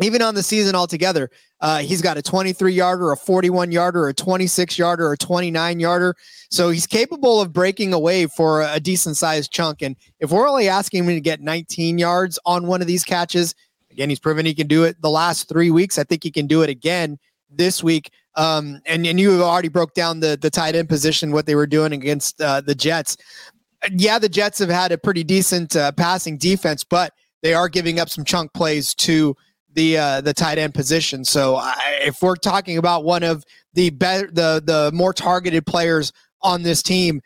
even 0.00 0.22
on 0.22 0.34
the 0.34 0.42
season 0.42 0.74
altogether, 0.74 1.30
uh, 1.60 1.78
he's 1.78 2.00
got 2.00 2.16
a 2.16 2.22
23 2.22 2.72
yarder, 2.72 3.12
a 3.12 3.16
41 3.16 3.72
yarder, 3.72 4.08
a 4.08 4.14
26 4.14 4.78
yarder, 4.78 5.12
a 5.12 5.16
29 5.16 5.80
yarder. 5.80 6.16
So 6.50 6.70
he's 6.70 6.86
capable 6.86 7.40
of 7.40 7.52
breaking 7.52 7.92
away 7.92 8.26
for 8.26 8.62
a 8.62 8.80
decent 8.80 9.16
sized 9.16 9.52
chunk. 9.52 9.82
And 9.82 9.96
if 10.18 10.30
we're 10.30 10.48
only 10.48 10.68
asking 10.68 11.04
him 11.04 11.10
to 11.10 11.20
get 11.20 11.40
19 11.40 11.98
yards 11.98 12.38
on 12.46 12.66
one 12.66 12.80
of 12.80 12.86
these 12.86 13.04
catches, 13.04 13.54
again, 13.90 14.08
he's 14.08 14.18
proven 14.18 14.46
he 14.46 14.54
can 14.54 14.66
do 14.66 14.84
it 14.84 15.00
the 15.02 15.10
last 15.10 15.48
three 15.48 15.70
weeks. 15.70 15.98
I 15.98 16.04
think 16.04 16.22
he 16.22 16.30
can 16.30 16.46
do 16.46 16.62
it 16.62 16.70
again 16.70 17.18
this 17.50 17.82
week. 17.82 18.10
Um, 18.34 18.80
and, 18.86 19.06
and 19.06 19.20
you 19.20 19.30
have 19.32 19.40
already 19.40 19.68
broke 19.68 19.94
down 19.94 20.20
the, 20.20 20.38
the 20.40 20.50
tight 20.50 20.74
end 20.74 20.88
position, 20.88 21.32
what 21.32 21.46
they 21.46 21.54
were 21.54 21.66
doing 21.66 21.92
against 21.92 22.40
uh, 22.40 22.60
the 22.60 22.74
Jets. 22.74 23.16
Yeah, 23.90 24.18
the 24.18 24.28
Jets 24.28 24.58
have 24.60 24.68
had 24.68 24.92
a 24.92 24.98
pretty 24.98 25.24
decent 25.24 25.76
uh, 25.76 25.92
passing 25.92 26.38
defense, 26.38 26.84
but 26.84 27.12
they 27.42 27.54
are 27.54 27.68
giving 27.68 27.98
up 27.98 28.08
some 28.08 28.24
chunk 28.24 28.52
plays 28.54 28.94
to 28.94 29.36
the 29.74 29.98
uh, 29.98 30.20
the 30.20 30.34
tight 30.34 30.58
end 30.58 30.74
position. 30.74 31.24
So 31.24 31.56
I, 31.56 31.74
if 32.02 32.22
we're 32.22 32.36
talking 32.36 32.78
about 32.78 33.04
one 33.04 33.22
of 33.22 33.44
the 33.74 33.90
better 33.90 34.28
the 34.30 34.62
the 34.64 34.90
more 34.94 35.12
targeted 35.12 35.66
players 35.66 36.12
on 36.42 36.62
this 36.62 36.82
team, 36.82 37.20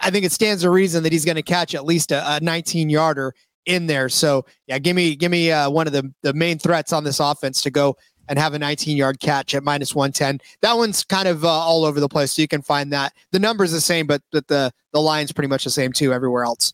I 0.00 0.10
think 0.10 0.24
it 0.24 0.32
stands 0.32 0.62
to 0.62 0.70
reason 0.70 1.02
that 1.04 1.12
he's 1.12 1.24
going 1.24 1.36
to 1.36 1.42
catch 1.42 1.74
at 1.74 1.84
least 1.84 2.12
a, 2.12 2.36
a 2.36 2.40
19 2.40 2.90
yarder 2.90 3.34
in 3.66 3.86
there. 3.86 4.08
So 4.08 4.44
yeah, 4.66 4.78
give 4.78 4.96
me 4.96 5.16
give 5.16 5.30
me 5.30 5.50
uh, 5.50 5.70
one 5.70 5.86
of 5.86 5.92
the 5.92 6.12
the 6.22 6.34
main 6.34 6.58
threats 6.58 6.92
on 6.92 7.04
this 7.04 7.20
offense 7.20 7.62
to 7.62 7.70
go 7.70 7.96
and 8.28 8.38
have 8.38 8.54
a 8.54 8.58
19 8.58 8.96
yard 8.96 9.20
catch 9.20 9.54
at 9.54 9.62
minus 9.62 9.94
110. 9.94 10.40
That 10.60 10.76
one's 10.76 11.04
kind 11.04 11.28
of 11.28 11.44
uh, 11.44 11.48
all 11.48 11.84
over 11.84 12.00
the 12.00 12.08
place, 12.08 12.32
so 12.32 12.42
you 12.42 12.48
can 12.48 12.62
find 12.62 12.92
that. 12.92 13.12
The 13.30 13.38
number's 13.38 13.72
the 13.72 13.80
same, 13.80 14.06
but 14.06 14.22
but 14.32 14.46
the 14.48 14.72
the 14.92 15.00
line's 15.00 15.32
pretty 15.32 15.48
much 15.48 15.64
the 15.64 15.70
same 15.70 15.92
too 15.92 16.12
everywhere 16.12 16.44
else. 16.44 16.72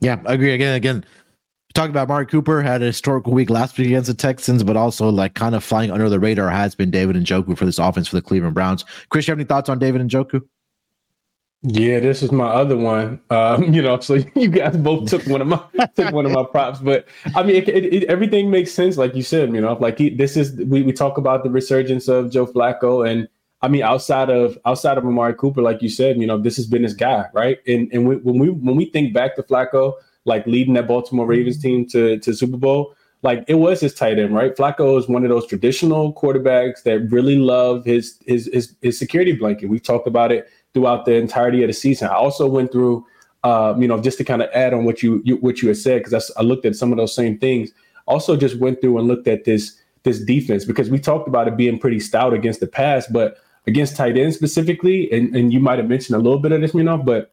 Yeah, 0.00 0.20
I 0.26 0.34
agree. 0.34 0.52
Again, 0.52 0.74
again, 0.74 1.04
talking 1.74 1.90
about 1.90 2.08
Amari 2.08 2.26
Cooper 2.26 2.62
had 2.62 2.82
a 2.82 2.86
historical 2.86 3.32
week 3.32 3.50
last 3.50 3.78
week 3.78 3.88
against 3.88 4.08
the 4.08 4.14
Texans, 4.14 4.62
but 4.62 4.76
also 4.76 5.08
like 5.08 5.34
kind 5.34 5.54
of 5.54 5.64
flying 5.64 5.90
under 5.90 6.08
the 6.08 6.20
radar 6.20 6.50
has 6.50 6.74
been 6.74 6.90
David 6.90 7.16
Njoku 7.16 7.56
for 7.56 7.64
this 7.64 7.78
offense 7.78 8.08
for 8.08 8.16
the 8.16 8.22
Cleveland 8.22 8.54
Browns. 8.54 8.84
Chris, 9.10 9.26
you 9.26 9.32
have 9.32 9.38
any 9.38 9.46
thoughts 9.46 9.68
on 9.68 9.78
David 9.78 10.02
Njoku? 10.02 10.42
Yeah, 11.64 12.00
this 12.00 12.24
is 12.24 12.32
my 12.32 12.46
other 12.48 12.76
one. 12.76 13.20
Um, 13.30 13.62
you 13.74 13.82
know, 13.82 14.00
so 14.00 14.14
you 14.34 14.48
guys 14.48 14.76
both 14.76 15.08
took 15.08 15.24
one 15.26 15.40
of 15.40 15.46
my 15.46 15.62
took 15.96 16.12
one 16.12 16.26
of 16.26 16.32
my 16.32 16.44
props, 16.44 16.80
but 16.80 17.06
I 17.34 17.42
mean, 17.42 17.56
it, 17.56 17.68
it, 17.68 17.94
it, 17.94 18.04
everything 18.04 18.50
makes 18.50 18.72
sense, 18.72 18.96
like 18.96 19.14
you 19.14 19.22
said. 19.22 19.54
You 19.54 19.60
know, 19.60 19.74
like 19.74 19.98
he, 19.98 20.10
this 20.10 20.36
is 20.36 20.52
we 20.66 20.82
we 20.82 20.92
talk 20.92 21.18
about 21.18 21.44
the 21.44 21.50
resurgence 21.50 22.08
of 22.08 22.30
Joe 22.32 22.46
Flacco, 22.46 23.08
and 23.08 23.28
I 23.60 23.68
mean, 23.68 23.82
outside 23.82 24.28
of 24.28 24.58
outside 24.66 24.98
of 24.98 25.04
Amari 25.04 25.34
Cooper, 25.34 25.62
like 25.62 25.82
you 25.82 25.88
said, 25.88 26.18
you 26.18 26.26
know, 26.26 26.38
this 26.38 26.56
has 26.56 26.66
been 26.66 26.82
his 26.82 26.94
guy, 26.94 27.26
right? 27.32 27.58
And 27.66 27.88
and 27.92 28.08
we, 28.08 28.16
when 28.16 28.38
we 28.38 28.50
when 28.50 28.76
we 28.76 28.86
think 28.86 29.14
back 29.14 29.36
to 29.36 29.42
Flacco, 29.44 29.94
like 30.24 30.44
leading 30.46 30.74
that 30.74 30.88
Baltimore 30.88 31.26
Ravens 31.26 31.62
team 31.62 31.86
to 31.90 32.18
to 32.18 32.34
Super 32.34 32.56
Bowl, 32.56 32.96
like 33.22 33.44
it 33.46 33.54
was 33.54 33.80
his 33.80 33.94
tight 33.94 34.18
end, 34.18 34.34
right? 34.34 34.56
Flacco 34.56 34.98
is 34.98 35.08
one 35.08 35.22
of 35.22 35.28
those 35.28 35.46
traditional 35.46 36.12
quarterbacks 36.12 36.82
that 36.82 37.08
really 37.10 37.36
love 37.36 37.84
his 37.84 38.18
his 38.26 38.50
his, 38.52 38.74
his 38.82 38.98
security 38.98 39.32
blanket. 39.32 39.68
We've 39.68 39.82
talked 39.82 40.08
about 40.08 40.32
it 40.32 40.48
throughout 40.74 41.04
the 41.04 41.14
entirety 41.14 41.62
of 41.62 41.68
the 41.68 41.72
season. 41.72 42.08
I 42.08 42.14
also 42.14 42.46
went 42.46 42.72
through, 42.72 43.06
uh, 43.44 43.74
you 43.78 43.86
know, 43.88 44.00
just 44.00 44.18
to 44.18 44.24
kind 44.24 44.42
of 44.42 44.50
add 44.54 44.72
on 44.74 44.84
what 44.84 45.02
you, 45.02 45.22
you 45.24 45.36
what 45.36 45.62
you 45.62 45.68
had 45.68 45.76
said 45.76 46.02
because 46.02 46.30
I 46.36 46.42
looked 46.42 46.64
at 46.64 46.76
some 46.76 46.92
of 46.92 46.98
those 46.98 47.14
same 47.14 47.38
things. 47.38 47.70
Also, 48.06 48.36
just 48.36 48.58
went 48.58 48.80
through 48.80 48.98
and 48.98 49.06
looked 49.06 49.28
at 49.28 49.44
this 49.44 49.78
this 50.02 50.18
defense 50.18 50.64
because 50.64 50.90
we 50.90 50.98
talked 50.98 51.28
about 51.28 51.46
it 51.46 51.56
being 51.56 51.78
pretty 51.78 52.00
stout 52.00 52.32
against 52.32 52.60
the 52.60 52.66
pass, 52.66 53.06
but 53.06 53.38
against 53.66 53.96
tight 53.96 54.16
ends 54.16 54.36
specifically, 54.36 55.10
and, 55.12 55.34
and 55.36 55.52
you 55.52 55.60
might 55.60 55.78
have 55.78 55.88
mentioned 55.88 56.16
a 56.16 56.18
little 56.18 56.40
bit 56.40 56.52
of 56.52 56.60
this, 56.60 56.74
you 56.74 56.82
know, 56.82 56.98
but 56.98 57.32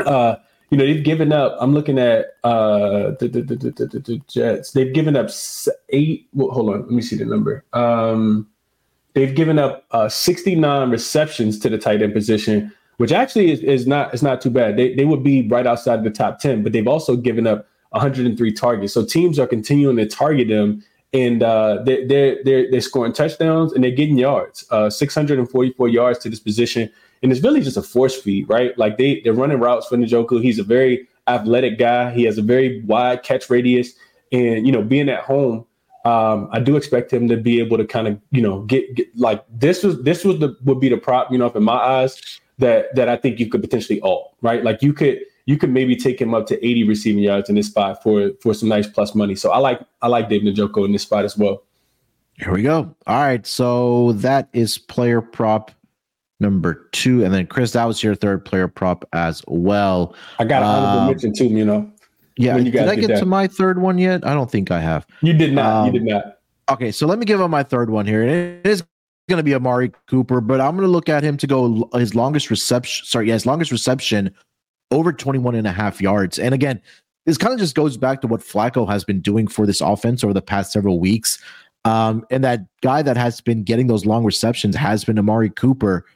uh, 0.00 0.36
you 0.70 0.76
know, 0.76 0.84
they've 0.84 1.04
given 1.04 1.32
up. 1.32 1.56
I'm 1.60 1.72
looking 1.72 1.98
at 1.98 2.26
uh 2.42 3.12
the, 3.20 3.28
the, 3.28 3.42
the, 3.42 3.56
the, 3.70 3.98
the 3.98 4.22
Jets. 4.28 4.72
They've 4.72 4.92
given 4.92 5.16
up 5.16 5.30
eight. 5.90 6.28
Well, 6.32 6.50
hold 6.50 6.70
on, 6.70 6.82
let 6.82 6.90
me 6.90 7.02
see 7.02 7.16
the 7.16 7.24
number. 7.24 7.64
Um, 7.72 8.48
they've 9.14 9.34
given 9.34 9.58
up 9.58 9.84
uh, 9.92 10.08
69 10.08 10.90
receptions 10.90 11.58
to 11.60 11.68
the 11.68 11.78
tight 11.78 12.02
end 12.02 12.12
position, 12.12 12.72
which 12.98 13.12
actually 13.12 13.50
is, 13.50 13.60
is 13.60 13.86
not 13.86 14.12
is 14.14 14.22
not 14.22 14.40
too 14.40 14.50
bad. 14.50 14.76
They 14.76 14.94
they 14.94 15.04
would 15.04 15.22
be 15.22 15.48
right 15.48 15.66
outside 15.66 15.98
of 15.98 16.04
the 16.04 16.10
top 16.10 16.38
10, 16.38 16.62
but 16.62 16.72
they've 16.72 16.86
also 16.86 17.16
given 17.16 17.46
up 17.46 17.66
103 17.90 18.52
targets. 18.52 18.92
So 18.92 19.04
teams 19.04 19.38
are 19.38 19.46
continuing 19.46 19.96
to 19.96 20.06
target 20.06 20.48
them 20.48 20.82
and 21.14 21.44
uh, 21.44 21.80
they're, 21.84 22.06
they're, 22.06 22.44
they're, 22.44 22.70
they're 22.70 22.80
scoring 22.80 23.12
touchdowns 23.12 23.72
and 23.72 23.84
they're 23.84 23.92
getting 23.92 24.18
yards, 24.18 24.64
uh, 24.72 24.90
644 24.90 25.88
yards 25.88 26.18
to 26.18 26.28
this 26.28 26.40
position. 26.40 26.90
And 27.22 27.30
it's 27.30 27.40
really 27.40 27.60
just 27.60 27.76
a 27.76 27.82
force 27.82 28.20
feed, 28.20 28.48
right? 28.48 28.76
Like 28.76 28.98
they, 28.98 29.20
they're 29.20 29.32
running 29.32 29.60
routes 29.60 29.86
for 29.86 29.96
Njoku. 29.96 30.42
He's 30.42 30.58
a 30.58 30.64
very 30.64 31.06
athletic 31.28 31.78
guy. 31.78 32.10
He 32.12 32.24
has 32.24 32.36
a 32.36 32.42
very 32.42 32.82
wide 32.82 33.22
catch 33.22 33.48
radius. 33.48 33.92
And, 34.32 34.66
you 34.66 34.72
know, 34.72 34.82
being 34.82 35.08
at 35.08 35.20
home, 35.20 35.64
um, 36.04 36.48
I 36.52 36.60
do 36.60 36.76
expect 36.76 37.12
him 37.12 37.28
to 37.28 37.36
be 37.36 37.60
able 37.60 37.78
to 37.78 37.84
kind 37.84 38.08
of, 38.08 38.20
you 38.30 38.42
know, 38.42 38.62
get, 38.62 38.94
get 38.94 39.16
like 39.16 39.44
this 39.50 39.82
was 39.82 40.02
this 40.02 40.24
was 40.24 40.38
the 40.38 40.56
would 40.64 40.80
be 40.80 40.88
the 40.88 40.98
prop, 40.98 41.32
you 41.32 41.38
know, 41.38 41.50
in 41.50 41.64
my 41.64 41.76
eyes 41.76 42.20
that 42.58 42.94
that 42.94 43.08
I 43.08 43.16
think 43.16 43.40
you 43.40 43.48
could 43.48 43.62
potentially 43.62 44.00
all 44.00 44.36
right. 44.42 44.62
Like 44.62 44.82
you 44.82 44.92
could 44.92 45.20
you 45.46 45.56
could 45.56 45.70
maybe 45.70 45.96
take 45.96 46.20
him 46.20 46.34
up 46.34 46.46
to 46.46 46.66
80 46.66 46.84
receiving 46.84 47.22
yards 47.22 47.48
in 47.48 47.54
this 47.54 47.68
spot 47.68 48.02
for 48.02 48.30
for 48.40 48.54
some 48.54 48.68
nice 48.68 48.86
plus 48.86 49.14
money. 49.14 49.34
So 49.34 49.50
I 49.50 49.58
like 49.58 49.80
I 50.02 50.08
like 50.08 50.28
Dave 50.28 50.42
Njoku 50.42 50.84
in 50.84 50.92
this 50.92 51.02
spot 51.02 51.24
as 51.24 51.36
well. 51.36 51.62
Here 52.34 52.52
we 52.52 52.62
go. 52.62 52.94
All 53.06 53.20
right, 53.20 53.46
so 53.46 54.12
that 54.14 54.48
is 54.52 54.76
player 54.76 55.20
prop 55.20 55.70
number 56.40 56.88
two, 56.90 57.24
and 57.24 57.32
then 57.32 57.46
Chris, 57.46 57.72
that 57.72 57.84
was 57.84 58.02
your 58.02 58.16
third 58.16 58.44
player 58.44 58.66
prop 58.66 59.08
as 59.12 59.42
well. 59.46 60.16
I 60.40 60.44
got 60.44 60.62
an 60.62 60.68
honorable 60.68 61.00
um, 61.00 61.06
mention 61.06 61.32
too. 61.32 61.46
You 61.46 61.64
know. 61.64 61.90
Yeah. 62.36 62.58
Did 62.58 62.76
I 62.76 62.96
get 62.96 63.18
to 63.18 63.26
my 63.26 63.46
third 63.46 63.80
one 63.80 63.98
yet? 63.98 64.26
I 64.26 64.34
don't 64.34 64.50
think 64.50 64.70
I 64.70 64.80
have. 64.80 65.06
You 65.20 65.32
did 65.32 65.52
not. 65.52 65.66
Um, 65.66 65.86
you 65.86 65.92
did 66.00 66.04
not. 66.04 66.38
Okay, 66.70 66.90
so 66.90 67.06
let 67.06 67.18
me 67.18 67.26
give 67.26 67.40
him 67.40 67.50
my 67.50 67.62
third 67.62 67.90
one 67.90 68.06
here. 68.06 68.22
It 68.22 68.66
is 68.66 68.82
going 69.28 69.36
to 69.38 69.42
be 69.42 69.54
Amari 69.54 69.92
Cooper, 70.06 70.40
but 70.40 70.60
I'm 70.60 70.72
going 70.72 70.86
to 70.86 70.92
look 70.92 71.08
at 71.08 71.22
him 71.22 71.36
to 71.38 71.46
go 71.46 71.88
his 71.94 72.14
longest 72.14 72.50
reception. 72.50 73.06
Sorry, 73.06 73.28
yeah, 73.28 73.34
his 73.34 73.46
longest 73.46 73.70
reception 73.70 74.34
over 74.90 75.12
21 75.12 75.54
and 75.54 75.66
a 75.66 75.72
half 75.72 76.00
yards. 76.00 76.38
And 76.38 76.54
again, 76.54 76.80
this 77.26 77.38
kind 77.38 77.52
of 77.52 77.58
just 77.58 77.74
goes 77.74 77.96
back 77.96 78.20
to 78.20 78.26
what 78.26 78.40
Flacco 78.40 78.88
has 78.88 79.04
been 79.04 79.20
doing 79.20 79.46
for 79.46 79.66
this 79.66 79.80
offense 79.80 80.22
over 80.22 80.32
the 80.32 80.42
past 80.42 80.72
several 80.72 81.00
weeks. 81.00 81.38
Um, 81.84 82.24
and 82.30 82.42
that 82.44 82.60
guy 82.82 83.02
that 83.02 83.16
has 83.16 83.40
been 83.40 83.62
getting 83.62 83.86
those 83.86 84.06
long 84.06 84.24
receptions 84.24 84.74
has 84.76 85.04
been 85.04 85.18
Amari 85.18 85.50
Cooper. 85.50 86.06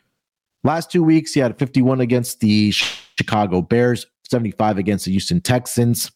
Last 0.64 0.90
two 0.90 1.02
weeks, 1.02 1.32
he 1.32 1.40
had 1.40 1.58
51 1.58 2.00
against 2.00 2.40
the 2.40 2.72
Chicago 2.72 3.62
Bears, 3.62 4.06
75 4.28 4.78
against 4.78 5.04
the 5.04 5.10
Houston 5.10 5.40
Texans. 5.40 6.10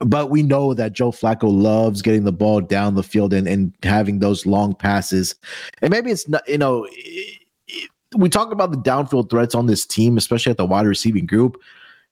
But 0.00 0.28
we 0.28 0.42
know 0.42 0.74
that 0.74 0.92
Joe 0.92 1.12
Flacco 1.12 1.44
loves 1.44 2.02
getting 2.02 2.24
the 2.24 2.32
ball 2.32 2.60
down 2.60 2.94
the 2.94 3.02
field 3.02 3.32
and, 3.32 3.46
and 3.46 3.72
having 3.82 4.18
those 4.18 4.44
long 4.44 4.74
passes. 4.74 5.34
And 5.82 5.90
maybe 5.90 6.10
it's 6.10 6.28
not, 6.28 6.46
you 6.48 6.58
know, 6.58 6.86
we 8.16 8.28
talk 8.28 8.52
about 8.52 8.70
the 8.70 8.78
downfield 8.78 9.30
threats 9.30 9.54
on 9.54 9.66
this 9.66 9.86
team, 9.86 10.16
especially 10.16 10.50
at 10.50 10.56
the 10.56 10.66
wide 10.66 10.86
receiving 10.86 11.26
group. 11.26 11.60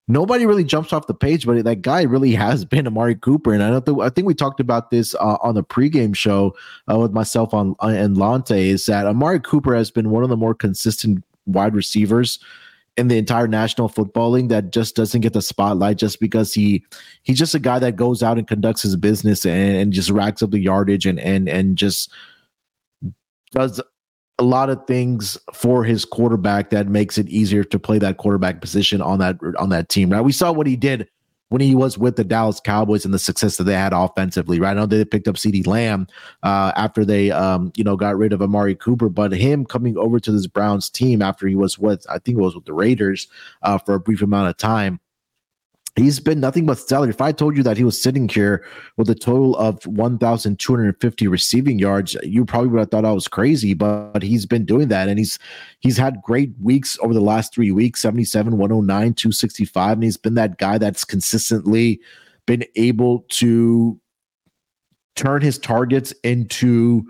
Nobody 0.09 0.46
really 0.46 0.64
jumps 0.64 0.92
off 0.92 1.07
the 1.07 1.14
page, 1.14 1.46
but 1.46 1.64
that 1.64 1.82
guy 1.82 2.03
really 2.03 2.32
has 2.32 2.64
been 2.64 2.86
Amari 2.86 3.14
Cooper, 3.14 3.53
and 3.53 3.62
I 3.62 3.70
don't 3.70 3.84
think 3.84 4.00
I 4.00 4.09
think 4.09 4.26
we 4.26 4.34
talked 4.34 4.61
about 4.61 4.90
this 4.90 5.14
uh, 5.16 5.38
on 5.42 5.55
the 5.55 5.62
pregame 5.62 6.14
show 6.14 6.57
uh, 6.90 6.98
with 6.98 7.12
myself 7.12 7.55
on 7.55 7.76
uh, 7.80 7.88
and 7.88 8.16
Lante. 8.16 8.70
Is 8.70 8.86
that 8.86 9.07
Amari 9.07 9.40
Cooper 9.40 9.74
has 9.76 9.90
been 9.90 10.11
one 10.11 10.24
of 10.24 10.28
the 10.28 10.36
more 10.36 10.55
consistent 10.55 11.24
wide 11.46 11.74
receivers 11.74 12.38
in 12.97 13.09
the 13.09 13.16
entire 13.16 13.49
National 13.49 13.88
Football 13.88 14.32
League 14.32 14.49
that 14.51 14.70
just 14.70 14.97
doesn't 14.97 15.22
get 15.22 15.32
the 15.32 15.43
spotlight 15.43 15.97
just 15.97 16.20
because 16.20 16.53
he 16.53 16.84
he's 17.22 17.38
just 17.38 17.55
a 17.55 17.59
guy 17.59 17.78
that 17.78 17.97
goes 17.97 18.22
out 18.22 18.38
and 18.38 18.47
conducts 18.47 18.82
his 18.82 18.97
business 18.97 19.47
and, 19.47 19.76
and 19.76 19.93
just 19.93 20.11
racks 20.11 20.43
up 20.43 20.51
the 20.51 20.59
yardage 20.59 21.07
and 21.07 21.18
and 21.18 21.49
and 21.49 21.78
just 21.78 22.11
does 23.53 23.80
a 24.38 24.43
lot 24.43 24.70
of 24.70 24.86
things 24.86 25.38
for 25.55 25.84
his 25.84 26.05
quarterback 26.05 26.70
that 26.70 26.88
makes 26.88 27.16
it 27.16 27.28
easier 27.28 27.64
to 27.64 27.78
play 27.78 27.99
that 27.99 28.16
quarterback 28.16 28.61
position 28.61 29.01
on 29.01 29.18
that 29.18 29.38
on 29.59 29.70
that 29.70 29.88
team. 29.88 30.11
Right? 30.11 30.20
We 30.20 30.32
saw 30.32 30.53
what 30.53 30.66
he 30.66 30.76
did 30.76 31.09
when 31.53 31.61
he 31.61 31.74
was 31.74 31.98
with 31.98 32.16
the 32.16 32.24
Dallas 32.24 32.61
Cowboys 32.61 33.05
and 33.05 33.12
the 33.12 33.18
success 33.18 33.59
that 33.59 33.64
they 33.64 33.74
had 33.74 33.92
offensively. 33.92 34.59
Right? 34.59 34.70
I 34.70 34.74
know 34.74 34.86
they 34.86 35.05
picked 35.05 35.28
up 35.28 35.36
CeeDee 35.36 35.66
Lamb 35.66 36.09
uh, 36.42 36.72
after 36.76 37.05
they 37.05 37.30
um, 37.30 37.72
you 37.76 37.84
know 37.84 37.96
got 37.96 38.16
rid 38.16 38.32
of 38.32 38.40
Amari 38.42 38.74
Cooper, 38.74 39.09
but 39.09 39.32
him 39.32 39.64
coming 39.66 39.96
over 39.98 40.18
to 40.18 40.32
this 40.32 40.46
Browns 40.46 40.88
team 40.88 41.20
after 41.22 41.46
he 41.46 41.55
was 41.55 41.78
with 41.78 42.07
I 42.09 42.18
think 42.18 42.38
it 42.38 42.42
was 42.42 42.55
with 42.55 42.64
the 42.64 42.72
Raiders 42.72 43.28
uh, 43.62 43.78
for 43.78 43.94
a 43.94 44.00
brief 44.00 44.22
amount 44.22 44.48
of 44.48 44.57
time 44.57 44.98
He's 45.97 46.20
been 46.20 46.40
nothing 46.40 46.64
but 46.64 46.78
stellar. 46.78 47.11
If 47.11 47.20
I 47.20 47.32
told 47.32 47.55
you 47.55 47.62
that 47.64 47.76
he 47.76 47.84
was 47.84 48.01
sitting 48.01 48.26
here 48.26 48.64
with 48.97 49.11
a 49.11 49.14
total 49.14 49.55
of 49.57 49.86
1,250 49.86 51.28
receiving 51.28 51.78
yards, 51.78 52.16
you 52.22 52.47
probably 52.47 52.70
would 52.70 52.78
have 52.78 52.90
thought 52.90 53.05
I 53.05 53.12
was 53.12 53.28
crazy. 53.28 53.74
But 53.74 54.22
he's 54.22 54.47
been 54.47 54.64
doing 54.64 54.88
that, 54.88 55.09
and 55.09 55.18
he's 55.18 55.38
he's 55.80 55.99
had 55.99 56.22
great 56.22 56.55
weeks 56.59 56.99
over 57.03 57.12
the 57.12 57.20
last 57.20 57.53
three 57.53 57.72
weeks: 57.72 58.01
77, 58.01 58.57
109, 58.57 59.14
265, 59.14 59.93
and 59.93 60.05
he's 60.05 60.16
been 60.16 60.34
that 60.34 60.57
guy 60.57 60.78
that's 60.78 61.05
consistently 61.05 62.01
been 62.47 62.64
able 62.74 63.26
to 63.28 64.01
turn 65.14 65.43
his 65.43 65.59
targets 65.59 66.12
into 66.24 67.05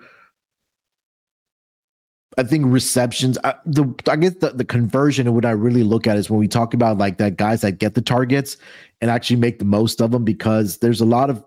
I 2.39 2.43
think 2.45 2.64
receptions. 2.66 3.39
I, 3.45 3.55
the 3.66 3.93
I 4.09 4.16
guess 4.16 4.35
the, 4.37 4.51
the 4.51 4.64
conversion 4.64 5.26
and 5.26 5.35
what 5.35 5.45
I 5.45 5.51
really 5.51 5.83
look 5.83 6.07
at 6.07 6.16
is 6.16 6.30
when 6.30 6.41
we 6.41 6.49
talk 6.49 6.72
about 6.72 6.99
like 6.99 7.18
that 7.18 7.37
guys 7.37 7.61
that 7.61 7.72
get 7.72 7.95
the 7.95 8.03
targets 8.03 8.57
and 9.01 9.11
actually 9.11 9.37
make 9.37 9.59
the 9.59 9.64
most 9.64 10.01
of 10.01 10.12
them 10.12 10.24
because 10.24 10.78
there's 10.78 11.01
a 11.01 11.05
lot 11.05 11.28
of 11.28 11.45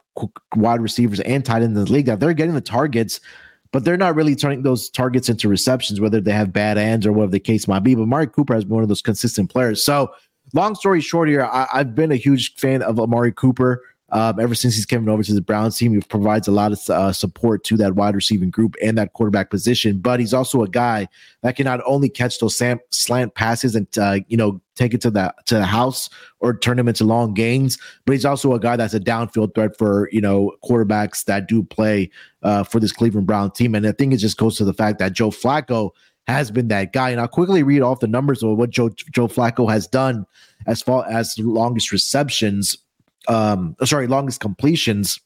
wide 0.56 0.82
receivers 0.82 1.20
and 1.22 1.44
tight 1.44 1.64
ends 1.64 1.78
in 1.78 1.86
the 1.86 1.92
league 1.92 2.06
that 2.06 2.20
they're 2.20 2.34
getting 2.34 2.54
the 2.54 2.62
targets, 2.62 3.20
but 3.72 3.84
they're 3.84 3.98
not 3.98 4.16
really 4.16 4.36
turning 4.36 4.62
those 4.62 4.90
targets 4.90 5.28
into 5.28 5.50
receptions, 5.50 6.00
whether 6.00 6.22
they 6.22 6.32
have 6.32 6.54
bad 6.54 6.78
hands 6.78 7.06
or 7.06 7.12
whatever 7.12 7.32
the 7.32 7.40
case 7.40 7.68
might 7.68 7.84
be. 7.84 7.96
But 7.96 8.04
Amari 8.04 8.28
Cooper 8.28 8.54
has 8.54 8.64
been 8.64 8.76
one 8.76 8.84
of 8.84 8.90
those 8.90 9.02
consistent 9.02 9.50
players. 9.50 9.84
So, 9.84 10.14
long 10.54 10.76
story 10.76 11.02
short, 11.02 11.30
here 11.30 11.46
I, 11.46 11.68
I've 11.74 11.96
been 11.96 12.12
a 12.12 12.16
huge 12.16 12.56
fan 12.56 12.82
of 12.82 13.00
Amari 13.00 13.32
Cooper. 13.32 13.82
Um, 14.10 14.40
ever 14.40 14.54
since 14.54 14.76
he's 14.76 14.86
coming 14.86 15.10
over 15.10 15.24
to 15.24 15.34
the 15.34 15.42
Browns 15.42 15.78
team, 15.78 15.94
he 15.94 16.00
provides 16.00 16.48
a 16.48 16.52
lot 16.52 16.72
of 16.72 16.90
uh, 16.90 17.12
support 17.12 17.64
to 17.66 17.78
that 17.78 17.96
wide 17.96 18.14
receiving 18.14 18.52
group 18.52 18.76
and 18.82 18.98
that 18.98 19.14
quarterback 19.14 19.50
position. 19.50 19.98
But 19.98 20.20
he's 20.20 20.34
also 20.34 20.62
a 20.62 20.68
guy 20.68 21.08
that 21.42 21.56
can 21.56 21.66
not 21.66 21.82
only 21.86 22.10
catch 22.10 22.38
those 22.38 22.56
sam- 22.56 22.80
slant 22.92 23.34
passes 23.34 23.76
and 23.76 23.88
uh, 23.98 24.20
you 24.28 24.38
know 24.38 24.62
take 24.76 24.94
it 24.94 25.02
to 25.02 25.10
the 25.10 25.34
to 25.46 25.56
the 25.56 25.66
house 25.66 26.10
or 26.40 26.56
turn 26.56 26.78
them 26.78 26.88
into 26.88 27.04
long 27.04 27.34
gains, 27.34 27.80
but 28.06 28.14
he's 28.14 28.26
also 28.26 28.54
a 28.54 28.60
guy 28.60 28.76
that's 28.76 28.94
a 28.94 29.00
downfield 29.00 29.56
threat 29.56 29.76
for 29.76 30.08
you 30.12 30.22
know 30.22 30.56
quarterbacks 30.64 31.26
that 31.26 31.48
do 31.48 31.64
play 31.64 32.12
uh, 32.44 32.64
for 32.64 32.80
this 32.80 32.92
Cleveland 32.92 33.26
Brown 33.26 33.50
team. 33.50 33.74
And 33.74 33.88
I 33.88 33.92
think 33.92 34.14
it 34.14 34.18
just 34.18 34.38
goes 34.38 34.56
to 34.58 34.66
the 34.66 34.74
fact 34.74 35.00
that 35.00 35.14
Joe 35.14 35.32
Flacco 35.32 35.90
has 36.28 36.52
been 36.52 36.68
that 36.68 36.94
guy. 36.94 37.10
And 37.10 37.20
I'll 37.20 37.28
quickly 37.28 37.64
read 37.64 37.82
off 37.82 38.00
the 38.00 38.08
numbers 38.08 38.44
of 38.44 38.58
what 38.58 38.70
Joe 38.70 38.90
Joe 38.90 39.28
Flacco 39.28 39.70
has 39.70 39.88
done 39.88 40.28
as 40.68 40.82
far 40.82 41.08
as 41.10 41.38
longest 41.40 41.92
receptions 41.92 42.78
um, 43.28 43.76
sorry, 43.84 44.08
longest 44.08 44.40
completions 44.40 45.20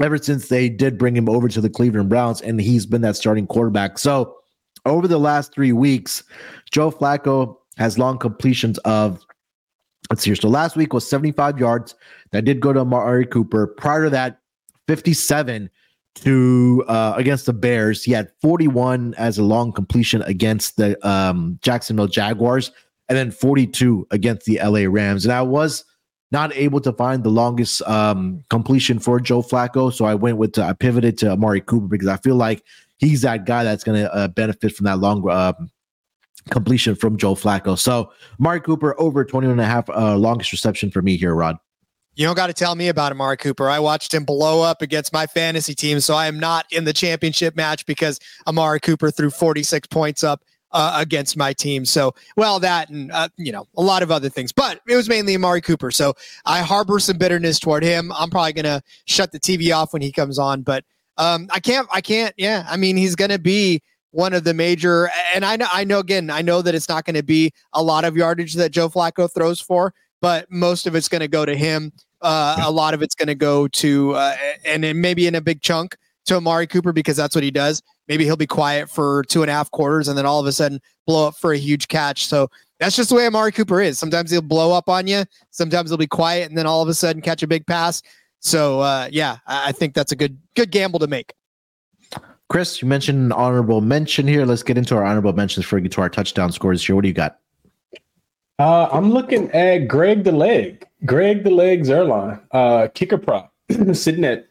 ever 0.00 0.18
since 0.18 0.48
they 0.48 0.68
did 0.68 0.98
bring 0.98 1.16
him 1.16 1.28
over 1.28 1.48
to 1.48 1.60
the 1.60 1.70
Cleveland 1.70 2.08
Browns, 2.08 2.40
and 2.40 2.60
he's 2.60 2.86
been 2.86 3.02
that 3.02 3.16
starting 3.16 3.46
quarterback. 3.46 3.98
So 3.98 4.36
over 4.86 5.08
the 5.08 5.18
last 5.18 5.52
three 5.52 5.72
weeks, 5.72 6.22
Joe 6.70 6.90
Flacco 6.90 7.56
has 7.76 7.98
long 7.98 8.18
completions 8.18 8.78
of 8.78 9.24
let's 10.10 10.22
see 10.22 10.30
here. 10.30 10.36
So 10.36 10.48
last 10.48 10.76
week 10.76 10.92
was 10.92 11.08
75 11.08 11.58
yards. 11.58 11.94
That 12.32 12.44
did 12.44 12.60
go 12.60 12.72
to 12.72 12.80
Amari 12.80 13.26
Cooper. 13.26 13.66
Prior 13.66 14.04
to 14.04 14.10
that, 14.10 14.40
57 14.86 15.70
to 16.16 16.84
uh, 16.88 17.14
against 17.16 17.46
the 17.46 17.52
Bears. 17.52 18.02
He 18.02 18.12
had 18.12 18.30
41 18.40 19.14
as 19.14 19.38
a 19.38 19.42
long 19.42 19.72
completion 19.72 20.22
against 20.22 20.76
the 20.76 21.08
um, 21.08 21.58
Jacksonville 21.62 22.08
Jaguars, 22.08 22.72
and 23.08 23.16
then 23.16 23.30
42 23.30 24.06
against 24.10 24.46
the 24.46 24.58
LA 24.62 24.90
Rams. 24.90 25.24
And 25.24 25.32
I 25.32 25.42
was 25.42 25.84
not 26.30 26.54
able 26.54 26.80
to 26.80 26.92
find 26.92 27.24
the 27.24 27.30
longest 27.30 27.82
um, 27.82 28.44
completion 28.50 28.98
for 28.98 29.18
Joe 29.20 29.42
Flacco. 29.42 29.92
So 29.92 30.04
I 30.04 30.14
went 30.14 30.36
with, 30.36 30.58
I 30.58 30.72
pivoted 30.72 31.18
to 31.18 31.30
Amari 31.30 31.60
Cooper 31.60 31.86
because 31.86 32.08
I 32.08 32.18
feel 32.18 32.36
like 32.36 32.62
he's 32.98 33.22
that 33.22 33.46
guy 33.46 33.64
that's 33.64 33.84
going 33.84 34.02
to 34.02 34.12
uh, 34.12 34.28
benefit 34.28 34.74
from 34.74 34.84
that 34.84 34.98
long 34.98 35.28
um, 35.30 35.70
completion 36.50 36.94
from 36.94 37.16
Joe 37.16 37.34
Flacco. 37.34 37.78
So 37.78 38.12
Amari 38.40 38.60
Cooper 38.60 38.98
over 39.00 39.24
21 39.24 39.52
and 39.52 39.60
a 39.60 39.64
half, 39.64 39.88
uh, 39.88 40.16
longest 40.16 40.52
reception 40.52 40.90
for 40.90 41.02
me 41.02 41.16
here, 41.16 41.34
Rod. 41.34 41.56
You 42.14 42.26
don't 42.26 42.34
got 42.34 42.48
to 42.48 42.52
tell 42.52 42.74
me 42.74 42.88
about 42.88 43.12
Amari 43.12 43.36
Cooper. 43.36 43.70
I 43.70 43.78
watched 43.78 44.12
him 44.12 44.24
blow 44.24 44.60
up 44.60 44.82
against 44.82 45.12
my 45.12 45.26
fantasy 45.26 45.72
team, 45.72 46.00
so 46.00 46.14
I 46.14 46.26
am 46.26 46.40
not 46.40 46.66
in 46.72 46.82
the 46.82 46.92
championship 46.92 47.54
match 47.54 47.86
because 47.86 48.18
Amari 48.48 48.80
Cooper 48.80 49.12
threw 49.12 49.30
46 49.30 49.86
points 49.86 50.24
up 50.24 50.42
uh, 50.72 50.94
against 50.96 51.36
my 51.36 51.52
team. 51.52 51.84
So, 51.84 52.14
well, 52.36 52.58
that 52.60 52.90
and 52.90 53.10
uh, 53.12 53.28
you 53.36 53.52
know 53.52 53.66
a 53.76 53.82
lot 53.82 54.02
of 54.02 54.10
other 54.10 54.28
things, 54.28 54.52
but 54.52 54.80
it 54.88 54.96
was 54.96 55.08
mainly 55.08 55.34
Amari 55.34 55.60
Cooper. 55.60 55.90
So 55.90 56.14
I 56.44 56.60
harbor 56.60 56.98
some 56.98 57.18
bitterness 57.18 57.58
toward 57.58 57.82
him. 57.82 58.12
I'm 58.12 58.30
probably 58.30 58.52
gonna 58.52 58.82
shut 59.06 59.32
the 59.32 59.40
TV 59.40 59.74
off 59.74 59.92
when 59.92 60.02
he 60.02 60.12
comes 60.12 60.38
on, 60.38 60.62
but 60.62 60.84
um, 61.16 61.48
I 61.52 61.60
can't. 61.60 61.88
I 61.92 62.00
can't. 62.00 62.34
Yeah, 62.36 62.66
I 62.68 62.76
mean 62.76 62.96
he's 62.96 63.16
gonna 63.16 63.38
be 63.38 63.82
one 64.10 64.32
of 64.32 64.44
the 64.44 64.54
major. 64.54 65.10
And 65.34 65.44
I 65.44 65.56
know. 65.56 65.66
I 65.72 65.84
know. 65.84 65.98
Again, 65.98 66.30
I 66.30 66.42
know 66.42 66.62
that 66.62 66.74
it's 66.74 66.88
not 66.88 67.04
going 67.04 67.16
to 67.16 67.22
be 67.22 67.52
a 67.72 67.82
lot 67.82 68.04
of 68.04 68.16
yardage 68.16 68.54
that 68.54 68.70
Joe 68.70 68.88
Flacco 68.88 69.32
throws 69.32 69.60
for, 69.60 69.92
but 70.20 70.50
most 70.50 70.86
of 70.86 70.94
it's 70.94 71.08
going 71.08 71.20
to 71.20 71.28
go 71.28 71.44
to 71.44 71.54
him. 71.54 71.92
Uh, 72.20 72.56
a 72.64 72.70
lot 72.70 72.94
of 72.94 73.02
it's 73.02 73.14
going 73.14 73.28
to 73.28 73.34
go 73.34 73.68
to, 73.68 74.12
uh, 74.14 74.34
and 74.64 74.82
then 74.82 75.00
maybe 75.00 75.28
in 75.28 75.36
a 75.36 75.40
big 75.40 75.60
chunk 75.60 75.96
to 76.26 76.34
Amari 76.36 76.66
Cooper 76.66 76.92
because 76.92 77.16
that's 77.16 77.34
what 77.34 77.44
he 77.44 77.50
does. 77.50 77.80
Maybe 78.08 78.24
he'll 78.24 78.36
be 78.36 78.46
quiet 78.46 78.90
for 78.90 79.24
two 79.24 79.42
and 79.42 79.50
a 79.50 79.54
half 79.54 79.70
quarters 79.70 80.08
and 80.08 80.16
then 80.16 80.26
all 80.26 80.40
of 80.40 80.46
a 80.46 80.52
sudden 80.52 80.80
blow 81.06 81.28
up 81.28 81.36
for 81.36 81.52
a 81.52 81.58
huge 81.58 81.88
catch. 81.88 82.26
So 82.26 82.48
that's 82.80 82.96
just 82.96 83.10
the 83.10 83.14
way 83.14 83.26
Amari 83.26 83.52
Cooper 83.52 83.80
is. 83.80 83.98
Sometimes 83.98 84.30
he'll 84.30 84.42
blow 84.42 84.72
up 84.72 84.88
on 84.88 85.06
you. 85.06 85.24
Sometimes 85.50 85.90
he'll 85.90 85.98
be 85.98 86.06
quiet 86.06 86.48
and 86.48 86.56
then 86.56 86.66
all 86.66 86.82
of 86.82 86.88
a 86.88 86.94
sudden 86.94 87.20
catch 87.22 87.42
a 87.42 87.46
big 87.46 87.66
pass. 87.66 88.02
So 88.40 88.80
uh, 88.80 89.08
yeah, 89.10 89.38
I 89.46 89.72
think 89.72 89.94
that's 89.94 90.12
a 90.12 90.16
good 90.16 90.38
good 90.56 90.70
gamble 90.70 91.00
to 91.00 91.06
make. 91.06 91.34
Chris, 92.48 92.80
you 92.80 92.88
mentioned 92.88 93.18
an 93.26 93.32
honorable 93.32 93.82
mention 93.82 94.26
here. 94.26 94.46
Let's 94.46 94.62
get 94.62 94.78
into 94.78 94.96
our 94.96 95.04
honorable 95.04 95.34
mentions 95.34 95.66
before 95.66 95.76
we 95.76 95.82
get 95.82 95.92
to 95.92 96.00
our 96.00 96.08
touchdown 96.08 96.50
scores 96.50 96.84
here. 96.86 96.96
What 96.96 97.02
do 97.02 97.08
you 97.08 97.14
got? 97.14 97.38
Uh, 98.58 98.88
I'm 98.90 99.12
looking 99.12 99.50
at 99.52 99.86
Greg 99.86 100.24
the 100.24 100.32
Leg, 100.32 100.84
Greg 101.04 101.44
the 101.44 101.50
Legs 101.50 101.90
Zuerlein, 101.90 102.40
uh, 102.50 102.88
kicker 102.94 103.18
prop, 103.18 103.52
sitting 103.92 104.24
at 104.24 104.47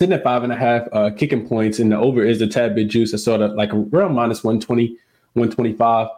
sitting 0.00 0.14
at 0.14 0.24
five 0.24 0.42
and 0.42 0.52
a 0.52 0.56
half 0.56 0.88
uh, 0.92 1.10
kicking 1.10 1.46
points, 1.46 1.78
and 1.78 1.92
the 1.92 1.98
over 1.98 2.24
is 2.24 2.40
a 2.40 2.46
tad 2.46 2.74
bit 2.74 2.88
juice. 2.88 3.12
It's 3.12 3.24
sort 3.24 3.42
of 3.42 3.52
like 3.52 3.70
around 3.72 4.14
minus 4.14 4.42
120, 4.42 4.96
125. 5.34 6.08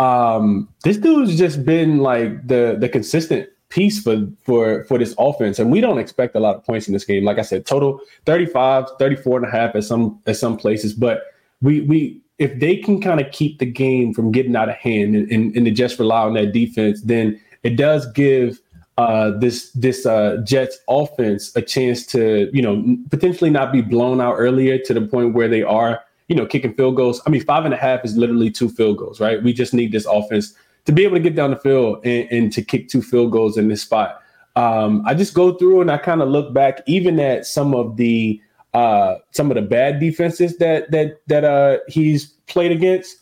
Um, 0.00 0.68
this 0.82 0.96
dude's 0.96 1.38
just 1.38 1.64
been 1.64 1.98
like 1.98 2.48
the 2.48 2.76
the 2.78 2.88
consistent 2.88 3.48
piece 3.68 4.02
for 4.02 4.26
for 4.42 4.84
for 4.84 4.98
this 4.98 5.14
offense 5.18 5.58
and 5.58 5.70
we 5.70 5.78
don't 5.80 5.98
expect 5.98 6.34
a 6.34 6.40
lot 6.40 6.56
of 6.56 6.64
points 6.64 6.88
in 6.88 6.94
this 6.94 7.04
game 7.04 7.22
like 7.22 7.38
i 7.38 7.42
said 7.42 7.66
total 7.66 8.00
35 8.24 8.86
34 8.98 9.36
and 9.36 9.46
a 9.46 9.50
half 9.50 9.74
at 9.76 9.84
some 9.84 10.18
at 10.26 10.38
some 10.38 10.56
places 10.56 10.94
but 10.94 11.24
we 11.60 11.82
we 11.82 12.18
if 12.38 12.58
they 12.60 12.76
can 12.76 12.98
kind 12.98 13.20
of 13.20 13.30
keep 13.30 13.58
the 13.58 13.66
game 13.66 14.14
from 14.14 14.32
getting 14.32 14.56
out 14.56 14.70
of 14.70 14.74
hand 14.76 15.14
and, 15.14 15.30
and, 15.30 15.54
and 15.54 15.66
to 15.66 15.70
just 15.70 15.98
rely 15.98 16.22
on 16.22 16.32
that 16.32 16.54
defense 16.54 17.02
then 17.02 17.38
it 17.62 17.76
does 17.76 18.10
give 18.12 18.58
uh, 18.98 19.30
this 19.38 19.70
this 19.72 20.04
uh, 20.04 20.38
Jets 20.44 20.76
offense 20.88 21.54
a 21.54 21.62
chance 21.62 22.04
to 22.06 22.50
you 22.52 22.60
know 22.60 22.96
potentially 23.10 23.48
not 23.48 23.72
be 23.72 23.80
blown 23.80 24.20
out 24.20 24.34
earlier 24.34 24.76
to 24.76 24.92
the 24.92 25.00
point 25.00 25.34
where 25.34 25.48
they 25.48 25.62
are 25.62 26.02
you 26.26 26.34
know 26.34 26.44
kicking 26.44 26.74
field 26.74 26.96
goals. 26.96 27.22
I 27.24 27.30
mean, 27.30 27.44
five 27.44 27.64
and 27.64 27.72
a 27.72 27.76
half 27.76 28.04
is 28.04 28.16
literally 28.16 28.50
two 28.50 28.68
field 28.68 28.98
goals, 28.98 29.20
right? 29.20 29.40
We 29.40 29.52
just 29.52 29.72
need 29.72 29.92
this 29.92 30.04
offense 30.04 30.52
to 30.84 30.92
be 30.92 31.04
able 31.04 31.14
to 31.14 31.22
get 31.22 31.36
down 31.36 31.50
the 31.50 31.56
field 31.56 32.04
and, 32.04 32.28
and 32.32 32.52
to 32.52 32.60
kick 32.60 32.88
two 32.88 33.00
field 33.00 33.30
goals 33.30 33.56
in 33.56 33.68
this 33.68 33.82
spot. 33.82 34.20
Um, 34.56 35.04
I 35.06 35.14
just 35.14 35.32
go 35.32 35.54
through 35.54 35.80
and 35.80 35.92
I 35.92 35.98
kind 35.98 36.20
of 36.20 36.28
look 36.28 36.52
back, 36.52 36.80
even 36.86 37.20
at 37.20 37.46
some 37.46 37.76
of 37.76 37.96
the 37.98 38.42
uh, 38.74 39.14
some 39.30 39.48
of 39.48 39.54
the 39.54 39.62
bad 39.62 40.00
defenses 40.00 40.58
that 40.58 40.90
that 40.90 41.20
that 41.28 41.44
uh, 41.44 41.78
he's 41.86 42.26
played 42.48 42.72
against. 42.72 43.16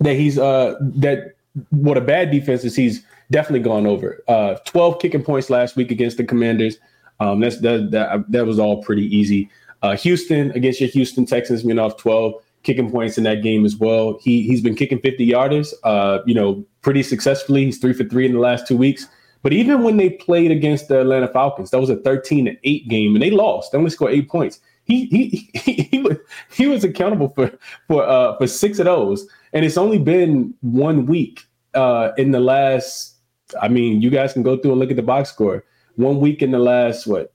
That 0.00 0.14
he's 0.14 0.38
uh, 0.38 0.76
that 0.80 1.34
what 1.68 1.98
a 1.98 2.00
bad 2.00 2.30
defense 2.30 2.64
is 2.64 2.74
he's 2.74 3.04
definitely 3.30 3.60
gone 3.60 3.86
over. 3.86 4.22
Uh, 4.28 4.54
12 4.66 5.00
kicking 5.00 5.22
points 5.22 5.50
last 5.50 5.76
week 5.76 5.90
against 5.90 6.16
the 6.16 6.24
Commanders. 6.24 6.78
Um, 7.20 7.40
that's 7.40 7.60
that, 7.60 7.90
that 7.92 8.30
that 8.30 8.46
was 8.46 8.58
all 8.58 8.82
pretty 8.82 9.04
easy. 9.14 9.48
Uh, 9.82 9.96
Houston 9.96 10.50
against 10.52 10.80
your 10.80 10.88
Houston 10.90 11.26
Texans 11.26 11.64
went 11.64 11.78
off 11.78 11.96
12 11.98 12.34
kicking 12.62 12.90
points 12.90 13.18
in 13.18 13.24
that 13.24 13.42
game 13.42 13.64
as 13.64 13.76
well. 13.76 14.18
He 14.22 14.42
he's 14.42 14.60
been 14.60 14.74
kicking 14.74 15.00
50 15.00 15.28
yarders, 15.30 15.72
uh, 15.84 16.20
you 16.26 16.34
know, 16.34 16.64
pretty 16.82 17.02
successfully. 17.02 17.66
He's 17.66 17.78
three 17.78 17.92
for 17.92 18.04
three 18.04 18.26
in 18.26 18.32
the 18.32 18.40
last 18.40 18.66
two 18.66 18.76
weeks. 18.76 19.06
But 19.42 19.52
even 19.52 19.82
when 19.82 19.98
they 19.98 20.10
played 20.10 20.50
against 20.50 20.88
the 20.88 21.02
Atlanta 21.02 21.28
Falcons, 21.28 21.70
that 21.70 21.78
was 21.78 21.90
a 21.90 21.96
13 21.96 22.46
to 22.46 22.56
8 22.64 22.88
game, 22.88 23.14
and 23.14 23.22
they 23.22 23.30
lost. 23.30 23.72
They 23.72 23.78
only 23.78 23.90
scored 23.90 24.14
eight 24.14 24.28
points. 24.28 24.58
He 24.86 25.04
he 25.06 25.50
he, 25.58 25.72
he, 25.90 25.98
was, 25.98 26.16
he 26.50 26.66
was 26.66 26.82
accountable 26.82 27.28
for 27.28 27.52
for 27.86 28.04
uh, 28.04 28.36
for 28.38 28.46
six 28.46 28.78
of 28.78 28.86
those, 28.86 29.26
and 29.52 29.64
it's 29.64 29.76
only 29.78 29.98
been 29.98 30.54
one 30.62 31.06
week 31.06 31.42
uh, 31.74 32.12
in 32.16 32.30
the 32.30 32.40
last 32.40 33.13
I 33.60 33.68
mean, 33.68 34.02
you 34.02 34.10
guys 34.10 34.32
can 34.32 34.42
go 34.42 34.56
through 34.56 34.72
and 34.72 34.80
look 34.80 34.90
at 34.90 34.96
the 34.96 35.02
box 35.02 35.30
score. 35.30 35.64
One 35.96 36.20
week 36.20 36.42
in 36.42 36.50
the 36.50 36.58
last 36.58 37.06
what 37.06 37.32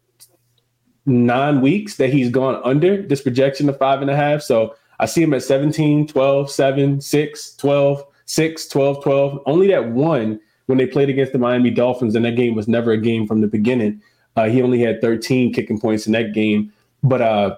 nine 1.05 1.61
weeks 1.61 1.97
that 1.97 2.11
he's 2.11 2.29
gone 2.29 2.61
under 2.63 3.01
this 3.01 3.21
projection 3.21 3.67
of 3.67 3.77
five 3.77 4.01
and 4.01 4.11
a 4.11 4.15
half. 4.15 4.41
So 4.41 4.75
I 4.99 5.05
see 5.05 5.23
him 5.23 5.33
at 5.33 5.43
17, 5.43 6.07
12, 6.07 6.51
7, 6.51 7.01
6, 7.01 7.55
12, 7.55 8.05
6, 8.25 8.67
12, 8.67 9.03
12. 9.03 9.39
Only 9.45 9.67
that 9.67 9.89
one 9.89 10.39
when 10.67 10.77
they 10.77 10.85
played 10.85 11.09
against 11.09 11.33
the 11.33 11.39
Miami 11.39 11.71
Dolphins, 11.71 12.15
and 12.15 12.23
that 12.25 12.35
game 12.35 12.53
was 12.53 12.67
never 12.67 12.91
a 12.91 12.97
game 12.97 13.25
from 13.25 13.41
the 13.41 13.47
beginning. 13.47 14.01
Uh, 14.35 14.45
he 14.45 14.61
only 14.61 14.79
had 14.79 15.01
13 15.01 15.53
kicking 15.53 15.79
points 15.79 16.05
in 16.05 16.13
that 16.13 16.33
game. 16.33 16.71
But 17.01 17.21
uh, 17.21 17.57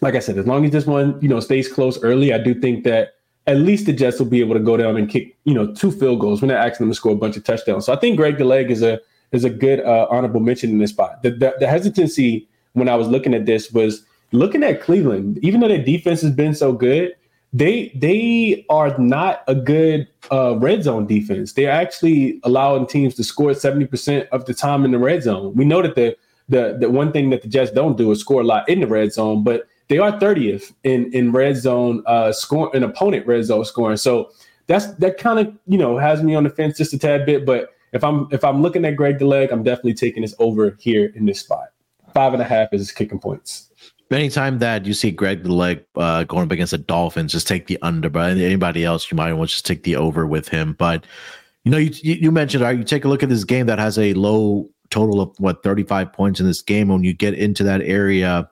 like 0.00 0.14
I 0.14 0.18
said, 0.18 0.38
as 0.38 0.46
long 0.46 0.64
as 0.64 0.72
this 0.72 0.86
one, 0.86 1.18
you 1.22 1.28
know, 1.28 1.40
stays 1.40 1.72
close 1.72 2.02
early, 2.02 2.32
I 2.32 2.38
do 2.38 2.54
think 2.54 2.84
that 2.84 3.14
at 3.46 3.56
least 3.56 3.86
the 3.86 3.92
Jets 3.92 4.18
will 4.18 4.26
be 4.26 4.40
able 4.40 4.54
to 4.54 4.60
go 4.60 4.76
down 4.76 4.96
and 4.96 5.08
kick, 5.08 5.36
you 5.44 5.54
know, 5.54 5.72
two 5.72 5.90
field 5.90 6.20
goals. 6.20 6.40
We're 6.40 6.48
not 6.48 6.64
asking 6.64 6.86
them 6.86 6.92
to 6.92 6.96
score 6.96 7.12
a 7.12 7.16
bunch 7.16 7.36
of 7.36 7.44
touchdowns. 7.44 7.86
So 7.86 7.92
I 7.92 7.96
think 7.96 8.16
Greg 8.16 8.40
Leg 8.40 8.70
is 8.70 8.82
a 8.82 9.00
is 9.32 9.44
a 9.44 9.50
good 9.50 9.80
uh, 9.80 10.06
honorable 10.10 10.40
mention 10.40 10.70
in 10.70 10.78
this 10.78 10.90
spot. 10.90 11.22
The, 11.22 11.30
the, 11.30 11.54
the 11.58 11.66
hesitancy 11.66 12.46
when 12.74 12.88
I 12.88 12.94
was 12.94 13.08
looking 13.08 13.34
at 13.34 13.46
this 13.46 13.72
was 13.72 14.04
looking 14.32 14.62
at 14.62 14.80
Cleveland. 14.80 15.38
Even 15.42 15.60
though 15.60 15.68
their 15.68 15.82
defense 15.82 16.20
has 16.22 16.32
been 16.32 16.54
so 16.54 16.72
good, 16.72 17.14
they 17.52 17.92
they 17.94 18.64
are 18.70 18.96
not 18.98 19.42
a 19.48 19.54
good 19.54 20.06
uh, 20.30 20.56
red 20.58 20.84
zone 20.84 21.06
defense. 21.06 21.54
They're 21.54 21.70
actually 21.70 22.40
allowing 22.44 22.86
teams 22.86 23.14
to 23.16 23.24
score 23.24 23.54
seventy 23.54 23.86
percent 23.86 24.28
of 24.30 24.44
the 24.44 24.54
time 24.54 24.84
in 24.84 24.92
the 24.92 24.98
red 24.98 25.22
zone. 25.22 25.54
We 25.54 25.64
know 25.64 25.82
that 25.82 25.96
the 25.96 26.16
the 26.48 26.76
the 26.78 26.90
one 26.90 27.12
thing 27.12 27.30
that 27.30 27.42
the 27.42 27.48
Jets 27.48 27.70
don't 27.70 27.96
do 27.96 28.10
is 28.12 28.20
score 28.20 28.40
a 28.40 28.44
lot 28.44 28.68
in 28.68 28.80
the 28.80 28.86
red 28.86 29.12
zone, 29.12 29.42
but 29.42 29.66
they 29.88 29.98
are 29.98 30.12
30th 30.12 30.72
in 30.84 31.12
in 31.12 31.32
red 31.32 31.56
zone 31.56 32.02
uh 32.06 32.32
score 32.32 32.74
an 32.74 32.82
opponent 32.82 33.26
red 33.26 33.44
zone 33.44 33.64
scoring. 33.64 33.96
So 33.96 34.30
that's 34.66 34.86
that 34.94 35.18
kind 35.18 35.38
of 35.38 35.54
you 35.66 35.78
know 35.78 35.98
has 35.98 36.22
me 36.22 36.34
on 36.34 36.44
the 36.44 36.50
fence 36.50 36.78
just 36.78 36.92
a 36.92 36.98
tad 36.98 37.26
bit. 37.26 37.44
But 37.44 37.70
if 37.92 38.02
I'm 38.02 38.26
if 38.30 38.44
I'm 38.44 38.62
looking 38.62 38.84
at 38.84 38.96
Greg 38.96 39.18
Deleg, 39.18 39.52
I'm 39.52 39.62
definitely 39.62 39.94
taking 39.94 40.22
this 40.22 40.34
over 40.38 40.76
here 40.80 41.12
in 41.14 41.26
this 41.26 41.40
spot. 41.40 41.68
Five 42.14 42.32
and 42.32 42.42
a 42.42 42.44
half 42.44 42.68
is 42.72 42.92
kicking 42.92 43.18
points. 43.18 43.70
Anytime 44.10 44.58
that 44.58 44.84
you 44.84 44.92
see 44.92 45.10
Greg 45.10 45.42
the 45.42 45.52
leg 45.52 45.84
uh, 45.96 46.24
going 46.24 46.44
up 46.44 46.50
against 46.50 46.72
the 46.72 46.78
Dolphins, 46.78 47.32
just 47.32 47.48
take 47.48 47.66
the 47.66 47.78
under. 47.80 48.10
But 48.10 48.32
anybody 48.32 48.84
else, 48.84 49.10
you 49.10 49.16
might 49.16 49.32
want 49.32 49.48
to 49.48 49.54
just 49.54 49.64
take 49.64 49.84
the 49.84 49.96
over 49.96 50.26
with 50.26 50.48
him. 50.48 50.74
But 50.74 51.06
you 51.64 51.70
know, 51.70 51.78
you 51.78 51.90
you 52.02 52.30
mentioned, 52.30 52.62
right? 52.62 52.76
You 52.76 52.84
take 52.84 53.04
a 53.04 53.08
look 53.08 53.22
at 53.22 53.30
this 53.30 53.44
game 53.44 53.66
that 53.66 53.78
has 53.78 53.98
a 53.98 54.12
low 54.14 54.68
total 54.90 55.20
of 55.22 55.34
what 55.38 55.62
35 55.62 56.12
points 56.12 56.40
in 56.40 56.46
this 56.46 56.60
game. 56.60 56.88
When 56.88 57.04
you 57.04 57.14
get 57.14 57.34
into 57.34 57.64
that 57.64 57.80
area, 57.80 58.48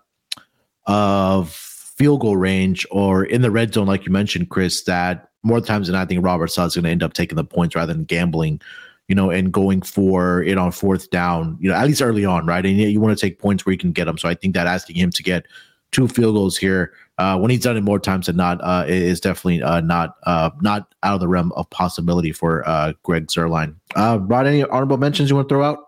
of 0.87 1.51
field 1.51 2.21
goal 2.21 2.37
range 2.37 2.87
or 2.91 3.25
in 3.25 3.43
the 3.43 3.51
red 3.51 3.75
zone, 3.75 3.87
like 3.87 4.07
you 4.07 4.13
mentioned, 4.13 4.49
Chris, 4.49 4.85
that 4.85 5.29
more 5.43 5.61
times 5.61 5.87
than 5.87 5.97
I 5.97 6.05
think 6.05 6.25
Robert 6.25 6.49
Saleh 6.49 6.69
is 6.69 6.75
going 6.75 6.85
to 6.85 6.91
end 6.91 7.03
up 7.03 7.13
taking 7.13 7.37
the 7.37 7.45
points 7.45 7.75
rather 7.75 7.93
than 7.93 8.05
gambling, 8.05 8.61
you 9.09 9.15
know, 9.15 9.31
and 9.31 9.53
going 9.53 9.83
for 9.83 10.43
it 10.43 10.59
on 10.59 10.73
fourth 10.73 11.11
down, 11.11 11.57
you 11.61 11.69
know, 11.69 11.77
at 11.77 11.87
least 11.87 12.03
early 12.03 12.25
on, 12.25 12.47
right? 12.47 12.65
And 12.65 12.79
you 12.79 13.01
want 13.01 13.17
to 13.17 13.21
take 13.21 13.39
points 13.39 13.65
where 13.65 13.73
you 13.73 13.79
can 13.79 13.93
get 13.93 14.07
them. 14.07 14.19
So 14.19 14.29
I 14.29 14.35
think 14.35 14.55
that 14.55 14.67
asking 14.67 14.97
him 14.97 15.11
to 15.11 15.23
get 15.23 15.47
two 15.93 16.09
field 16.09 16.35
goals 16.35 16.57
here 16.57 16.93
uh, 17.19 17.39
when 17.39 17.51
he's 17.51 17.61
done 17.61 17.77
it 17.77 17.83
more 17.83 17.99
times 17.99 18.27
than 18.27 18.37
not 18.37 18.61
uh, 18.63 18.85
is 18.87 19.21
definitely 19.21 19.63
uh, 19.63 19.81
not 19.81 20.17
uh, 20.25 20.51
not 20.61 20.95
out 21.03 21.15
of 21.15 21.21
the 21.21 21.29
realm 21.29 21.53
of 21.53 21.69
possibility 21.71 22.33
for 22.33 22.67
uh, 22.69 22.93
Greg 23.03 23.27
Zuerlein. 23.27 23.75
Uh, 23.95 24.19
Rod, 24.23 24.47
any 24.47 24.65
honorable 24.65 24.97
mentions 24.97 25.29
you 25.29 25.37
want 25.37 25.49
to 25.49 25.55
throw 25.55 25.65
out? 25.65 25.79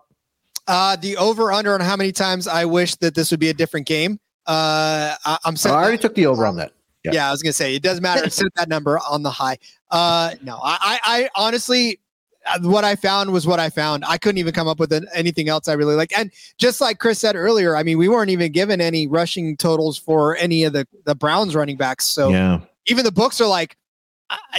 Uh, 0.67 0.95
the 0.95 1.17
over 1.17 1.51
under 1.51 1.73
on 1.73 1.81
how 1.81 1.95
many 1.95 2.11
times 2.11 2.47
I 2.47 2.65
wish 2.65 2.95
that 2.95 3.15
this 3.15 3.31
would 3.31 3.39
be 3.39 3.49
a 3.49 3.53
different 3.53 3.87
game. 3.87 4.19
Uh, 4.45 5.15
I, 5.25 5.37
am 5.45 5.55
oh, 5.65 5.69
I 5.69 5.73
already 5.73 5.97
took 5.97 6.15
the 6.15 6.25
over 6.25 6.45
on 6.45 6.57
that. 6.57 6.73
Yeah. 7.03 7.11
yeah, 7.13 7.27
I 7.27 7.31
was 7.31 7.41
gonna 7.41 7.53
say 7.53 7.75
it 7.75 7.83
doesn't 7.83 8.01
matter. 8.01 8.29
Set 8.29 8.53
that 8.55 8.69
number 8.69 8.99
on 8.99 9.23
the 9.23 9.29
high. 9.29 9.57
Uh, 9.91 10.35
no, 10.41 10.57
I, 10.63 10.99
I 11.03 11.29
honestly, 11.35 11.99
uh, 12.45 12.59
what 12.61 12.85
I 12.85 12.95
found 12.95 13.31
was 13.31 13.45
what 13.45 13.59
I 13.59 13.69
found. 13.69 14.05
I 14.05 14.17
couldn't 14.17 14.37
even 14.37 14.53
come 14.53 14.67
up 14.67 14.79
with 14.79 14.93
anything 15.13 15.49
else 15.49 15.67
I 15.67 15.73
really 15.73 15.95
like. 15.95 16.17
And 16.17 16.31
just 16.57 16.79
like 16.79 16.99
Chris 16.99 17.19
said 17.19 17.35
earlier, 17.35 17.75
I 17.75 17.83
mean, 17.83 17.97
we 17.97 18.07
weren't 18.07 18.29
even 18.29 18.51
given 18.51 18.79
any 18.79 19.07
rushing 19.07 19.57
totals 19.57 19.97
for 19.97 20.37
any 20.37 20.63
of 20.63 20.73
the 20.73 20.87
the 21.05 21.15
Browns 21.15 21.55
running 21.55 21.77
backs. 21.77 22.05
So 22.05 22.29
yeah. 22.29 22.61
even 22.87 23.03
the 23.03 23.11
books 23.11 23.41
are 23.41 23.47
like, 23.47 23.75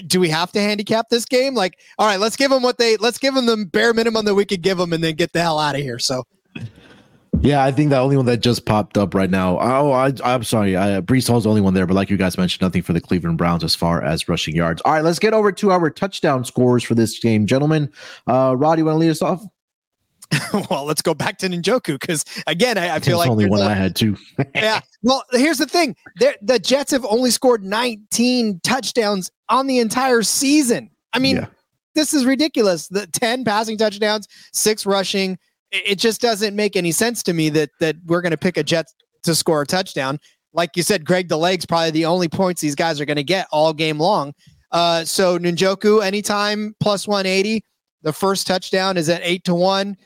do 0.07 0.21
we 0.21 0.29
have 0.29 0.53
to 0.53 0.61
handicap 0.61 1.09
this 1.09 1.25
game? 1.25 1.55
Like, 1.55 1.79
all 1.99 2.07
right, 2.07 2.21
let's 2.21 2.37
give 2.37 2.51
them 2.51 2.63
what 2.63 2.79
they 2.79 2.97
let's 2.99 3.19
give 3.19 3.35
them 3.35 3.47
the 3.47 3.65
bare 3.65 3.93
minimum 3.95 4.25
that 4.25 4.35
we 4.35 4.45
could 4.45 4.63
give 4.63 4.79
them, 4.79 4.93
and 4.93 5.03
then 5.03 5.15
get 5.15 5.33
the 5.33 5.41
hell 5.41 5.59
out 5.59 5.75
of 5.75 5.81
here. 5.81 5.99
So, 5.99 6.25
Yeah, 7.41 7.63
I 7.63 7.73
think 7.73 7.91
the 7.91 7.99
only 7.99 8.17
one 8.17 8.25
that 8.27 8.39
just 8.39 8.65
popped 8.65 8.97
up 8.97 9.15
right 9.15 9.29
now. 9.29 9.59
Oh, 9.61 9.93
I, 9.93 10.13
I'm 10.25 10.45
sorry. 10.45 10.77
I, 10.77 11.01
Breece 11.03 11.29
Hall's 11.29 11.45
the 11.45 11.51
only 11.51 11.61
one 11.61 11.75
there, 11.75 11.87
but 11.87 11.95
like 11.95 12.09
you 12.09 12.17
guys 12.17 12.39
mentioned, 12.39 12.63
nothing 12.63 12.83
for 12.83 12.95
the 12.95 13.01
Cleveland 13.01 13.37
Browns 13.37 13.63
as 13.63 13.75
far 13.75 14.03
as 14.03 14.29
rushing 14.29 14.57
yards. 14.57 14.81
All 14.85 14.93
right, 14.95 15.05
let's 15.05 15.19
get 15.19 15.35
over 15.35 15.53
to 15.53 15.71
our 15.71 15.91
touchdown 15.91 16.45
scores 16.45 16.83
for 16.83 16.95
this 16.95 17.19
game, 17.19 17.47
gentlemen. 17.47 17.93
Uh, 18.27 18.55
Rod, 18.57 18.79
you 18.79 18.87
want 18.87 18.95
to 18.95 18.99
lead 19.01 19.11
us 19.11 19.21
off? 19.21 19.43
well, 20.71 20.85
let's 20.85 21.03
go 21.03 21.13
back 21.13 21.37
to 21.39 21.49
Njoku 21.49 22.01
because 22.01 22.25
again, 22.47 22.79
I, 22.79 22.95
I 22.95 22.99
feel 23.01 23.19
like 23.19 23.29
only 23.29 23.47
one 23.49 23.61
a- 23.61 23.67
I 23.67 23.75
had 23.75 23.95
too. 23.95 24.17
yeah. 24.55 24.81
Well, 25.03 25.23
here's 25.33 25.59
the 25.59 25.67
thing: 25.67 25.95
They're, 26.17 26.35
the 26.41 26.59
Jets 26.59 26.93
have 26.93 27.05
only 27.05 27.31
scored 27.31 27.63
19 27.63 28.61
touchdowns 28.65 29.31
on 29.51 29.67
the 29.67 29.81
entire 29.81 30.23
season. 30.23 30.91
I 31.13 31.19
mean, 31.19 31.37
Yeah. 31.37 31.47
this 31.95 32.15
is 32.15 32.25
ridiculous. 32.25 32.89
The 32.89 33.07
10 33.07 33.45
passing 33.45 33.77
touchdowns, 33.77 34.27
six 34.53 34.87
rushing. 34.87 35.39
It, 35.75 35.99
just 35.99 36.21
doesn't 36.21 36.55
make 36.55 36.77
any 36.77 36.93
sense 36.93 37.23
to 37.25 37.33
me 37.33 37.49
that 37.51 37.71
that 37.81 37.97
we're 38.07 38.21
going 38.23 38.31
to 38.31 38.37
pick 38.39 38.57
a 38.57 38.63
Jets 38.63 38.95
to 39.25 39.35
score 39.35 39.63
a 39.63 39.67
touchdown. 39.67 40.19
Like 40.53 40.77
you 40.77 40.83
said, 40.83 41.05
Greg 41.05 41.29
the 41.29 41.37
leg's 41.37 41.67
probably 41.67 41.91
the 41.91 42.05
only 42.07 42.29
points 42.29 42.61
these 42.61 42.75
guys 42.77 43.01
are 43.01 43.05
going 43.05 43.17
to 43.17 43.25
get 43.25 43.49
all 43.51 43.73
game 43.73 43.99
long. 43.99 44.33
Uh, 44.71 45.05
so 45.05 45.39
Njoku, 45.39 46.05
anytime 46.05 46.75
plus 46.81 47.07
180. 47.09 47.65
The 48.03 48.13
first 48.13 48.47
touchdown 48.47 48.97
is 48.99 49.09
at 49.09 49.23
eight 49.25 49.45
to 49.45 49.55
one. 49.55 49.97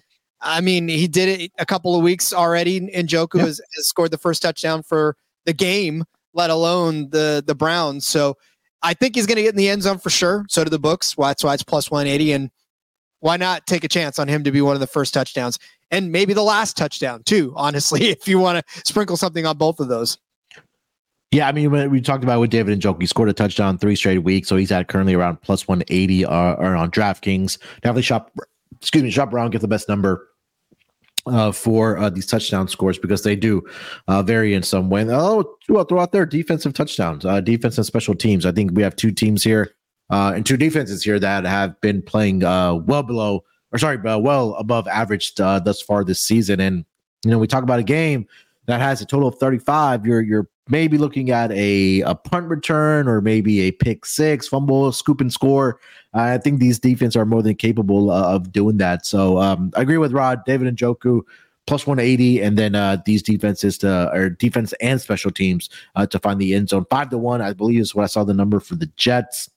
I 0.41 0.61
mean, 0.61 0.87
he 0.89 1.09
did 1.09 1.41
it 1.41 1.53
a 1.59 1.67
couple 1.67 1.97
of 1.97 2.03
weeks 2.03 2.33
already. 2.33 2.81
Njoku 2.81 3.35
Yeah. 3.35 3.47
has, 3.47 3.61
has 3.75 3.89
scored 3.89 4.13
the 4.13 4.19
first 4.19 4.41
touchdown 4.41 4.85
for 4.85 5.17
the 5.47 5.53
game, 5.53 6.05
let 6.33 6.49
alone 6.51 7.11
the 7.11 7.43
the 7.45 7.57
Browns. 7.57 8.07
So 8.07 8.37
I 8.83 8.95
think 8.95 9.17
he's 9.17 9.27
going 9.27 9.37
to 9.37 9.43
get 9.43 9.51
in 9.51 9.57
the 9.57 9.69
end 9.69 9.83
zone 9.83 9.99
for 9.99 10.11
sure. 10.11 10.47
So 10.49 10.63
do 10.63 10.71
the 10.71 10.79
books. 10.79 11.17
Well, 11.17 11.29
that's 11.29 11.43
why 11.43 11.55
it's 11.55 11.65
plus 11.65 11.91
180. 11.91 12.33
And 12.33 12.51
why 13.21 13.37
not 13.37 13.67
take 13.67 13.85
a 13.85 13.89
chance 13.89 14.19
on 14.19 14.29
him 14.29 14.45
to 14.45 14.53
be 14.53 14.61
one 14.61 14.75
of 14.75 14.81
the 14.81 14.87
first 14.87 15.15
touchdowns 15.15 15.59
and 15.91 16.13
maybe 16.13 16.33
the 16.33 16.43
last 16.43 16.77
touchdown 16.77 17.23
too? 17.25 17.53
Honestly, 17.57 18.05
if 18.11 18.29
you 18.29 18.39
want 18.39 18.65
to 18.65 18.81
sprinkle 18.85 19.17
something 19.17 19.47
on 19.47 19.57
both 19.57 19.81
of 19.81 19.89
those. 19.89 20.19
Yeah, 21.31 21.47
I 21.47 21.53
mean, 21.53 21.91
we 21.91 22.01
talked 22.01 22.25
about 22.25 22.41
with 22.41 22.49
David 22.49 22.81
Njoku, 22.81 23.03
he 23.03 23.07
scored 23.07 23.29
a 23.29 23.35
touchdown 23.35 23.77
three 23.77 23.97
straight 23.97 24.19
weeks, 24.19 24.49
so 24.49 24.57
he's 24.57 24.73
at 24.73 24.89
currently 24.89 25.13
around 25.13 25.43
plus 25.43 25.69
180 25.69 26.25
uh, 26.25 26.31
or 26.55 26.75
on 26.75 26.91
DraftKings. 26.91 27.59
Definitely 27.83 28.03
shop, 28.03 28.33
excuse 28.81 29.05
me, 29.05 29.11
shop 29.11 29.35
around, 29.35 29.51
get 29.51 29.61
the 29.61 29.69
best 29.69 29.91
number 29.91 30.27
uh, 31.27 31.53
for 31.53 31.99
uh, 31.99 32.09
these 32.09 32.25
touchdown 32.25 32.67
scores 32.67 32.99
because 32.99 33.25
they 33.25 33.37
do 33.37 33.63
uh, 34.07 34.23
vary 34.23 34.55
in 34.55 34.63
some 34.63 34.89
way. 34.89 35.05
Oh, 35.07 35.45
well, 35.69 35.85
throw 35.85 36.01
out 36.01 36.13
their 36.13 36.25
defensive 36.25 36.73
touchdowns, 36.73 37.27
uh, 37.27 37.43
defense 37.43 37.77
and 37.77 37.85
special 37.85 38.15
teams. 38.15 38.47
I 38.47 38.53
think 38.53 38.71
we 38.73 38.83
have 38.83 38.97
two 38.97 39.13
teams 39.13 39.45
here 39.45 39.75
uh, 40.11 40.33
and 40.35 40.47
two 40.47 40.57
defenses 40.57 41.03
here 41.03 41.19
that 41.19 41.45
have 41.45 41.81
been 41.81 42.03
playing 42.03 42.45
uh, 42.45 42.75
well 42.75 43.03
below, 43.03 43.45
or 43.73 43.79
sorry, 43.79 43.99
uh, 43.99 44.19
well 44.19 44.55
above 44.55 44.89
average 44.89 45.39
uh, 45.41 45.59
thus 45.59 45.81
far 45.81 46.05
this 46.05 46.21
season. 46.21 46.61
And 46.61 46.85
you 47.25 47.31
know, 47.31 47.39
we 47.39 47.47
talk 47.47 47.63
about 47.63 47.79
a 47.79 47.85
game 47.85 48.27
that 48.67 48.81
has 48.81 49.01
a 49.01 49.07
total 49.07 49.29
of 49.29 49.37
35. 49.37 50.07
You're 50.07 50.23
you're 50.23 50.49
maybe 50.69 50.99
looking 50.99 51.31
at 51.31 51.51
a, 51.53 52.03
a 52.03 52.15
punt 52.15 52.49
return 52.49 53.09
or 53.09 53.21
maybe 53.21 53.61
a 53.63 53.71
pick 53.71 54.05
six, 54.05 54.47
fumble, 54.47 54.93
scoop 54.93 55.21
and 55.21 55.33
score. 55.33 55.81
I 56.15 56.39
think 56.39 56.61
these 56.61 56.79
defense 56.79 57.17
are 57.17 57.25
more 57.25 57.43
than 57.43 57.55
capable 57.55 58.11
uh, 58.11 58.35
of 58.35 58.53
doing 58.53 58.77
that. 58.79 59.07
So 59.07 59.39
um, 59.39 59.73
I 59.77 59.83
agree 59.83 59.99
with 59.99 60.13
Rod, 60.13 60.45
David 60.45 60.75
Njoku 60.77 61.23
plus 61.67 61.87
180, 61.87 62.41
and 62.43 62.57
then 62.57 62.75
uh, 62.75 62.97
these 63.05 63.23
defenses 63.23 63.77
to 63.79 64.11
or 64.13 64.31
defense 64.31 64.73
and 64.81 65.01
special 65.01 65.31
teams 65.31 65.69
uh, 65.97 66.07
to 66.07 66.19
find 66.19 66.41
the 66.41 66.55
end 66.55 66.71
zone. 66.71 66.87
Five 66.89 67.11
to 67.11 67.19
one, 67.19 67.43
I 67.43 67.53
believe, 67.53 67.81
is 67.81 67.95
what 67.95 68.05
I 68.05 68.07
saw 68.07 68.25
the 68.25 68.33
number 68.33 68.59
for 68.59 68.75
the 68.75 68.87
Jets. 68.97 69.51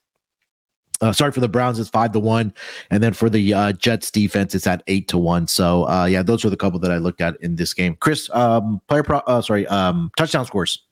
Uh, 1.01 1.11
sorry 1.11 1.31
for 1.31 1.39
the 1.39 1.49
Browns, 1.49 1.79
it's 1.79 1.89
five 1.89 2.11
to 2.13 2.19
one, 2.19 2.53
and 2.89 3.01
then 3.01 3.13
for 3.13 3.29
the 3.29 3.53
uh, 3.53 3.71
Jets 3.73 4.11
defense, 4.11 4.53
it's 4.55 4.67
at 4.67 4.83
eight 4.87 5.07
to 5.09 5.17
one. 5.17 5.47
So 5.47 5.87
uh, 5.89 6.05
yeah, 6.05 6.21
those 6.23 6.45
are 6.45 6.49
the 6.49 6.57
couple 6.57 6.79
that 6.79 6.91
I 6.91 6.97
looked 6.97 7.21
at 7.21 7.35
in 7.41 7.55
this 7.55 7.73
game. 7.73 7.95
Chris, 7.99 8.29
um, 8.33 8.81
player, 8.87 9.03
pro- 9.03 9.19
uh, 9.19 9.41
sorry, 9.41 9.65
um, 9.67 10.11
touchdown 10.17 10.45
scores. 10.45 10.83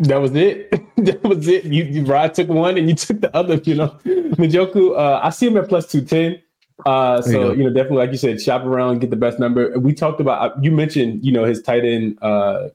That 0.00 0.20
was 0.20 0.34
it. 0.34 0.70
that 0.96 1.22
was 1.22 1.46
it. 1.48 1.64
You, 1.64 1.84
you 1.84 2.04
Rod 2.04 2.34
took 2.34 2.48
one 2.48 2.76
and 2.76 2.88
you 2.88 2.94
took 2.94 3.20
the 3.20 3.34
other. 3.34 3.56
You 3.56 3.74
know, 3.76 3.88
Njoku. 4.04 4.96
Uh, 4.98 5.20
I 5.22 5.30
see 5.30 5.46
him 5.46 5.56
at 5.56 5.68
plus 5.68 5.90
two 5.90 6.02
ten. 6.02 6.40
Uh, 6.84 7.20
There 7.20 7.32
you 7.32 7.40
so 7.46 7.52
you, 7.52 7.62
know, 7.64 7.70
definitely, 7.70 7.98
like 7.98 8.10
you 8.10 8.18
said, 8.18 8.40
shop 8.42 8.64
around, 8.64 8.98
get 8.98 9.10
the 9.10 9.16
best 9.16 9.38
number. 9.38 9.78
We 9.78 9.94
talked 9.94 10.20
about. 10.20 10.42
uh, 10.42 10.54
You 10.60 10.72
mentioned, 10.72 11.24
you 11.24 11.30
know, 11.32 11.44
his 11.44 11.62
tight 11.62 11.84
end, 11.84 12.18
uh, 12.20 12.70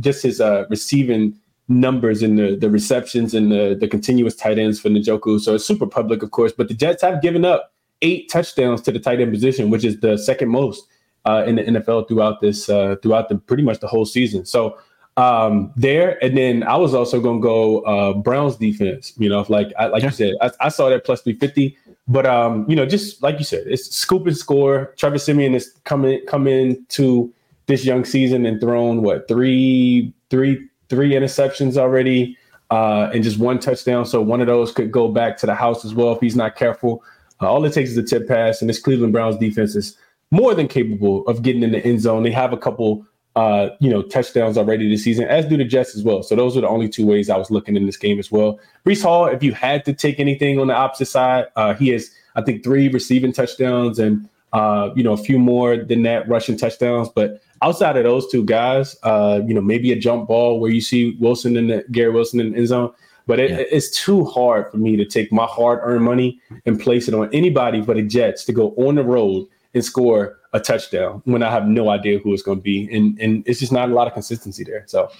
just 0.00 0.22
his 0.22 0.40
uh, 0.40 0.64
receiving 0.70 1.38
numbers 1.68 2.22
and 2.22 2.38
the 2.38 2.56
the 2.56 2.70
receptions 2.70 3.34
and 3.34 3.50
the 3.50 3.76
the 3.78 3.88
continuous 3.88 4.34
tight 4.36 4.58
ends 4.58 4.80
for 4.80 4.88
Njoku. 4.90 5.40
So 5.40 5.54
it's 5.54 5.64
super 5.64 5.86
public, 5.86 6.22
of 6.22 6.30
course. 6.30 6.52
But 6.52 6.68
the 6.68 6.74
Jets 6.74 7.02
have 7.02 7.22
given 7.22 7.44
up 7.44 7.72
eight 8.02 8.28
touchdowns 8.30 8.82
to 8.82 8.92
the 8.92 8.98
tight 8.98 9.20
end 9.20 9.32
position, 9.32 9.70
which 9.70 9.84
is 9.84 10.00
the 10.00 10.18
second 10.18 10.48
most 10.50 10.86
uh, 11.24 11.44
in 11.46 11.56
the 11.56 11.62
NFL 11.62 12.08
throughout 12.08 12.40
this 12.40 12.68
uh, 12.68 12.96
throughout 13.02 13.28
the 13.28 13.36
pretty 13.38 13.62
much 13.62 13.80
the 13.80 13.86
whole 13.88 14.04
season. 14.04 14.44
So 14.44 14.78
um 15.16 15.72
there 15.76 16.18
and 16.24 16.36
then 16.36 16.64
i 16.64 16.76
was 16.76 16.92
also 16.92 17.20
gonna 17.20 17.38
go 17.38 17.82
uh 17.82 18.12
browns 18.14 18.56
defense 18.56 19.12
you 19.16 19.28
know 19.28 19.38
if 19.38 19.48
like 19.48 19.72
I, 19.78 19.86
like 19.86 20.02
Yeah. 20.02 20.08
you 20.08 20.12
said 20.12 20.34
I, 20.40 20.50
I 20.60 20.68
saw 20.70 20.88
that 20.90 21.04
plus 21.04 21.22
350 21.22 21.76
but 22.08 22.26
um 22.26 22.68
you 22.68 22.74
know 22.74 22.84
just 22.84 23.22
like 23.22 23.38
you 23.38 23.44
said 23.44 23.64
it's 23.68 23.94
scoop 23.94 24.26
and 24.26 24.36
score 24.36 24.92
trevor 24.96 25.18
siemian 25.18 25.54
is 25.54 25.72
coming 25.84 26.20
coming 26.26 26.84
to 26.88 27.32
this 27.66 27.84
young 27.84 28.04
season 28.04 28.44
and 28.44 28.60
thrown 28.60 29.02
what 29.02 29.28
three 29.28 30.12
three 30.30 30.68
three 30.88 31.12
interceptions 31.12 31.76
already 31.76 32.36
uh 32.70 33.10
and 33.12 33.22
just 33.22 33.38
one 33.38 33.58
touchdown 33.58 34.04
so 34.04 34.20
one 34.20 34.40
of 34.40 34.46
those 34.46 34.72
could 34.72 34.90
go 34.90 35.08
back 35.08 35.36
to 35.36 35.46
the 35.46 35.54
house 35.54 35.84
as 35.84 35.94
well 35.94 36.12
if 36.12 36.20
he's 36.20 36.36
not 36.36 36.56
careful 36.56 37.02
uh, 37.42 37.50
all 37.50 37.64
it 37.64 37.72
takes 37.72 37.90
is 37.90 37.96
a 37.96 38.02
tip 38.02 38.26
pass 38.26 38.60
and 38.60 38.70
this 38.70 38.80
cleveland 38.80 39.12
browns 39.12 39.36
defense 39.36 39.74
is 39.74 39.96
more 40.30 40.54
than 40.54 40.66
capable 40.66 41.26
of 41.26 41.42
getting 41.42 41.62
in 41.62 41.72
the 41.72 41.84
end 41.84 42.00
zone 42.00 42.22
they 42.22 42.30
have 42.30 42.52
a 42.52 42.56
couple 42.56 43.06
uh, 43.36 43.70
you 43.80 43.90
know, 43.90 44.02
touchdowns 44.02 44.56
already 44.56 44.88
this 44.88 45.02
season, 45.02 45.26
as 45.26 45.46
do 45.46 45.56
the 45.56 45.64
Jets 45.64 45.96
as 45.96 46.04
well. 46.04 46.22
So 46.22 46.36
those 46.36 46.56
are 46.56 46.60
the 46.60 46.68
only 46.68 46.88
two 46.88 47.04
ways 47.04 47.28
I 47.28 47.36
was 47.36 47.50
looking 47.50 47.76
in 47.76 47.84
this 47.84 47.96
game 47.96 48.18
as 48.18 48.30
well. 48.30 48.60
Breece 48.86 49.02
Hall, 49.02 49.26
if 49.26 49.42
you 49.42 49.52
had 49.52 49.84
to 49.86 49.92
take 49.92 50.20
anything 50.20 50.60
on 50.60 50.68
the 50.68 50.74
opposite 50.74 51.06
side, 51.06 51.46
uh, 51.56 51.74
he 51.74 51.88
has, 51.88 52.10
I 52.36 52.42
think, 52.42 52.62
three 52.62 52.88
receiving 52.88 53.32
touchdowns 53.32 53.98
and 53.98 54.28
uh, 54.54 54.90
you 54.96 55.02
know, 55.02 55.12
a 55.12 55.16
few 55.18 55.38
more 55.38 55.76
than 55.76 56.02
that 56.04 56.28
rushing 56.28 56.56
touchdowns. 56.56 57.08
But 57.08 57.42
outside 57.60 57.96
of 57.96 58.04
those 58.04 58.30
two 58.30 58.44
guys, 58.44 58.96
uh, 59.02 59.40
you 59.46 59.52
know, 59.52 59.60
maybe 59.60 59.92
a 59.92 59.96
jump 59.96 60.28
ball 60.28 60.60
where 60.60 60.70
you 60.70 60.80
see 60.80 61.16
Wilson 61.20 61.56
and 61.56 61.68
the 61.70 61.84
Garrett 61.90 62.14
Wilson 62.14 62.40
in 62.40 62.52
the 62.52 62.58
end 62.58 62.68
zone. 62.68 62.92
But 63.26 63.40
it, 63.40 63.50
Yeah. 63.50 63.64
it's 63.70 63.90
too 63.90 64.24
hard 64.24 64.70
for 64.70 64.76
me 64.76 64.96
to 64.96 65.04
take 65.04 65.32
my 65.32 65.46
hard-earned 65.46 66.04
money 66.04 66.38
and 66.66 66.78
place 66.78 67.08
it 67.08 67.14
on 67.14 67.28
anybody 67.32 67.80
but 67.80 67.96
the 67.96 68.02
Jets 68.02 68.44
to 68.44 68.52
go 68.52 68.74
on 68.76 68.94
the 68.96 69.04
road 69.04 69.46
and 69.74 69.84
score 69.84 70.38
a 70.52 70.60
touchdown 70.60 71.20
when 71.24 71.42
I 71.42 71.50
have 71.50 71.66
no 71.66 71.88
idea 71.88 72.18
who 72.18 72.32
it's 72.32 72.42
going 72.42 72.58
to 72.58 72.62
be, 72.62 72.88
and 72.94 73.18
and 73.20 73.42
it's 73.46 73.58
just 73.58 73.72
not 73.72 73.90
a 73.90 73.94
lot 73.94 74.06
of 74.06 74.12
consistency 74.12 74.62
there. 74.62 74.84
So 74.86 75.10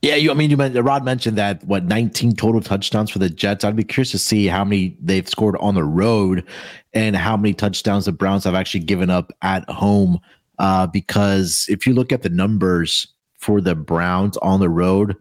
Yeah, 0.00 0.14
you. 0.14 0.30
I 0.30 0.34
mean, 0.34 0.50
you 0.50 0.56
mentioned 0.56 0.84
Rod 0.84 1.04
mentioned 1.04 1.36
that 1.38 1.62
what 1.64 1.84
19 1.84 2.34
total 2.34 2.60
touchdowns 2.60 3.10
for 3.10 3.18
the 3.18 3.28
Jets. 3.28 3.64
I'd 3.64 3.76
be 3.76 3.84
curious 3.84 4.10
to 4.12 4.18
see 4.18 4.46
how 4.46 4.64
many 4.64 4.96
they've 5.00 5.28
scored 5.28 5.56
on 5.58 5.74
the 5.74 5.84
road, 5.84 6.44
and 6.94 7.14
how 7.14 7.36
many 7.36 7.54
touchdowns 7.54 8.06
the 8.06 8.12
Browns 8.12 8.44
have 8.44 8.54
actually 8.54 8.80
given 8.80 9.10
up 9.10 9.32
at 9.42 9.68
home. 9.68 10.18
Uh, 10.58 10.86
because 10.86 11.66
if 11.68 11.86
you 11.86 11.94
look 11.94 12.12
at 12.12 12.22
the 12.22 12.28
numbers 12.28 13.06
for 13.38 13.60
the 13.60 13.74
Browns 13.74 14.36
on 14.38 14.60
the 14.60 14.68
road, 14.68 15.16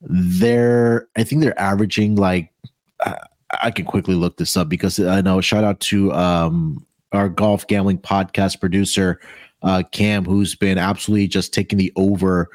they're 0.00 1.08
I 1.16 1.24
think 1.24 1.42
they're 1.42 1.58
averaging 1.58 2.16
like 2.16 2.52
I, 3.00 3.16
I 3.62 3.70
can 3.70 3.84
quickly 3.84 4.14
look 4.14 4.36
this 4.38 4.56
up 4.56 4.68
because 4.68 4.98
I 4.98 5.20
know. 5.20 5.40
Shout 5.40 5.64
out 5.64 5.80
to 5.80 6.12
um 6.12 6.84
our 7.12 7.28
golf 7.28 7.66
gambling 7.66 7.98
podcast 7.98 8.60
producer 8.60 9.20
uh 9.62 9.82
Cam, 9.92 10.24
who's 10.24 10.54
been 10.54 10.78
absolutely 10.78 11.28
just 11.28 11.54
taking 11.54 11.78
the 11.78 11.92
over 11.96 12.48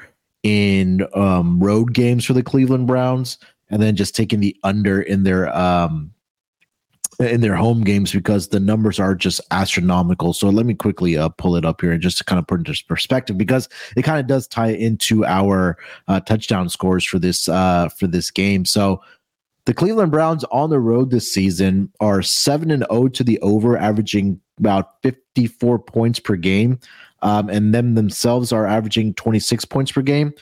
in 0.46 1.04
um, 1.12 1.58
road 1.58 1.92
games 1.92 2.24
for 2.24 2.32
the 2.32 2.42
Cleveland 2.42 2.86
Browns, 2.86 3.36
and 3.68 3.82
then 3.82 3.96
just 3.96 4.14
taking 4.14 4.38
the 4.38 4.56
under 4.62 5.02
in 5.02 5.24
their 5.24 5.54
um, 5.56 6.12
in 7.18 7.40
their 7.40 7.56
home 7.56 7.82
games 7.82 8.12
because 8.12 8.46
the 8.46 8.60
numbers 8.60 9.00
are 9.00 9.16
just 9.16 9.40
astronomical. 9.50 10.32
So 10.32 10.48
let 10.48 10.64
me 10.64 10.74
quickly 10.74 11.16
uh, 11.16 11.30
pull 11.30 11.56
it 11.56 11.64
up 11.64 11.80
here 11.80 11.90
and 11.90 12.00
just 12.00 12.18
to 12.18 12.24
kind 12.24 12.38
of 12.38 12.46
put 12.46 12.60
into 12.60 12.80
perspective 12.86 13.36
because 13.36 13.68
it 13.96 14.02
kind 14.02 14.20
of 14.20 14.28
does 14.28 14.46
tie 14.46 14.70
into 14.70 15.24
our 15.24 15.78
uh, 16.06 16.20
touchdown 16.20 16.68
scores 16.68 17.04
for 17.04 17.18
this 17.18 17.48
uh, 17.48 17.88
for 17.88 18.06
this 18.06 18.30
game. 18.30 18.64
So 18.64 19.02
the 19.64 19.74
Cleveland 19.74 20.12
Browns 20.12 20.44
on 20.52 20.70
the 20.70 20.78
road 20.78 21.10
this 21.10 21.32
season 21.32 21.92
are 21.98 22.22
seven 22.22 22.70
and 22.70 22.86
zero 22.88 23.08
to 23.08 23.24
the 23.24 23.40
over, 23.40 23.76
averaging 23.76 24.40
about 24.60 25.02
fifty 25.02 25.48
four 25.48 25.80
points 25.80 26.20
per 26.20 26.36
game 26.36 26.78
um, 27.22 27.48
and 27.48 27.74
them 27.74 27.94
themselves 27.94 28.52
are 28.52 28.66
averaging 28.66 29.14
26 29.14 29.64
points 29.66 29.92
per 29.92 30.02
game. 30.02 30.32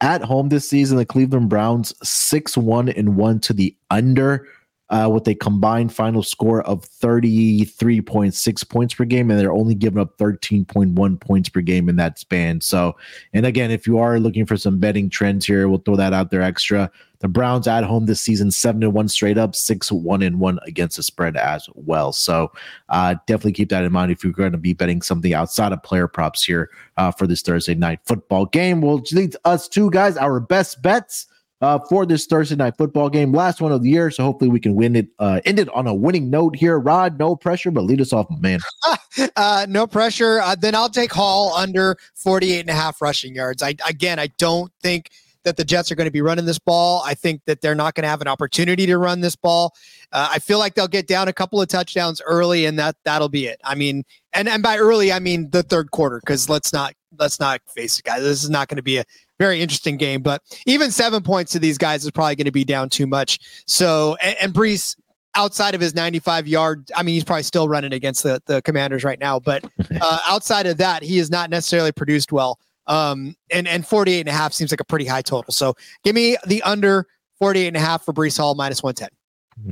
At 0.00 0.22
home 0.22 0.48
this 0.48 0.68
season, 0.68 0.96
the 0.96 1.04
Cleveland 1.04 1.48
Browns 1.50 1.94
six 2.02 2.56
one 2.56 2.88
and 2.88 3.16
one 3.16 3.38
to 3.40 3.52
the 3.52 3.76
under, 3.90 4.46
uh, 4.90 5.08
with 5.12 5.26
a 5.28 5.34
combined 5.34 5.92
final 5.92 6.22
score 6.22 6.62
of 6.62 6.82
33.6 6.82 8.68
points 8.68 8.94
per 8.94 9.04
game, 9.04 9.30
and 9.30 9.38
they're 9.38 9.52
only 9.52 9.74
giving 9.74 10.00
up 10.00 10.18
13.1 10.18 11.20
points 11.20 11.48
per 11.48 11.60
game 11.60 11.88
in 11.88 11.96
that 11.96 12.18
span. 12.18 12.60
So, 12.60 12.96
and 13.32 13.46
again, 13.46 13.70
if 13.70 13.86
you 13.86 13.98
are 13.98 14.18
looking 14.18 14.46
for 14.46 14.56
some 14.56 14.78
betting 14.78 15.08
trends 15.08 15.46
here, 15.46 15.68
we'll 15.68 15.78
throw 15.78 15.96
that 15.96 16.12
out 16.12 16.30
there 16.30 16.42
extra. 16.42 16.90
The 17.20 17.28
Browns 17.28 17.68
at 17.68 17.84
home 17.84 18.06
this 18.06 18.20
season, 18.20 18.50
seven 18.50 18.82
and 18.82 18.94
one 18.94 19.08
straight 19.08 19.36
up, 19.36 19.54
six 19.54 19.92
one 19.92 20.22
and 20.22 20.40
one 20.40 20.58
against 20.66 20.96
the 20.96 21.02
spread 21.02 21.36
as 21.36 21.68
well. 21.74 22.12
So 22.12 22.50
uh, 22.88 23.16
definitely 23.26 23.52
keep 23.52 23.68
that 23.68 23.84
in 23.84 23.92
mind 23.92 24.10
if 24.10 24.24
you're 24.24 24.32
going 24.32 24.52
to 24.52 24.58
be 24.58 24.72
betting 24.72 25.02
something 25.02 25.34
outside 25.34 25.72
of 25.72 25.82
player 25.82 26.08
props 26.08 26.42
here 26.42 26.70
uh, 26.96 27.12
for 27.12 27.26
this 27.26 27.42
Thursday 27.42 27.74
night 27.74 28.00
football 28.04 28.46
game. 28.46 28.80
Well, 28.80 29.02
leads 29.12 29.36
us 29.44 29.68
two 29.68 29.90
guys 29.90 30.16
our 30.16 30.40
best 30.40 30.82
bets. 30.82 31.26
Uh, 31.62 31.78
for 31.90 32.06
this 32.06 32.24
Thursday 32.24 32.56
night 32.56 32.74
football 32.78 33.10
game, 33.10 33.34
last 33.34 33.60
one 33.60 33.70
of 33.70 33.82
the 33.82 33.90
year. 33.90 34.10
So 34.10 34.24
hopefully 34.24 34.48
we 34.48 34.60
can 34.60 34.74
win 34.74 34.96
it, 34.96 35.08
uh, 35.18 35.42
end 35.44 35.58
it 35.58 35.68
on 35.74 35.86
a 35.86 35.92
winning 35.92 36.30
note 36.30 36.56
here. 36.56 36.78
Rod, 36.78 37.18
no 37.18 37.36
pressure, 37.36 37.70
but 37.70 37.84
lead 37.84 38.00
us 38.00 38.14
off, 38.14 38.28
man. 38.40 38.60
uh, 39.36 39.66
no 39.68 39.86
pressure. 39.86 40.40
Uh, 40.40 40.54
then 40.54 40.74
I'll 40.74 40.88
take 40.88 41.12
Hall 41.12 41.52
under 41.54 41.98
48 42.14 42.60
and 42.60 42.70
a 42.70 42.72
half 42.72 43.02
rushing 43.02 43.34
yards. 43.34 43.62
I, 43.62 43.74
again, 43.86 44.18
I 44.18 44.28
don't 44.38 44.72
think 44.80 45.10
that 45.44 45.56
the 45.56 45.64
Jets 45.64 45.90
are 45.90 45.94
going 45.94 46.06
to 46.06 46.12
be 46.12 46.22
running 46.22 46.44
this 46.44 46.58
ball. 46.58 47.02
I 47.04 47.14
think 47.14 47.42
that 47.46 47.60
they're 47.60 47.74
not 47.74 47.94
going 47.94 48.02
to 48.02 48.08
have 48.08 48.20
an 48.20 48.28
opportunity 48.28 48.86
to 48.86 48.98
run 48.98 49.20
this 49.20 49.36
ball. 49.36 49.74
Uh, 50.12 50.28
I 50.32 50.38
feel 50.38 50.58
like 50.58 50.74
they'll 50.74 50.88
get 50.88 51.06
down 51.06 51.28
a 51.28 51.32
couple 51.32 51.60
of 51.60 51.68
touchdowns 51.68 52.20
early, 52.24 52.66
and 52.66 52.78
that 52.78 52.96
that'll 53.04 53.28
be 53.28 53.46
it. 53.46 53.60
I 53.64 53.74
mean, 53.74 54.04
and 54.32 54.48
and 54.48 54.62
by 54.62 54.78
early, 54.78 55.12
I 55.12 55.18
mean 55.18 55.50
the 55.50 55.62
third 55.62 55.90
quarter, 55.90 56.20
because 56.20 56.48
let's 56.48 56.72
not 56.72 56.94
let's 57.18 57.40
not 57.40 57.60
face 57.68 57.98
it, 57.98 58.04
guys. 58.04 58.22
This 58.22 58.42
is 58.42 58.50
not 58.50 58.68
going 58.68 58.76
to 58.76 58.82
be 58.82 58.98
a 58.98 59.04
very 59.38 59.60
interesting 59.60 59.96
game. 59.96 60.22
But 60.22 60.42
even 60.66 60.90
seven 60.90 61.22
points 61.22 61.52
to 61.52 61.58
these 61.58 61.78
guys 61.78 62.04
is 62.04 62.10
probably 62.10 62.36
going 62.36 62.44
to 62.44 62.52
be 62.52 62.64
down 62.64 62.88
too 62.88 63.06
much. 63.06 63.38
So 63.66 64.16
and, 64.22 64.36
and 64.40 64.54
Breece 64.54 64.96
outside 65.36 65.76
of 65.76 65.80
his 65.80 65.94
95 65.94 66.48
yard 66.48 66.90
i 66.96 67.04
mean 67.04 67.14
he's 67.14 67.22
probably 67.22 67.44
still 67.44 67.68
running 67.68 67.92
against 67.92 68.24
the, 68.24 68.42
the 68.46 68.60
commanders 68.62 69.04
right 69.04 69.20
now 69.20 69.38
but 69.38 69.64
uh, 70.00 70.18
outside 70.28 70.66
of 70.66 70.76
that 70.76 71.04
he 71.04 71.18
has 71.18 71.30
not 71.30 71.50
necessarily 71.50 71.92
produced 71.92 72.32
well 72.32 72.58
um, 72.86 73.36
and, 73.50 73.68
and 73.68 73.86
48 73.86 74.20
and 74.20 74.28
a 74.28 74.32
half 74.32 74.52
seems 74.52 74.70
like 74.70 74.80
a 74.80 74.84
pretty 74.84 75.06
high 75.06 75.22
total. 75.22 75.52
So 75.52 75.74
give 76.04 76.14
me 76.14 76.36
the 76.46 76.62
under 76.62 77.06
48 77.38 77.68
and 77.68 77.76
a 77.76 77.80
half 77.80 78.04
for 78.04 78.12
Breece 78.12 78.38
Hall 78.38 78.54
minus 78.54 78.82
110. 78.82 79.08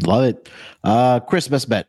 Love 0.09 0.25
it. 0.25 0.49
Uh, 0.85 1.21
Chris, 1.21 1.49
best 1.49 1.69
bet. 1.69 1.89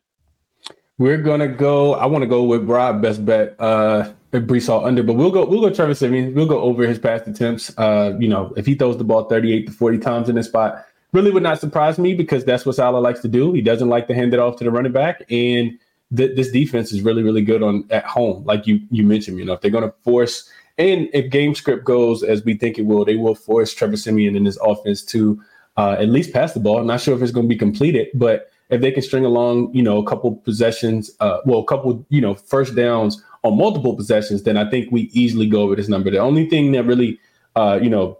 We're 0.97 1.17
gonna 1.17 1.47
go. 1.47 1.95
I 1.95 2.05
want 2.07 2.23
to 2.23 2.27
go 2.27 2.43
with 2.43 2.65
Rob 2.65 3.01
best 3.01 3.25
bet. 3.25 3.55
Uh, 3.57 4.11
Breece 4.31 4.67
Hall 4.67 4.85
under, 4.85 5.01
but 5.01 5.13
we'll 5.13 5.31
go. 5.31 5.45
We'll 5.45 5.61
go. 5.61 5.73
Trevor 5.73 5.93
Siemian. 5.93 6.35
We'll 6.35 6.45
go 6.45 6.59
over 6.59 6.85
his 6.85 6.99
past 6.99 7.25
attempts. 7.25 7.75
Uh, 7.77 8.15
you 8.19 8.27
know, 8.27 8.53
if 8.57 8.65
he 8.65 8.75
throws 8.75 8.97
the 8.97 9.05
ball 9.05 9.23
38 9.23 9.67
to 9.67 9.71
40 9.71 9.97
times 9.99 10.29
in 10.29 10.35
this 10.35 10.47
spot, 10.47 10.85
really 11.13 11.31
would 11.31 11.41
not 11.41 11.59
surprise 11.59 11.97
me 11.97 12.13
because 12.13 12.43
that's 12.43 12.65
what 12.65 12.75
Saleh 12.75 13.01
likes 13.01 13.21
to 13.21 13.27
do. 13.29 13.53
He 13.53 13.61
doesn't 13.61 13.87
like 13.87 14.07
to 14.07 14.13
hand 14.13 14.33
it 14.33 14.39
off 14.39 14.57
to 14.57 14.65
the 14.65 14.71
running 14.71 14.91
back, 14.91 15.23
and 15.31 15.79
th- 16.15 16.35
this 16.35 16.51
defense 16.51 16.91
is 16.91 17.01
really, 17.01 17.23
really 17.23 17.41
good 17.41 17.63
on 17.63 17.85
at 17.89 18.05
home. 18.05 18.43
Like 18.43 18.67
you 18.67 18.81
you 18.91 19.03
mentioned, 19.03 19.39
you 19.39 19.45
know, 19.45 19.53
if 19.53 19.61
they're 19.61 19.71
gonna 19.71 19.93
force 20.03 20.49
and 20.79 21.09
if 21.13 21.29
game 21.29 21.53
script 21.53 21.83
goes 21.83 22.23
as 22.23 22.45
we 22.45 22.55
think 22.55 22.79
it 22.79 22.85
will, 22.85 23.03
they 23.03 23.17
will 23.17 23.35
force 23.35 23.73
Trevor 23.73 23.97
Siemian 23.97 24.37
and 24.37 24.45
his 24.45 24.57
offense 24.63 25.03
to 25.03 25.39
uh, 25.75 25.97
at 25.99 26.07
least 26.07 26.31
pass 26.31 26.53
the 26.53 26.61
ball. 26.61 26.79
I'm 26.79 26.87
not 26.87 27.01
sure 27.01 27.13
if 27.15 27.21
it's 27.21 27.33
going 27.33 27.47
to 27.47 27.53
be 27.53 27.59
completed, 27.59 28.07
but 28.13 28.49
if 28.69 28.79
they 28.79 28.91
can 28.91 29.03
string 29.03 29.25
along, 29.25 29.75
you 29.75 29.83
know, 29.83 29.97
a 29.97 30.05
couple 30.05 30.35
possessions, 30.37 31.11
uh, 31.19 31.39
well, 31.45 31.59
a 31.59 31.65
couple, 31.65 32.05
you 32.09 32.21
know, 32.21 32.33
first 32.33 32.75
downs 32.75 33.21
on 33.43 33.57
multiple 33.57 33.93
possessions, 33.93 34.43
then 34.43 34.55
I 34.55 34.69
think 34.69 34.89
we 34.89 35.03
easily 35.11 35.47
go 35.47 35.63
over 35.63 35.75
this 35.75 35.89
number. 35.89 36.09
The 36.09 36.19
only 36.19 36.49
thing 36.49 36.71
that 36.71 36.83
really, 36.83 37.19
uh, 37.57 37.79
you 37.81 37.89
know, 37.89 38.17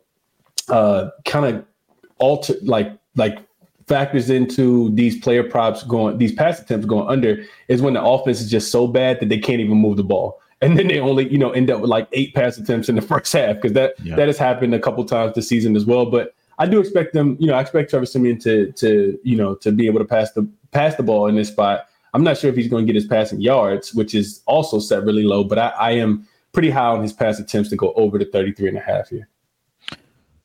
uh, 0.67 1.09
kind 1.25 1.45
of 1.45 1.65
alter 2.17 2.55
like 2.63 2.91
like 3.15 3.39
factors 3.87 4.29
into 4.29 4.93
these 4.95 5.17
player 5.19 5.43
props 5.43 5.83
going, 5.83 6.17
these 6.17 6.33
pass 6.33 6.59
attempts 6.59 6.85
going 6.85 7.07
under 7.07 7.43
is 7.69 7.81
when 7.81 7.93
the 7.93 8.03
offense 8.03 8.41
is 8.41 8.51
just 8.51 8.71
so 8.71 8.85
bad 8.85 9.19
that 9.19 9.29
they 9.29 9.39
can't 9.39 9.61
even 9.61 9.77
move 9.77 9.97
the 9.97 10.03
ball 10.03 10.39
and 10.61 10.77
then 10.77 10.87
they 10.87 10.99
only 10.99 11.31
you 11.31 11.37
know 11.37 11.51
end 11.51 11.69
up 11.69 11.81
with 11.81 11.89
like 11.89 12.07
eight 12.13 12.33
pass 12.33 12.57
attempts 12.57 12.89
in 12.89 12.95
the 12.95 13.01
first 13.13 13.31
half 13.33 13.55
because 13.55 13.73
that 13.73 13.93
yeah. 14.03 14.15
that 14.15 14.27
has 14.27 14.37
happened 14.37 14.73
a 14.73 14.79
couple 14.79 15.03
times 15.05 15.35
this 15.35 15.47
season 15.47 15.75
as 15.75 15.85
well. 15.85 16.05
But 16.05 16.33
I 16.57 16.65
do 16.65 16.79
expect 16.79 17.13
them, 17.13 17.37
you 17.39 17.47
know, 17.47 17.53
I 17.53 17.61
expect 17.61 17.89
Trevor 17.89 18.05
Siemian 18.05 18.39
to 18.39 18.71
to 18.73 19.19
you 19.23 19.35
know 19.35 19.55
to 19.55 19.71
be 19.71 19.87
able 19.87 19.99
to 19.99 20.05
pass 20.05 20.31
the 20.31 20.47
pass 20.71 20.95
the 20.95 21.03
ball 21.03 21.27
in 21.27 21.35
this 21.35 21.49
spot. 21.49 21.87
I'm 22.13 22.23
not 22.23 22.37
sure 22.37 22.49
if 22.49 22.55
he's 22.55 22.67
going 22.67 22.87
to 22.87 22.91
get 22.91 22.99
his 22.99 23.07
passing 23.07 23.39
yards, 23.39 23.93
which 23.93 24.15
is 24.15 24.41
also 24.47 24.79
set 24.79 25.03
really 25.03 25.23
low, 25.23 25.43
but 25.43 25.59
I, 25.59 25.67
I 25.69 25.91
am 25.91 26.27
pretty 26.53 26.71
high 26.71 26.87
on 26.87 27.03
his 27.03 27.13
pass 27.13 27.39
attempts 27.39 27.69
to 27.69 27.75
go 27.75 27.93
over 27.93 28.17
the 28.17 28.25
33 28.25 28.69
and 28.69 28.77
a 28.77 28.81
half 28.81 29.09
here. 29.09 29.27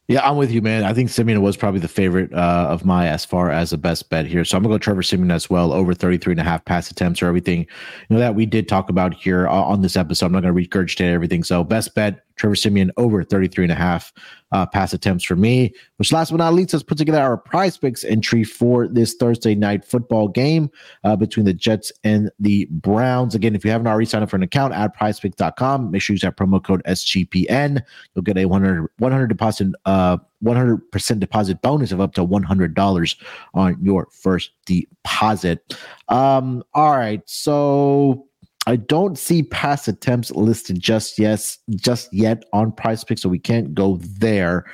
Yeah, 0.06 0.28
I'm 0.28 0.36
with 0.36 0.50
you, 0.50 0.60
man. 0.60 0.84
I 0.84 0.92
think 0.92 1.08
Siemian 1.08 1.40
was 1.40 1.56
probably 1.56 1.80
the 1.80 1.88
favorite 1.88 2.30
uh, 2.34 2.66
of 2.68 2.84
my 2.84 3.08
as 3.08 3.24
far 3.24 3.50
as 3.50 3.70
the 3.70 3.78
best 3.78 4.10
bet 4.10 4.26
here. 4.26 4.44
So 4.44 4.54
I'm 4.56 4.62
gonna 4.62 4.74
go 4.74 4.78
Trevor 4.78 5.02
Siemian 5.02 5.30
as 5.30 5.48
well, 5.48 5.72
over 5.72 5.94
33 5.94 6.32
and 6.32 6.40
a 6.40 6.44
half 6.44 6.62
pass 6.66 6.90
attempts 6.90 7.22
or 7.22 7.26
everything, 7.26 7.60
you 7.60 7.66
know, 8.10 8.18
that 8.18 8.34
we 8.34 8.44
did 8.44 8.68
talk 8.68 8.90
about 8.90 9.14
here 9.14 9.48
on 9.48 9.80
this 9.80 9.96
episode. 9.96 10.26
I'm 10.26 10.32
not 10.32 10.42
gonna 10.42 10.52
regurgitate 10.52 11.10
everything. 11.10 11.42
So 11.42 11.64
best 11.64 11.94
bet, 11.94 12.22
Trevor 12.36 12.56
Siemian 12.56 12.90
over 12.96 13.22
33 13.22 13.64
and 13.64 13.72
a 13.72 13.76
half 13.76 14.12
uh, 14.52 14.64
pass 14.66 14.92
attempts 14.92 15.24
for 15.24 15.36
me. 15.36 15.74
Which 15.96 16.12
last 16.12 16.30
but 16.30 16.36
not 16.38 16.54
least, 16.54 16.72
let's 16.72 16.82
put 16.82 16.98
together 16.98 17.20
our 17.20 17.36
PrizePicks 17.36 18.04
entry 18.08 18.44
for 18.44 18.86
this 18.86 19.14
Thursday 19.14 19.54
night 19.54 19.84
football 19.84 20.28
game 20.28 20.70
uh, 21.02 21.16
between 21.16 21.44
the 21.44 21.52
Jets 21.52 21.92
and 22.04 22.30
the 22.38 22.66
Browns. 22.70 23.34
Again, 23.34 23.54
if 23.54 23.64
you 23.64 23.70
haven't 23.70 23.86
already 23.86 24.06
signed 24.06 24.22
up 24.22 24.30
for 24.30 24.36
an 24.36 24.42
account 24.42 24.74
at 24.74 24.96
prizepicks.com, 24.96 25.90
make 25.90 26.02
sure 26.02 26.14
you 26.14 26.16
use 26.16 26.22
that 26.22 26.36
promo 26.36 26.62
code 26.62 26.82
SGPN. 26.84 27.82
You'll 28.14 28.22
get 28.22 28.38
a 28.38 28.46
100, 28.46 28.88
100 28.98 29.26
deposit, 29.26 29.68
uh, 29.84 30.18
100% 30.44 31.18
deposit 31.18 31.62
bonus 31.62 31.90
of 31.90 32.00
up 32.00 32.14
to 32.14 32.24
$100 32.24 33.16
on 33.54 33.76
your 33.82 34.08
first 34.12 34.52
deposit. 34.66 35.76
Um, 36.08 36.62
all 36.74 36.96
right. 36.96 37.22
So 37.26 38.28
I 38.66 38.76
don't 38.76 39.18
see 39.18 39.42
pass 39.42 39.88
attempts 39.88 40.30
listed 40.30 40.80
just 40.80 41.18
yet, 41.18 41.56
just 41.70 42.12
yet 42.12 42.44
on 42.52 42.72
Prize 42.72 43.04
Pick, 43.04 43.18
so 43.18 43.28
we 43.28 43.38
can't 43.38 43.74
go 43.74 43.98
there. 44.00 44.64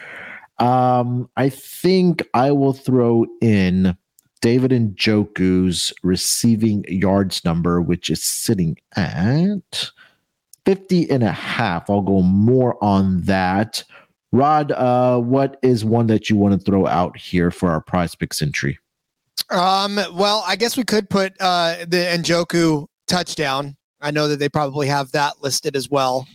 Um, 0.58 1.28
I 1.36 1.48
think 1.48 2.22
I 2.34 2.52
will 2.52 2.72
throw 2.72 3.26
in 3.40 3.96
David 4.40 4.70
Njoku's 4.70 5.92
receiving 6.02 6.84
yards 6.88 7.44
number, 7.44 7.80
which 7.80 8.10
is 8.10 8.22
sitting 8.22 8.76
at 8.96 9.90
50 10.66 11.10
and 11.10 11.22
a 11.22 11.32
half. 11.32 11.90
I'll 11.90 12.02
go 12.02 12.22
more 12.22 12.82
on 12.82 13.22
that. 13.22 13.82
Rod, 14.32 14.70
uh, 14.72 15.18
what 15.18 15.58
is 15.62 15.84
one 15.84 16.06
that 16.06 16.30
you 16.30 16.36
want 16.36 16.54
to 16.54 16.64
throw 16.64 16.86
out 16.86 17.16
here 17.16 17.50
for 17.50 17.70
our 17.70 17.82
PrizePicks 17.82 18.40
entry? 18.40 18.78
Um, 19.50 19.96
well, 20.14 20.44
I 20.46 20.54
guess 20.54 20.76
we 20.76 20.84
could 20.84 21.10
put 21.10 21.34
uh 21.40 21.78
the 21.80 22.06
Njoku 22.16 22.86
touchdown 23.08 23.76
I 24.00 24.10
know 24.10 24.28
that 24.28 24.38
they 24.38 24.48
probably 24.48 24.86
have 24.86 25.12
that 25.12 25.42
listed 25.42 25.76
as 25.76 25.90
well. 25.90 26.26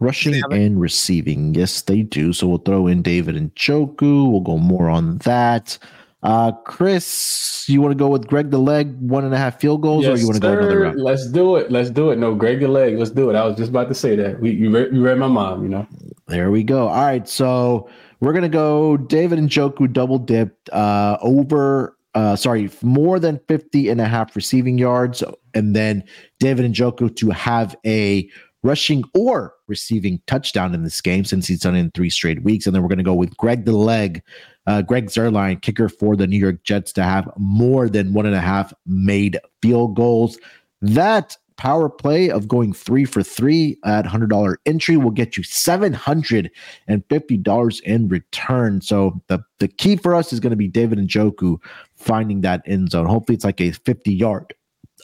Rushing 0.00 0.42
and 0.50 0.80
receiving. 0.80 1.54
Yes, 1.54 1.82
they 1.82 2.02
do. 2.02 2.32
So 2.32 2.46
we'll 2.46 2.58
throw 2.58 2.86
in 2.86 3.02
David 3.02 3.36
Njoku. 3.36 4.30
We'll 4.30 4.40
go 4.40 4.58
more 4.58 4.90
on 4.90 5.18
that. 5.18 5.78
Uh, 6.22 6.52
Chris, 6.52 7.64
you 7.68 7.80
want 7.80 7.90
to 7.90 7.96
go 7.96 8.06
with 8.08 8.28
Greg 8.28 8.50
the 8.50 8.58
Leg, 8.58 8.94
one 9.00 9.24
and 9.24 9.34
a 9.34 9.38
half 9.38 9.60
field 9.60 9.82
goals, 9.82 10.04
yes, 10.04 10.16
or 10.16 10.20
you 10.20 10.26
want 10.26 10.36
to 10.36 10.40
go 10.40 10.52
another 10.52 10.80
round? 10.80 11.00
Let's 11.00 11.26
do 11.28 11.56
it. 11.56 11.72
Let's 11.72 11.90
do 11.90 12.10
it. 12.10 12.18
No, 12.18 12.34
Greg 12.34 12.60
the 12.60 12.68
Leg. 12.68 12.96
Let's 12.96 13.10
do 13.10 13.28
it. 13.28 13.34
I 13.34 13.44
was 13.44 13.56
just 13.56 13.70
about 13.70 13.88
to 13.88 13.94
say 13.94 14.14
that. 14.14 14.38
We, 14.40 14.52
you, 14.52 14.70
read, 14.70 14.94
you 14.94 15.02
read 15.02 15.18
my 15.18 15.26
mom, 15.26 15.64
you 15.64 15.68
know. 15.68 15.86
There 16.28 16.52
we 16.52 16.62
go. 16.62 16.86
All 16.86 17.04
right. 17.04 17.28
So 17.28 17.88
we're 18.20 18.32
going 18.32 18.42
to 18.42 18.48
go 18.48 18.96
David 18.96 19.40
Njoku 19.40 19.92
double 19.92 20.18
dipped 20.18 20.68
uh, 20.70 21.18
over 21.22 21.96
uh, 22.14 22.36
sorry, 22.36 22.70
more 22.82 23.18
than 23.18 23.40
50 23.48 23.88
and 23.88 24.00
a 24.00 24.06
half 24.06 24.34
receiving 24.36 24.78
yards. 24.78 25.22
And 25.54 25.74
then 25.74 26.04
David 26.40 26.64
and 26.64 26.74
Njoku 26.74 27.14
to 27.16 27.30
have 27.30 27.76
a 27.86 28.28
rushing 28.62 29.02
or 29.14 29.54
receiving 29.66 30.20
touchdown 30.26 30.74
in 30.74 30.84
this 30.84 31.00
game 31.00 31.24
since 31.24 31.46
he's 31.46 31.60
done 31.60 31.74
it 31.74 31.80
in 31.80 31.90
three 31.92 32.10
straight 32.10 32.42
weeks. 32.42 32.66
And 32.66 32.74
then 32.74 32.82
we're 32.82 32.88
going 32.88 32.98
to 32.98 33.04
go 33.04 33.14
with 33.14 33.36
Greg 33.36 33.64
the 33.64 33.72
Leg, 33.72 34.22
uh, 34.66 34.82
Greg 34.82 35.06
Zuerlein, 35.06 35.60
kicker 35.60 35.88
for 35.88 36.16
the 36.16 36.26
New 36.26 36.38
York 36.38 36.62
Jets, 36.62 36.92
to 36.92 37.02
have 37.02 37.28
more 37.36 37.88
than 37.88 38.12
one 38.12 38.26
and 38.26 38.34
a 38.34 38.40
half 38.40 38.72
made 38.86 39.38
field 39.62 39.96
goals. 39.96 40.38
That 40.80 41.36
power 41.56 41.88
play 41.88 42.30
of 42.30 42.48
going 42.48 42.72
three 42.72 43.04
for 43.04 43.22
three 43.22 43.78
at 43.84 44.04
$100 44.04 44.56
entry 44.66 44.96
will 44.96 45.10
get 45.10 45.36
you 45.36 45.42
$750 45.42 47.80
in 47.82 48.08
return. 48.08 48.80
So 48.80 49.20
the, 49.28 49.44
the 49.58 49.68
key 49.68 49.96
for 49.96 50.14
us 50.14 50.32
is 50.32 50.40
going 50.40 50.50
to 50.50 50.56
be 50.56 50.68
David 50.68 50.98
Njoku 50.98 51.58
finding 51.96 52.40
that 52.42 52.62
end 52.66 52.90
zone. 52.90 53.06
Hopefully 53.06 53.34
it's 53.34 53.44
like 53.44 53.60
a 53.60 53.72
50 53.72 54.12
yard 54.12 54.54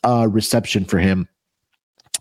uh, 0.04 0.28
reception 0.30 0.84
for 0.84 0.98
him 0.98 1.28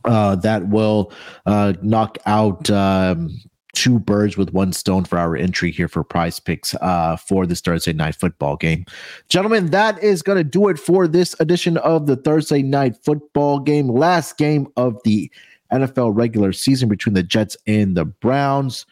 uh, 0.06 0.36
that 0.38 0.70
will 0.70 1.12
uh, 1.46 1.74
knock 1.82 2.18
out 2.26 2.70
um, 2.70 3.30
two 3.78 4.00
birds 4.00 4.36
with 4.38 4.52
one 4.54 4.74
stone 4.74 5.06
for 5.06 5.20
our 5.20 5.38
entry 5.38 5.70
here 5.72 5.88
for 5.88 6.04
PrizePicks 6.04 6.76
uh, 6.82 7.16
for 7.16 7.46
this 7.46 7.62
Thursday 7.62 7.94
night 7.94 8.16
football 8.16 8.56
game. 8.56 8.88
Gentlemen, 9.30 9.68
that 9.68 10.02
is 10.04 10.24
going 10.24 10.40
to 10.40 10.44
do 10.44 10.68
it 10.68 10.80
for 10.80 11.08
this 11.08 11.36
edition 11.40 11.78
of 11.78 12.08
the 12.08 12.16
Thursday 12.16 12.64
night 12.64 12.98
football 12.98 13.60
game. 13.60 13.88
Last 13.88 14.40
game 14.40 14.68
of 14.78 15.00
the 15.04 15.32
NFL 15.72 16.18
regular 16.18 16.54
season 16.54 16.90
between 16.90 17.14
the 17.14 17.22
Jets 17.22 17.56
and 17.68 17.96
the 17.96 18.06
Browns. 18.06 18.88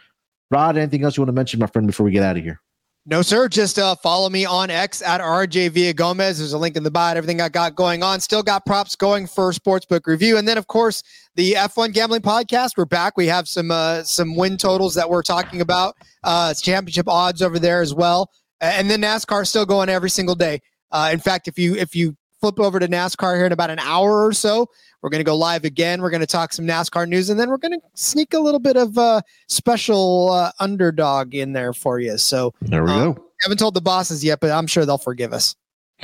Rod, 0.52 0.78
anything 0.78 1.04
else 1.04 1.18
you 1.18 1.22
want 1.22 1.30
to 1.30 1.34
mention, 1.34 1.60
my 1.60 1.66
friend, 1.66 1.88
before 1.88 2.06
we 2.06 2.12
get 2.12 2.22
out 2.22 2.38
of 2.38 2.44
here? 2.44 2.62
No, 3.08 3.22
sir. 3.22 3.48
Just 3.48 3.78
uh, 3.78 3.94
follow 3.96 4.30
me 4.32 4.46
on 4.46 4.72
X 4.72 5.04
at 5.04 5.22
RJ 5.22 5.70
Villagomez. 5.70 6.40
There's 6.40 6.54
a 6.54 6.58
link 6.58 6.76
in 6.76 6.82
the 6.82 6.90
bio. 6.90 7.16
Everything 7.16 7.40
I 7.40 7.50
got 7.50 7.76
going 7.76 8.02
on. 8.02 8.20
Still 8.20 8.42
got 8.42 8.66
props 8.66 8.96
going 8.96 9.28
for 9.28 9.52
Sportsbook 9.52 10.08
Review, 10.08 10.38
and 10.38 10.48
then 10.48 10.58
of 10.58 10.66
course 10.66 11.04
the 11.36 11.54
F1 11.54 11.94
Gambling 11.94 12.22
Podcast. 12.22 12.72
We're 12.78 12.86
back. 12.86 13.16
We 13.16 13.28
have 13.28 13.48
some 13.48 13.70
uh, 13.70 14.02
some 14.02 14.36
win 14.36 14.58
totals 14.58 14.96
that 14.96 15.08
we're 15.08 15.22
talking 15.22 15.62
about. 15.62 15.96
Uh, 16.24 16.56
championship 16.56 17.08
odds 17.08 17.44
over 17.44 17.60
there 17.60 17.82
as 17.82 17.94
well, 17.94 18.32
and 18.60 18.90
then 18.90 19.04
NASCAR 19.04 19.46
still 19.46 19.68
going 19.68 19.88
every 19.88 20.10
single 20.10 20.36
day. 20.36 20.60
Uh, 20.92 21.12
in 21.14 21.20
fact, 21.20 21.48
if 21.48 21.60
you 21.60 21.76
if 21.76 21.94
you 21.96 22.18
flip 22.46 22.60
over 22.60 22.80
to 22.80 22.88
NASCAR 22.88 23.36
here 23.38 23.48
in 23.48 23.52
about 23.52 23.72
an 23.72 23.80
hour 23.80 24.24
or 24.24 24.32
so, 24.32 24.70
we're 25.02 25.10
going 25.10 25.20
to 25.20 25.24
go 25.26 25.36
live 25.36 25.66
again. 25.66 26.00
We're 26.00 26.12
going 26.12 26.22
to 26.22 26.28
talk 26.28 26.54
some 26.54 26.66
NASCAR 26.68 27.08
news, 27.08 27.32
and 27.32 27.40
then 27.40 27.50
we're 27.50 27.58
going 27.58 27.72
to 27.80 27.80
sneak 27.96 28.36
a 28.36 28.40
little 28.40 28.60
bit 28.60 28.78
of 28.78 28.96
uh, 29.00 29.22
special 29.48 30.30
uh, 30.32 30.52
underdog 30.60 31.34
in 31.34 31.54
there 31.54 31.74
for 31.74 32.00
you. 32.00 32.20
So 32.20 32.54
There 32.62 32.84
we 32.84 32.92
Um, 32.92 33.14
go. 33.14 33.26
haven't 33.42 33.58
told 33.58 33.74
the 33.74 33.82
bosses 33.82 34.24
yet, 34.24 34.40
but 34.42 34.52
I'm 34.52 34.68
sure 34.68 34.86
they'll 34.86 35.00
forgive 35.00 35.34
us. 35.34 35.56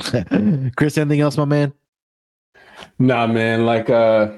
Chris, 0.76 0.98
anything 0.98 1.20
else, 1.20 1.36
my 1.36 1.44
man? 1.44 1.72
Nah, 2.98 3.28
man. 3.28 3.64
Like 3.64 3.88
uh, 3.88 4.32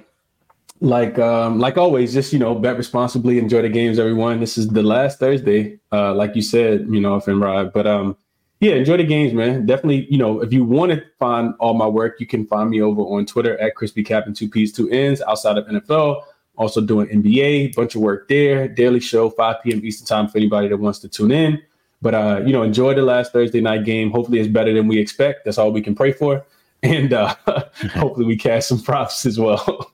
like 0.80 1.18
um, 1.18 1.58
like 1.58 1.78
always, 1.78 2.12
just 2.12 2.34
you 2.34 2.38
know, 2.38 2.54
bet 2.54 2.76
responsibly, 2.76 3.38
enjoy 3.38 3.62
the 3.62 3.70
games, 3.70 3.98
everyone. 3.98 4.40
This 4.40 4.58
is 4.58 4.68
the 4.68 4.82
last 4.82 5.18
Thursday, 5.20 5.78
uh, 5.90 6.12
like 6.14 6.36
you 6.36 6.42
said, 6.42 6.86
you 6.90 7.00
know, 7.00 7.16
if 7.16 7.28
and 7.28 7.40
ride. 7.40 7.72
But 7.72 7.86
um, 7.86 8.16
yeah, 8.64 8.76
enjoy 8.76 8.96
the 8.96 9.04
games, 9.04 9.34
man. 9.34 9.66
Definitely, 9.66 10.06
you 10.10 10.16
know, 10.16 10.40
if 10.40 10.50
you 10.50 10.64
want 10.64 10.90
to 10.90 11.04
find 11.18 11.52
all 11.60 11.74
my 11.74 11.86
work, 11.86 12.18
you 12.18 12.26
can 12.26 12.46
find 12.46 12.70
me 12.70 12.80
over 12.80 13.02
on 13.02 13.26
Twitter 13.26 13.60
at 13.60 13.74
Crispy 13.74 14.02
Captain 14.02 14.32
Two 14.32 14.48
P's 14.48 14.72
Two 14.72 14.88
N's. 14.88 15.20
Outside 15.20 15.58
of 15.58 15.66
NFL, 15.66 16.22
also 16.56 16.80
doing 16.80 17.06
NBA, 17.08 17.74
bunch 17.74 17.94
of 17.94 18.00
work 18.00 18.26
there. 18.26 18.66
Daily 18.66 19.00
show, 19.00 19.28
5 19.28 19.56
p.m. 19.62 19.84
Eastern 19.84 20.06
time 20.06 20.28
for 20.28 20.38
anybody 20.38 20.68
that 20.68 20.78
wants 20.78 20.98
to 21.00 21.10
tune 21.10 21.30
in. 21.30 21.62
But 22.00 22.14
uh, 22.14 22.40
you 22.46 22.54
know, 22.54 22.62
enjoy 22.62 22.94
the 22.94 23.02
last 23.02 23.32
Thursday 23.32 23.60
night 23.60 23.84
game. 23.84 24.10
Hopefully, 24.10 24.38
it's 24.38 24.48
better 24.48 24.72
than 24.72 24.88
we 24.88 24.98
expect. 24.98 25.44
That's 25.44 25.58
all 25.58 25.70
we 25.70 25.82
can 25.82 25.94
pray 25.94 26.12
for. 26.12 26.46
And 26.82 27.12
uh, 27.12 27.34
hopefully, 27.92 28.24
we 28.24 28.36
cash 28.36 28.64
some 28.64 28.80
props 28.80 29.26
as 29.26 29.38
well. 29.38 29.90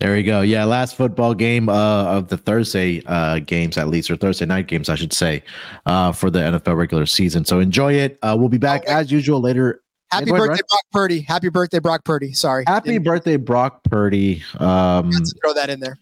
There 0.00 0.12
we 0.12 0.22
go. 0.24 0.40
Yeah, 0.40 0.64
last 0.64 0.96
football 0.96 1.34
game 1.34 1.68
uh, 1.68 2.04
of 2.04 2.28
the 2.28 2.36
Thursday 2.36 3.02
uh, 3.06 3.38
games, 3.38 3.78
at 3.78 3.88
least, 3.88 4.10
or 4.10 4.16
Thursday 4.16 4.44
night 4.44 4.66
games, 4.66 4.88
I 4.88 4.96
should 4.96 5.12
say, 5.12 5.42
uh, 5.86 6.12
for 6.12 6.30
the 6.30 6.40
NFL 6.40 6.76
regular 6.76 7.06
season. 7.06 7.44
So 7.44 7.60
enjoy 7.60 7.94
it. 7.94 8.18
Uh, 8.20 8.36
we'll 8.38 8.48
be 8.48 8.58
back 8.58 8.82
Oh, 8.88 8.92
as 8.92 9.12
usual 9.12 9.40
later. 9.40 9.82
Happy 10.10 10.30
birthday, 10.30 10.60
Brock 10.68 10.82
Purdy. 10.92 11.20
Happy 11.20 11.48
birthday, 11.48 11.78
Brock 11.78 12.04
Purdy. 12.04 12.32
Sorry. 12.32 12.64
Happy 12.66 12.90
Didn't 12.90 13.04
birthday, 13.04 13.36
Brock 13.36 13.82
Purdy. 13.84 14.42
Um, 14.58 15.10
throw 15.42 15.54
that 15.54 15.70
in 15.70 15.80
there. 15.80 15.98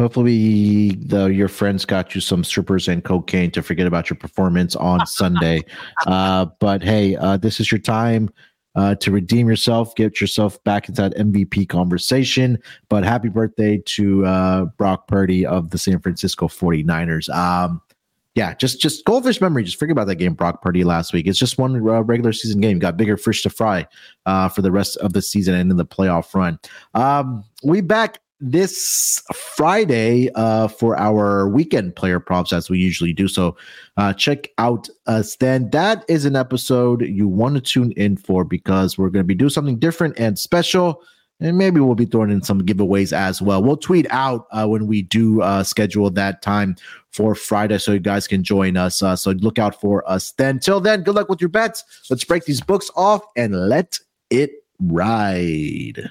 hopefully, 0.00 0.90
the 0.96 1.26
your 1.26 1.48
friends 1.48 1.84
got 1.84 2.14
you 2.14 2.20
some 2.20 2.44
strippers 2.44 2.88
and 2.88 3.04
cocaine 3.04 3.50
to 3.52 3.62
forget 3.62 3.86
about 3.86 4.10
your 4.10 4.16
performance 4.16 4.74
on 4.76 5.06
Sunday. 5.06 5.62
Uh, 6.06 6.46
but 6.60 6.82
hey, 6.82 7.16
uh, 7.16 7.36
this 7.38 7.60
is 7.60 7.70
your 7.72 7.78
time. 7.78 8.28
Uh, 8.76 8.94
to 8.96 9.12
redeem 9.12 9.48
yourself, 9.48 9.94
get 9.94 10.20
yourself 10.20 10.62
back 10.64 10.88
into 10.88 11.00
that 11.00 11.16
MVP 11.16 11.68
conversation. 11.68 12.58
But 12.88 13.04
happy 13.04 13.28
birthday 13.28 13.80
to 13.86 14.26
uh, 14.26 14.64
Brock 14.64 15.06
Purdy 15.06 15.46
of 15.46 15.70
the 15.70 15.78
San 15.78 16.00
Francisco 16.00 16.48
49ers. 16.48 17.32
Um, 17.32 17.80
yeah, 18.34 18.54
just 18.54 18.80
just 18.80 19.04
goldfish 19.04 19.40
memory. 19.40 19.62
Just 19.62 19.78
forget 19.78 19.92
about 19.92 20.08
that 20.08 20.16
game, 20.16 20.34
Brock 20.34 20.60
Purdy 20.60 20.82
last 20.82 21.12
week. 21.12 21.28
It's 21.28 21.38
just 21.38 21.56
one 21.56 21.76
uh, 21.76 22.02
regular 22.02 22.32
season 22.32 22.60
game. 22.60 22.80
Got 22.80 22.96
bigger 22.96 23.16
fish 23.16 23.44
to 23.44 23.50
fry 23.50 23.86
uh, 24.26 24.48
for 24.48 24.60
the 24.60 24.72
rest 24.72 24.96
of 24.96 25.12
the 25.12 25.22
season 25.22 25.54
and 25.54 25.70
in 25.70 25.76
the 25.76 25.86
playoff 25.86 26.34
run. 26.34 26.58
Um, 26.94 27.44
we 27.62 27.80
back 27.80 28.18
this 28.40 29.22
Friday 29.32 30.30
uh, 30.34 30.68
for 30.68 30.98
our 30.98 31.48
weekend 31.48 31.96
player 31.96 32.20
props 32.20 32.52
as 32.52 32.68
we 32.68 32.78
usually 32.78 33.12
do. 33.12 33.28
So 33.28 33.56
uh, 33.96 34.12
check 34.12 34.50
out 34.58 34.88
us 35.06 35.36
then. 35.36 35.70
That 35.70 36.04
is 36.08 36.24
an 36.24 36.36
episode 36.36 37.02
you 37.02 37.28
want 37.28 37.54
to 37.54 37.60
tune 37.60 37.92
in 37.92 38.16
for 38.16 38.44
because 38.44 38.98
we're 38.98 39.10
going 39.10 39.22
to 39.22 39.26
be 39.26 39.34
doing 39.34 39.50
something 39.50 39.78
different 39.78 40.18
and 40.18 40.38
special. 40.38 41.02
And 41.40 41.58
maybe 41.58 41.80
we'll 41.80 41.94
be 41.94 42.06
throwing 42.06 42.30
in 42.30 42.42
some 42.42 42.62
giveaways 42.62 43.12
as 43.12 43.42
well. 43.42 43.62
We'll 43.62 43.76
tweet 43.76 44.06
out 44.10 44.46
uh, 44.52 44.66
when 44.66 44.86
we 44.86 45.02
do 45.02 45.42
uh, 45.42 45.64
schedule 45.64 46.10
that 46.10 46.42
time 46.42 46.76
for 47.10 47.34
Friday 47.34 47.78
so 47.78 47.92
you 47.92 47.98
guys 47.98 48.28
can 48.28 48.42
join 48.44 48.76
us. 48.76 49.02
Uh, 49.02 49.16
so 49.16 49.32
look 49.32 49.58
out 49.58 49.80
for 49.80 50.08
us 50.08 50.32
then. 50.32 50.58
Till 50.58 50.80
then, 50.80 51.02
good 51.02 51.14
luck 51.14 51.28
with 51.28 51.40
your 51.40 51.50
bets. 51.50 51.84
Let's 52.08 52.24
break 52.24 52.44
these 52.44 52.60
books 52.60 52.90
off 52.96 53.22
and 53.36 53.68
let 53.68 53.98
it 54.30 54.50
ride. 54.80 56.10